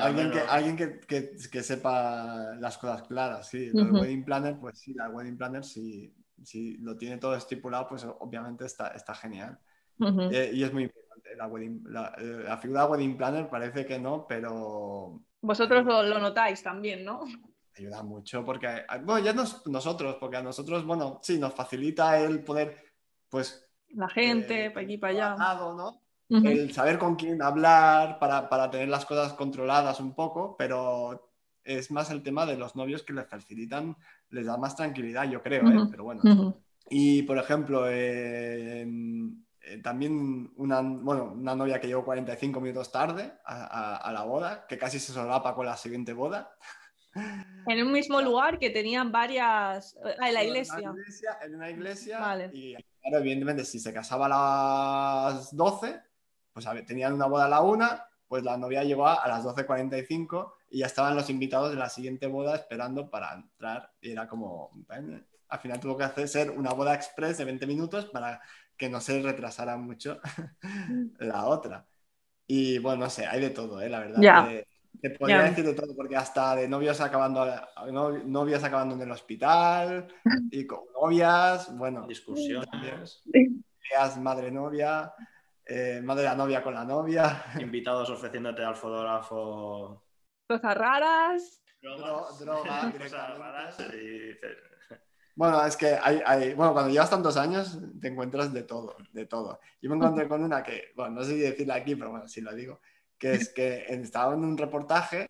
alguien, 0.00 0.30
que, 0.30 0.40
alguien 0.40 0.76
que, 0.76 1.62
sepa 1.62 2.54
las 2.58 2.78
cosas 2.78 3.02
claras, 3.02 3.48
sí. 3.48 3.70
El 3.74 3.90
wedding 3.90 4.24
planner, 4.24 4.58
pues 4.58 4.78
sí, 4.78 4.94
la 4.94 5.08
wedding 5.08 5.36
planner, 5.36 5.64
si, 5.64 6.14
si 6.42 6.76
lo 6.78 6.96
tiene 6.96 7.18
todo 7.18 7.34
estipulado, 7.34 7.88
pues 7.88 8.04
obviamente 8.04 8.64
está, 8.66 8.88
está 8.88 9.14
genial. 9.14 9.58
Eh, 10.00 10.50
y 10.54 10.62
es 10.62 10.72
muy 10.72 10.84
importante. 10.84 11.36
La, 11.36 11.46
wedding, 11.48 11.84
eh, 12.18 12.44
la, 12.46 12.58
figura 12.58 12.82
de 12.82 12.90
wedding 12.92 13.16
planner 13.16 13.48
parece 13.48 13.84
que 13.84 13.98
no, 13.98 14.26
pero. 14.28 15.20
Vosotros 15.40 15.84
lo, 15.84 16.18
notáis 16.18 16.62
también, 16.62 17.04
¿no? 17.04 17.24
Ayuda 17.76 18.02
mucho 18.02 18.44
porque. 18.44 18.84
Bueno, 19.02 19.24
ya 19.24 19.32
nosotros, 19.32 20.16
porque 20.20 20.36
a 20.36 20.42
nosotros, 20.42 20.84
bueno, 20.84 21.20
sí, 21.22 21.38
nos 21.38 21.54
facilita 21.54 22.18
el 22.20 22.44
poder, 22.44 22.76
pues. 23.28 23.68
La 23.88 24.08
gente, 24.08 24.66
eh, 24.66 24.70
para 24.70 24.84
aquí, 24.84 24.98
para 24.98 25.12
allá. 25.12 25.56
¿no? 25.74 26.03
El 26.28 26.72
saber 26.72 26.98
con 26.98 27.16
quién 27.16 27.42
hablar 27.42 28.18
para, 28.18 28.70
tener 28.70 28.88
las 28.88 29.04
cosas 29.04 29.34
controladas 29.34 30.00
un 30.00 30.14
poco, 30.14 30.56
pero 30.56 31.32
es 31.62 31.90
más 31.90 32.10
el 32.10 32.22
tema 32.22 32.46
de 32.46 32.56
los 32.56 32.76
novios 32.76 33.02
que 33.02 33.12
les 33.12 33.28
facilitan, 33.28 33.96
les 34.30 34.46
da 34.46 34.56
más 34.56 34.76
tranquilidad, 34.76 35.28
yo 35.28 35.42
creo, 35.42 35.68
¿eh? 35.68 35.86
pero 35.90 36.04
bueno. 36.04 36.56
Y 36.88 37.22
por 37.22 37.38
ejemplo, 37.38 37.86
eh, 37.88 38.86
también 39.82 40.52
una, 40.56 40.80
bueno, 40.82 41.32
una 41.32 41.54
novia 41.54 41.80
que 41.80 41.86
llegó 41.86 42.04
45 42.04 42.60
minutos 42.60 42.92
tarde 42.92 43.32
a, 43.44 44.10
la 44.12 44.24
boda, 44.24 44.66
que 44.66 44.78
casi 44.78 44.98
se 44.98 45.12
solapa 45.12 45.54
con 45.54 45.66
la 45.66 45.76
siguiente 45.76 46.12
boda. 46.12 46.54
En 47.66 47.86
un 47.86 47.92
mismo 47.92 48.20
lugar 48.20 48.58
que 48.58 48.70
tenían 48.70 49.12
varias. 49.12 49.96
Ah, 50.18 50.28
en 50.28 50.34
la 50.34 50.44
iglesia. 50.44 50.92
En 51.42 51.54
una 51.54 51.70
iglesia. 51.70 52.18
Vale. 52.18 52.50
Y 52.52 52.74
claro, 52.74 53.18
evidentemente, 53.18 53.64
si 53.64 53.78
se 53.78 53.92
casaba 53.92 54.26
a 54.26 55.30
las 55.32 55.56
12, 55.56 56.02
pues 56.54 56.66
tenían 56.86 57.12
una 57.12 57.26
boda 57.26 57.46
a 57.46 57.48
la 57.48 57.60
una, 57.60 58.06
pues 58.28 58.44
la 58.44 58.56
novia 58.56 58.84
llegó 58.84 59.06
a, 59.06 59.26
las 59.28 59.44
12.45 59.44 60.52
y 60.70 60.78
ya 60.78 60.86
estaban 60.86 61.16
los 61.16 61.28
invitados 61.28 61.70
de 61.70 61.76
la 61.76 61.90
siguiente 61.90 62.26
boda 62.26 62.54
esperando 62.54 63.10
para 63.10 63.34
entrar. 63.34 63.90
Y 64.00 64.12
era 64.12 64.28
como, 64.28 64.70
al 64.88 65.58
final 65.60 65.80
tuvo 65.80 65.98
que 65.98 66.04
hacer 66.04 66.28
ser 66.28 66.50
una 66.50 66.72
boda 66.72 66.94
express 66.94 67.38
de 67.38 67.44
20 67.44 67.66
minutos 67.66 68.06
para 68.06 68.40
que 68.76 68.88
no 68.88 69.00
se 69.00 69.20
retrasara 69.20 69.76
mucho 69.76 70.20
la 71.18 71.46
otra. 71.46 71.86
Y 72.46 72.78
bueno, 72.78 73.04
no 73.04 73.10
sé, 73.10 73.26
hay 73.26 73.40
de 73.40 73.50
todo, 73.50 73.80
¿eh? 73.80 73.88
la 73.88 74.00
verdad. 74.00 74.64
Te 75.00 75.10
podría 75.10 75.42
decir 75.42 75.64
de 75.64 75.74
todo, 75.74 75.94
porque 75.94 76.16
hasta 76.16 76.54
de 76.56 76.68
novios 76.68 77.00
acabando, 77.00 77.44
novias 78.24 78.62
acabando 78.64 78.94
en 78.94 79.02
el 79.02 79.10
hospital 79.10 80.06
y 80.50 80.66
con 80.66 80.80
novias, 80.94 81.76
bueno. 81.76 82.06
Discusiones. 82.06 83.22
Madre 84.18 84.50
novia. 84.50 85.12
Eh, 85.66 86.00
madre 86.02 86.22
de 86.22 86.28
la 86.28 86.34
novia 86.34 86.62
con 86.62 86.74
la 86.74 86.84
novia. 86.84 87.44
Invitados 87.60 88.10
ofreciéndote 88.10 88.64
al 88.64 88.76
fotógrafo. 88.76 90.02
Cosas 90.46 90.76
raras. 90.76 91.62
Drogas. 91.80 92.42
Bueno, 95.36 95.66
es 95.66 95.76
que 95.76 95.98
hay, 96.00 96.54
bueno, 96.54 96.72
cuando 96.72 96.92
llevas 96.92 97.10
tantos 97.10 97.36
años 97.36 97.80
te 98.00 98.06
encuentras 98.06 98.52
de 98.52 98.62
todo, 98.62 98.96
de 99.12 99.26
todo. 99.26 99.58
Yo 99.82 99.90
me 99.90 99.96
encontré 99.96 100.28
con 100.28 100.44
una 100.44 100.62
que, 100.62 100.92
bueno, 100.94 101.16
no 101.16 101.24
sé 101.24 101.32
si 101.32 101.40
decirla 101.40 101.74
aquí, 101.74 101.96
pero 101.96 102.12
bueno, 102.12 102.28
sí 102.28 102.40
lo 102.40 102.54
digo, 102.54 102.80
que 103.18 103.32
es 103.32 103.48
que 103.48 103.84
estaba 103.88 104.34
en 104.34 104.44
un 104.44 104.56
reportaje, 104.56 105.26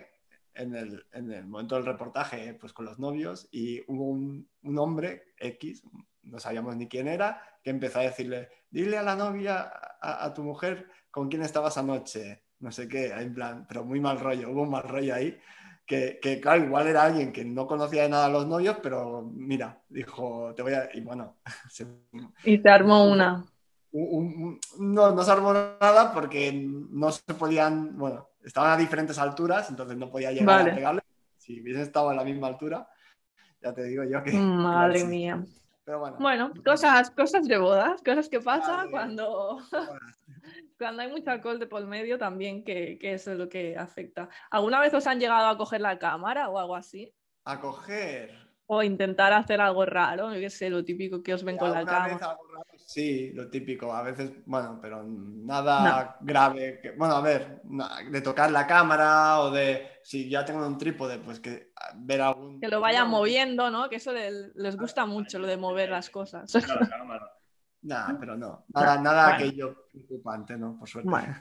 en 0.53 0.75
el, 0.75 1.07
en 1.13 1.33
el 1.33 1.47
momento 1.47 1.77
del 1.77 1.87
reportaje, 1.87 2.53
pues 2.53 2.75
con 2.75 2.85
los 2.85 2.99
novios, 2.99 3.49
y 3.51 3.81
hubo 3.87 4.05
un, 4.05 4.47
un 4.63 4.79
hombre 4.79 5.33
X, 5.39 5.83
no 6.23 6.39
sabíamos 6.39 6.77
ni 6.77 6.87
quién 6.87 7.09
era, 7.09 7.41
que 7.65 7.71
empezó 7.71 7.99
a 7.99 8.03
decirle, 8.03 8.51
dile 8.71 8.99
a 8.99 9.03
la 9.03 9.17
novia, 9.17 9.73
a, 10.01 10.35
tu 10.35 10.43
mujer, 10.43 10.87
con 11.11 11.31
quién 11.31 11.43
estabas 11.43 11.79
anoche, 11.79 12.43
no 12.61 12.71
sé 12.71 12.87
qué, 12.87 13.07
en 13.07 13.33
plan, 13.33 13.65
pero 13.67 13.85
muy 13.85 14.01
mal 14.01 14.21
rollo, 14.21 14.51
hubo 14.51 14.63
un 14.63 14.71
mal 14.71 14.83
rollo 14.83 15.15
ahí, 15.15 15.41
que, 15.87 16.19
que 16.21 16.41
claro, 16.41 16.63
igual 16.63 16.89
era 16.89 17.05
alguien 17.05 17.33
que 17.33 17.43
no 17.43 17.67
conocía 17.67 18.03
de 18.03 18.11
nada 18.11 18.27
a 18.27 18.29
los 18.29 18.47
novios, 18.47 18.77
pero 18.83 19.23
mira, 19.35 19.83
dijo, 19.89 20.53
te 20.55 20.63
voy 20.63 20.75
a... 20.75 20.91
Y 20.93 21.01
bueno... 21.01 21.39
y 22.45 22.59
te 22.59 22.69
armó 22.69 23.11
una. 23.11 23.47
no, 23.93 25.11
no 25.13 25.23
se 25.23 25.31
armó 25.31 25.55
nada 25.55 26.13
porque 26.13 26.53
no 26.53 27.11
se 27.13 27.33
podían, 27.33 27.97
bueno, 27.97 28.29
estaban 28.43 28.73
a 28.73 28.77
diferentes 28.77 29.19
alturas, 29.19 29.71
entonces 29.71 29.97
no 29.97 30.11
podía 30.11 30.33
llegar 30.33 30.69
a 30.69 30.75
pegarle. 30.75 31.03
Si 31.39 31.63
hubiese 31.63 31.83
estado 31.83 32.11
a 32.11 32.15
la 32.15 32.25
misma 32.25 32.49
altura, 32.49 32.87
ya 33.63 33.73
te 33.73 33.85
digo 33.85 34.05
yo 34.05 34.23
que... 34.23 34.33
Madre 34.33 35.05
mía 35.05 35.43
bueno. 36.19 36.53
cosas, 36.65 37.11
cosas 37.11 37.47
de 37.47 37.59
bodas, 37.59 38.03
cosas 38.03 38.29
que 38.29 38.41
pasan 38.41 38.91
cuando, 38.91 39.59
cuando 40.79 41.03
hay 41.03 41.11
mucho 41.11 41.31
alcohol 41.31 41.59
de 41.59 41.67
por 41.67 41.87
medio 41.87 42.19
también, 42.19 42.65
que, 42.65 42.99
eso 43.01 43.33
es 43.33 43.39
lo 43.39 43.49
que 43.49 43.77
afecta. 43.77 44.29
¿Alguna 44.51 44.81
vez 44.81 44.95
os 44.95 45.07
han 45.07 45.21
llegado 45.21 45.47
a 45.47 45.57
coger 45.57 45.81
la 45.81 45.99
cámara 45.99 46.49
o 46.49 46.59
algo 46.59 46.77
así? 46.77 47.15
A 47.45 47.61
coger. 47.61 48.35
O 48.67 48.83
intentar 48.83 49.33
hacer 49.33 49.61
algo 49.61 49.85
raro, 49.85 50.33
yo 50.33 50.41
qué 50.41 50.51
sé, 50.51 50.71
lo 50.71 50.85
típico 50.85 51.23
que 51.23 51.35
os 51.35 51.45
ven 51.45 51.59
con 51.59 51.71
la 51.71 51.81
¿Alguna 51.81 51.97
cama. 51.97 52.15
vez 52.15 52.23
algo 52.23 52.45
raro? 52.49 52.65
Sí, 52.87 53.33
lo 53.33 53.49
típico. 53.49 53.93
A 53.93 54.03
veces, 54.03 54.31
bueno, 54.45 54.79
pero 54.81 55.03
nada 55.05 56.17
grave. 56.21 56.81
que- 56.83 56.91
bueno, 56.93 57.15
a 57.17 57.21
ver, 57.23 57.63
de 58.11 58.21
tocar 58.21 58.51
la 58.51 58.67
cámara 58.67 59.41
o 59.41 59.51
de 59.51 59.89
si 60.03 60.29
ya 60.29 60.45
tengo 60.45 60.67
un 60.67 60.77
trípode, 60.77 61.19
pues 61.19 61.41
que 61.41 61.73
ver 61.97 62.21
algún. 62.21 62.61
Que 62.61 62.69
lo 62.69 62.81
vayan 62.81 63.05
no, 63.11 63.17
moviendo, 63.19 63.71
¿no? 63.71 63.89
Que 63.89 63.97
eso 63.97 64.13
le- 64.13 64.53
les 64.55 64.77
gusta 64.77 65.07
mucho, 65.07 65.39
lo 65.39 65.47
de 65.47 65.57
mover 65.57 65.89
las 65.91 66.11
cosas. 66.11 66.55
Mira 66.55 66.77
la 66.81 66.89
cámara. 66.89 67.31
Nah, 67.83 68.19
pero 68.19 68.37
no. 68.37 68.65
Nada, 68.75 69.01
nada 69.01 69.25
Bueno. 69.31 69.37
aquello 69.37 69.89
preocupante, 69.91 70.57
¿no? 70.57 70.79
Por 70.79 70.89
suerte. 70.89 71.11
Bueno. 71.11 71.35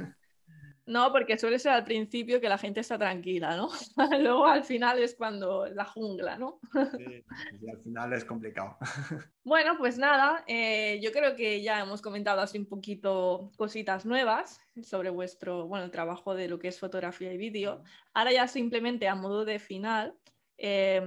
No, 0.85 1.11
porque 1.13 1.37
suele 1.37 1.59
ser 1.59 1.71
al 1.71 1.85
principio 1.85 2.41
que 2.41 2.49
la 2.49 2.57
gente 2.57 2.81
está 2.81 2.97
tranquila, 2.97 3.55
¿no? 3.55 3.69
Luego 4.19 4.45
al 4.45 4.65
final 4.65 4.99
es 4.99 5.15
cuando 5.15 5.65
la 5.67 5.85
jungla, 5.85 6.37
¿no? 6.37 6.59
Sí, 6.97 7.69
al 7.69 7.81
final 7.83 8.13
es 8.13 8.25
complicado. 8.25 8.77
Bueno, 9.45 9.77
pues 9.77 9.97
nada, 9.97 10.45
eh, 10.47 11.01
yo 11.03 11.11
creo 11.11 11.35
que 11.35 11.61
ya 11.61 11.81
hemos 11.81 12.01
comentado 12.01 12.39
así 12.39 12.57
un 12.57 12.65
poquito 12.65 13.51
cositas 13.57 14.05
nuevas 14.05 14.61
sobre 14.81 15.09
vuestro, 15.09 15.67
bueno, 15.67 15.83
el 15.83 15.91
trabajo 15.91 16.33
de 16.33 16.47
lo 16.47 16.59
que 16.59 16.69
es 16.69 16.79
fotografía 16.79 17.33
y 17.33 17.37
vídeo. 17.37 17.83
Ahora 18.13 18.31
ya 18.31 18.47
simplemente 18.47 19.09
a 19.09 19.15
modo 19.15 19.43
de 19.43 19.59
final, 19.59 20.17
eh, 20.57 21.01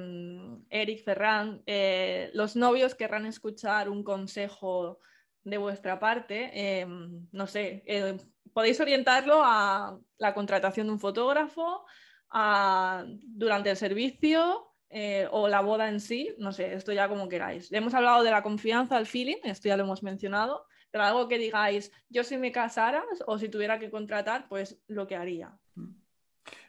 Eric 0.68 1.02
Ferran, 1.02 1.62
eh, 1.64 2.30
los 2.34 2.56
novios 2.56 2.94
querrán 2.94 3.24
escuchar 3.24 3.88
un 3.88 4.04
consejo 4.04 5.00
de 5.46 5.58
vuestra 5.58 5.98
parte, 6.00 6.50
eh, 6.52 6.86
no 7.32 7.46
sé, 7.46 7.84
eh, 7.86 8.16
podéis 8.56 8.80
orientarlo 8.80 9.42
a 9.44 9.98
la 10.16 10.32
contratación 10.32 10.86
de 10.86 10.94
un 10.94 10.98
fotógrafo, 10.98 11.84
a- 12.30 13.04
durante 13.22 13.68
el 13.68 13.76
servicio 13.76 14.72
eh, 14.88 15.28
o 15.30 15.46
la 15.46 15.60
boda 15.60 15.90
en 15.90 16.00
sí, 16.00 16.34
no 16.38 16.52
sé, 16.52 16.72
esto 16.72 16.90
ya 16.90 17.06
como 17.06 17.28
queráis. 17.28 17.70
Hemos 17.70 17.92
hablado 17.92 18.24
de 18.24 18.30
la 18.30 18.42
confianza, 18.42 18.96
el 18.96 19.04
feeling, 19.04 19.36
esto 19.44 19.68
ya 19.68 19.76
lo 19.76 19.84
hemos 19.84 20.02
mencionado, 20.02 20.64
pero 20.90 21.04
algo 21.04 21.28
que 21.28 21.36
digáis, 21.36 21.92
yo 22.08 22.24
si 22.24 22.38
me 22.38 22.50
casara 22.50 23.04
o 23.26 23.38
si 23.38 23.50
tuviera 23.50 23.78
que 23.78 23.90
contratar, 23.90 24.48
pues 24.48 24.80
lo 24.86 25.06
que 25.06 25.16
haría. 25.16 25.52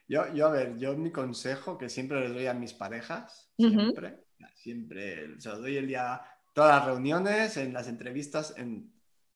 Yo, 0.09 0.33
yo, 0.33 0.47
a 0.47 0.51
ver, 0.51 0.77
yo 0.77 0.97
mi 0.97 1.13
consejo 1.13 1.77
que 1.77 1.87
siempre 1.87 2.19
les 2.19 2.33
doy 2.33 2.47
a 2.47 2.53
mis 2.53 2.73
parejas, 2.73 3.49
siempre, 3.55 4.25
siempre 4.55 5.39
se 5.39 5.47
lo 5.47 5.59
doy 5.59 5.77
el 5.77 5.87
día, 5.87 6.21
todas 6.53 6.75
las 6.79 6.85
reuniones, 6.85 7.55
en 7.55 7.71
las 7.71 7.87
entrevistas, 7.87 8.53
en, 8.57 8.91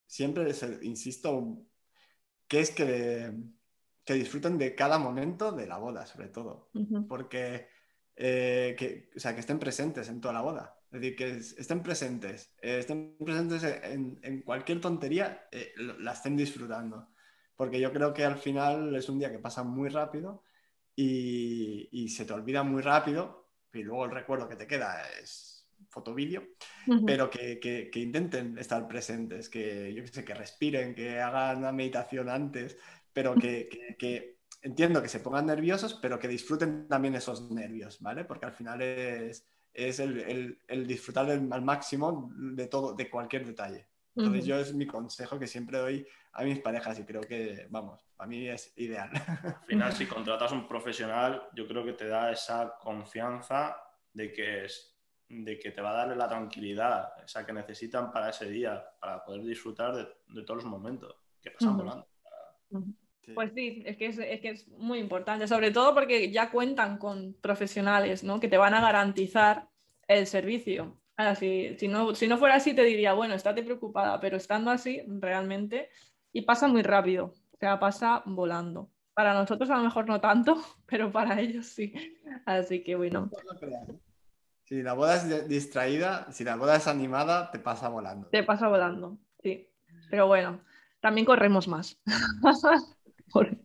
siempre 0.06 0.44
les 0.44 0.62
insisto 0.82 1.64
que 2.52 2.60
es 2.62 2.72
que, 2.78 3.32
que 4.06 4.14
disfruten 4.22 4.58
de 4.58 4.76
cada 4.76 4.98
momento 5.00 5.52
de 5.54 5.68
la 5.68 5.78
boda, 5.78 6.06
sobre 6.06 6.30
todo, 6.30 6.54
porque 7.08 7.68
eh, 8.16 8.76
que, 8.78 9.10
o 9.16 9.20
sea, 9.20 9.34
que 9.34 9.42
estén 9.42 9.60
presentes 9.60 10.10
en 10.10 10.22
toda 10.22 10.34
la 10.34 10.42
boda. 10.42 10.66
Es 10.92 11.00
decir, 11.02 11.16
que 11.16 11.28
es- 11.38 11.54
estén 11.58 11.82
presentes, 11.84 12.54
eh, 12.62 12.80
estén 12.80 13.18
presentes 13.26 13.64
en, 13.64 14.20
en 14.24 14.42
cualquier 14.44 14.82
tontería, 14.82 15.48
eh, 15.52 15.74
la 16.00 16.12
estén 16.14 16.36
disfrutando. 16.38 17.10
Porque 17.56 17.80
yo 17.80 17.92
creo 17.94 18.14
que 18.14 18.26
al 18.26 18.38
final 18.38 18.96
es 18.96 19.08
un 19.10 19.20
día 19.20 19.32
que 19.32 19.40
pasa 19.40 19.64
muy 19.64 19.90
rápido 19.90 20.44
y, 20.96 21.90
y 21.92 22.10
se 22.10 22.26
te 22.26 22.34
olvida 22.34 22.64
muy 22.64 22.82
rápido 22.82 23.50
y 23.74 23.84
luego 23.84 24.06
el 24.06 24.12
recuerdo 24.12 24.50
que 24.50 24.56
te 24.58 24.68
queda 24.68 25.02
es 25.22 25.61
fotovídeo, 25.92 26.44
ujú. 26.88 27.06
pero 27.06 27.30
que, 27.30 27.60
que- 27.60 27.90
que 27.92 28.00
intenten 28.00 28.58
estar 28.58 28.88
presentes, 28.88 29.50
que 29.50 29.94
yo 29.94 30.04
qué 30.04 30.10
sé, 30.10 30.26
que 30.26 30.34
respiren, 30.34 30.96
que 30.96 31.20
hagan 31.20 31.60
una 31.60 31.72
meditación 31.72 32.30
antes, 32.30 32.78
pero 33.14 33.38
que, 33.38 33.68
que- 33.70 33.96
que 33.98 34.38
entiendo 34.62 35.02
que 35.02 35.10
se 35.10 35.20
pongan 35.20 35.48
nerviosos, 35.48 35.96
pero 36.02 36.20
que 36.20 36.28
disfruten 36.28 36.88
también 36.88 37.16
esos 37.16 37.50
nervios, 37.52 38.00
¿vale? 38.02 38.26
Porque 38.26 38.46
al 38.46 38.54
final 38.54 38.82
es, 38.82 39.48
es 39.74 40.00
el, 40.00 40.20
el- 40.20 40.60
el 40.68 40.88
disfrutar 40.88 41.26
del- 41.28 41.52
al 41.52 41.62
máximo 41.64 42.32
de 42.36 42.68
todo, 42.68 42.94
de 42.94 43.10
cualquier 43.10 43.46
detalle. 43.46 43.88
Entonces 44.16 44.46
yo 44.46 44.58
es 44.60 44.74
mi 44.74 44.86
consejo 44.86 45.40
que 45.40 45.48
siempre 45.48 45.80
doy 45.80 46.08
a 46.34 46.44
mis 46.44 46.60
parejas 46.60 47.00
y 47.00 47.06
creo 47.06 47.22
que, 47.22 47.66
vamos, 47.70 48.06
a 48.20 48.28
mí 48.28 48.48
es 48.48 48.72
ideal. 48.78 49.10
Al 49.62 49.66
final, 49.66 49.94
si 49.94 50.06
contratas 50.06 50.52
a 50.52 50.56
un 50.56 50.68
profesional, 50.68 51.44
yo 51.54 51.68
creo 51.68 51.84
que 51.86 51.94
te 51.94 52.08
da 52.08 52.32
esa 52.32 52.76
confianza 52.80 53.78
de 54.14 54.32
que, 54.34 54.66
es, 54.66 54.91
de 55.32 55.58
que 55.58 55.72
te 55.72 55.82
va 55.82 55.92
a 55.92 55.98
darle 55.98 56.16
la 56.16 56.28
tranquilidad, 56.28 57.14
esa 57.24 57.46
que 57.46 57.54
necesitan 57.54 58.12
para 58.12 58.30
ese 58.30 58.50
día, 58.50 58.84
para 59.00 59.24
poder 59.24 59.44
disfrutar 59.44 59.96
de, 59.96 60.08
de 60.28 60.44
todos 60.44 60.64
los 60.64 60.66
momentos 60.66 61.16
que 61.42 61.52
pasan 61.52 61.78
volando. 61.78 62.08
Sí. 63.22 63.34
Pues 63.34 63.52
sí, 63.54 63.84
es 63.86 63.98
que 63.98 64.08
es, 64.08 64.18
es 64.18 64.42
que 64.42 64.50
es 64.50 64.68
muy 64.68 65.00
importante, 65.00 65.48
sobre 65.48 65.72
todo 65.72 65.94
porque 65.94 66.32
ya 66.32 66.52
cuentan 66.52 66.98
con 66.98 67.34
profesionales, 67.36 68.24
¿no? 68.24 68.40
Que 68.40 68.48
te 68.48 68.58
van 68.58 68.74
a 68.74 68.82
garantizar 68.82 69.70
el 70.08 70.28
servicio. 70.28 70.98
Ahora, 71.18 71.36
si, 71.36 71.78
si 71.78 71.88
no, 71.88 72.16
si 72.16 72.28
no 72.28 72.38
fuera 72.38 72.56
así, 72.56 72.74
te 72.74 72.84
diría, 72.84 73.14
bueno, 73.14 73.36
estate 73.36 73.64
preocupada, 73.64 74.20
pero 74.20 74.38
estando 74.38 74.72
así, 74.72 75.04
realmente, 75.08 75.90
y 76.34 76.42
pasa 76.42 76.68
muy 76.68 76.82
rápido, 76.82 77.34
o 77.52 77.58
sea, 77.58 77.80
pasa 77.80 78.24
volando. 78.26 78.90
Para 79.14 79.34
nosotros 79.34 79.70
a 79.70 79.78
lo 79.78 79.84
mejor 79.84 80.08
no 80.08 80.20
tanto, 80.20 80.56
pero 80.88 81.12
para 81.12 81.40
ellos 81.40 81.68
sí. 81.68 81.94
Así 82.46 82.84
que 82.84 82.96
bueno. 82.96 83.30
Si 84.72 84.82
la 84.82 84.94
boda 84.94 85.18
es 85.18 85.50
distraída, 85.50 86.32
si 86.32 86.46
la 86.46 86.56
boda 86.56 86.78
es 86.78 86.88
animada, 86.88 87.52
te 87.52 87.60
pasa 87.60 87.90
volando. 87.90 88.30
te 88.30 88.42
pasa 88.42 88.70
volando, 88.70 89.18
sí. 89.44 89.68
Pero 90.10 90.28
bueno, 90.28 90.62
también 91.02 91.26
corremos 91.26 91.68
más. 91.68 92.00
Por- 93.34 93.58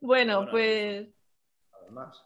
Bueno, 0.00 0.46
pues... 0.50 1.08
Además, 1.82 2.24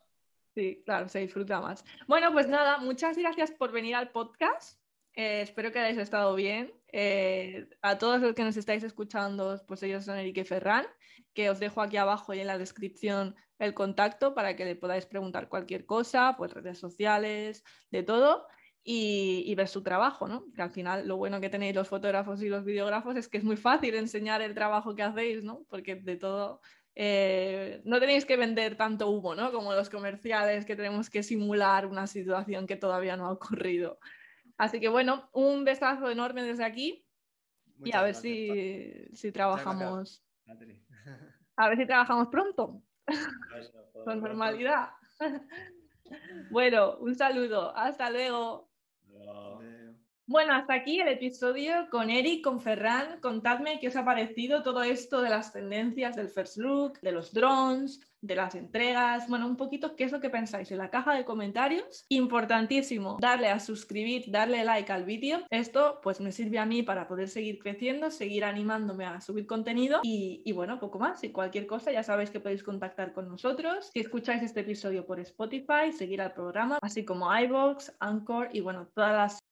Sí, 0.55 0.83
claro, 0.85 1.09
se 1.09 1.19
disfruta 1.19 1.61
más. 1.61 1.85
Bueno, 2.07 2.33
pues 2.33 2.47
nada, 2.47 2.79
muchas 2.79 3.19
gracias 3.19 3.51
por 3.51 3.73
venir 3.73 3.97
al 3.97 4.13
podcast. 4.13 4.81
Eh, 5.15 5.41
espero 5.43 5.73
que 5.73 5.81
hayáis 5.81 5.99
estado 5.99 6.33
bien. 6.37 6.73
Eh, 6.93 7.69
a 7.83 7.99
todos 7.99 8.21
los 8.21 8.35
que 8.35 8.45
nos 8.45 8.57
estáis 8.57 8.85
escuchando, 8.85 9.61
pues 9.67 9.83
ellos 9.83 10.05
son 10.05 10.21
y 10.21 10.33
Ferran, 10.45 10.87
que 11.35 11.51
os 11.51 11.59
dejo 11.59 11.83
aquí 11.83 11.97
abajo 11.97 12.35
y 12.35 12.41
en 12.41 12.47
la 12.47 12.57
descripción 12.59 13.35
el 13.61 13.75
contacto 13.75 14.35
para 14.35 14.57
que 14.57 14.65
le 14.65 14.75
podáis 14.75 15.07
preguntar 15.07 15.49
cualquier 15.49 15.87
cosa, 15.87 16.35
pues 16.37 16.53
redes 16.53 16.79
sociales, 16.79 17.63
de 17.91 18.03
todo, 18.03 18.49
y, 18.83 19.45
y 19.47 19.55
ver 19.55 19.69
su 19.69 19.83
trabajo, 19.83 20.27
¿no? 20.27 20.47
Que 20.57 20.63
al 20.63 20.71
final 20.71 21.07
lo 21.07 21.19
bueno 21.19 21.41
que 21.41 21.51
tenéis 21.51 21.75
los 21.75 21.89
fotógrafos 21.89 22.43
y 22.43 22.49
los 22.49 22.65
videógrafos 22.65 23.17
es 23.17 23.29
que 23.29 23.39
es 23.39 23.45
muy 23.45 23.57
fácil 23.57 23.95
enseñar 23.95 24.41
el 24.41 24.55
trabajo 24.55 24.95
que 24.95 25.03
hacéis, 25.03 25.43
¿no? 25.43 25.65
Porque 25.69 25.97
de 25.97 26.17
todo 26.17 26.61
eh, 26.95 27.83
no 27.85 28.01
tenéis 28.01 28.25
que 28.25 28.37
vender 28.37 28.77
tanto 28.77 29.11
humo, 29.11 29.35
¿no? 29.35 29.53
Como 29.53 29.75
los 29.75 29.91
comerciales, 29.91 30.65
que 30.65 30.77
tenemos 30.77 31.11
que 31.11 31.23
simular 31.23 31.87
una 31.87 32.07
situación 32.07 32.67
que 32.67 32.77
todavía 32.77 33.17
no 33.17 33.27
ha 33.27 33.33
ocurrido. 33.33 33.99
Así 34.57 34.81
que 34.81 34.89
bueno, 34.89 35.29
un 35.33 35.65
besazo 35.65 36.11
enorme 36.11 36.43
desde 36.43 36.65
aquí 36.65 37.07
y 37.85 37.95
a 37.95 38.03
ver 38.03 38.13
gracias, 38.13 38.23
si, 38.23 39.17
si 39.17 39.33
trabajamos, 39.33 40.23
a 41.57 41.69
ver 41.69 41.79
si 41.79 41.87
trabajamos 41.87 42.29
pronto, 42.29 42.83
con 44.05 44.23
normalidad. 44.23 44.91
Bueno, 46.49 46.99
un 46.99 47.15
saludo, 47.17 47.75
hasta 47.77 48.11
luego. 48.11 48.71
Bueno, 50.31 50.55
hasta 50.55 50.75
aquí 50.75 51.01
el 51.01 51.09
episodio 51.09 51.89
con 51.91 52.09
Eric, 52.09 52.45
con 52.45 52.61
Ferran. 52.61 53.19
Contadme 53.21 53.81
qué 53.81 53.89
os 53.89 53.97
ha 53.97 54.05
parecido 54.05 54.63
todo 54.63 54.85
esto 54.85 55.23
de 55.23 55.29
las 55.29 55.53
tendencias 55.53 56.15
del 56.15 56.29
first 56.29 56.59
look, 56.59 57.01
de 57.01 57.11
los 57.11 57.33
drones, 57.33 57.99
de 58.21 58.37
las 58.37 58.55
entregas. 58.55 59.29
Bueno, 59.29 59.49
un 59.49 59.57
poquito 59.57 59.97
qué 59.97 60.05
es 60.05 60.13
lo 60.13 60.21
que 60.21 60.31
pensáis 60.31 60.71
en 60.71 60.79
la 60.79 60.89
caja 60.89 61.15
de 61.15 61.25
comentarios. 61.25 62.05
Importantísimo, 62.11 63.19
darle 63.21 63.49
a 63.49 63.59
suscribir, 63.59 64.27
darle 64.29 64.63
like 64.63 64.93
al 64.93 65.05
vídeo. 65.05 65.41
Esto 65.51 65.99
pues 66.01 66.21
me 66.21 66.31
sirve 66.31 66.61
a 66.61 66.65
mí 66.65 66.85
para 66.85 67.09
poder 67.09 67.29
seguir 67.29 67.59
creciendo, 67.59 68.13
seguir 68.13 68.45
animándome 68.45 69.07
a 69.07 69.21
subir 69.21 69.49
contenido 69.49 69.99
y, 70.05 70.53
bueno, 70.53 70.79
poco 70.79 71.01
más. 71.01 71.25
Y 71.25 71.33
cualquier 71.33 71.67
cosa 71.67 71.91
ya 71.91 72.05
sabéis 72.05 72.31
que 72.31 72.39
podéis 72.39 72.63
contactar 72.63 73.13
con 73.13 73.29
nosotros. 73.29 73.91
Si 73.93 73.99
escucháis 73.99 74.45
este 74.45 74.61
episodio 74.61 75.05
por 75.05 75.19
Spotify, 75.19 75.91
seguir 75.93 76.23
al 76.23 76.35
programa, 76.35 76.79
así 76.83 77.05
como 77.05 77.37
iVoox, 77.37 77.91
Anchor 77.99 78.51
y 78.53 78.61
bueno, 78.61 78.87
todas 78.95 79.13
las 79.13 79.50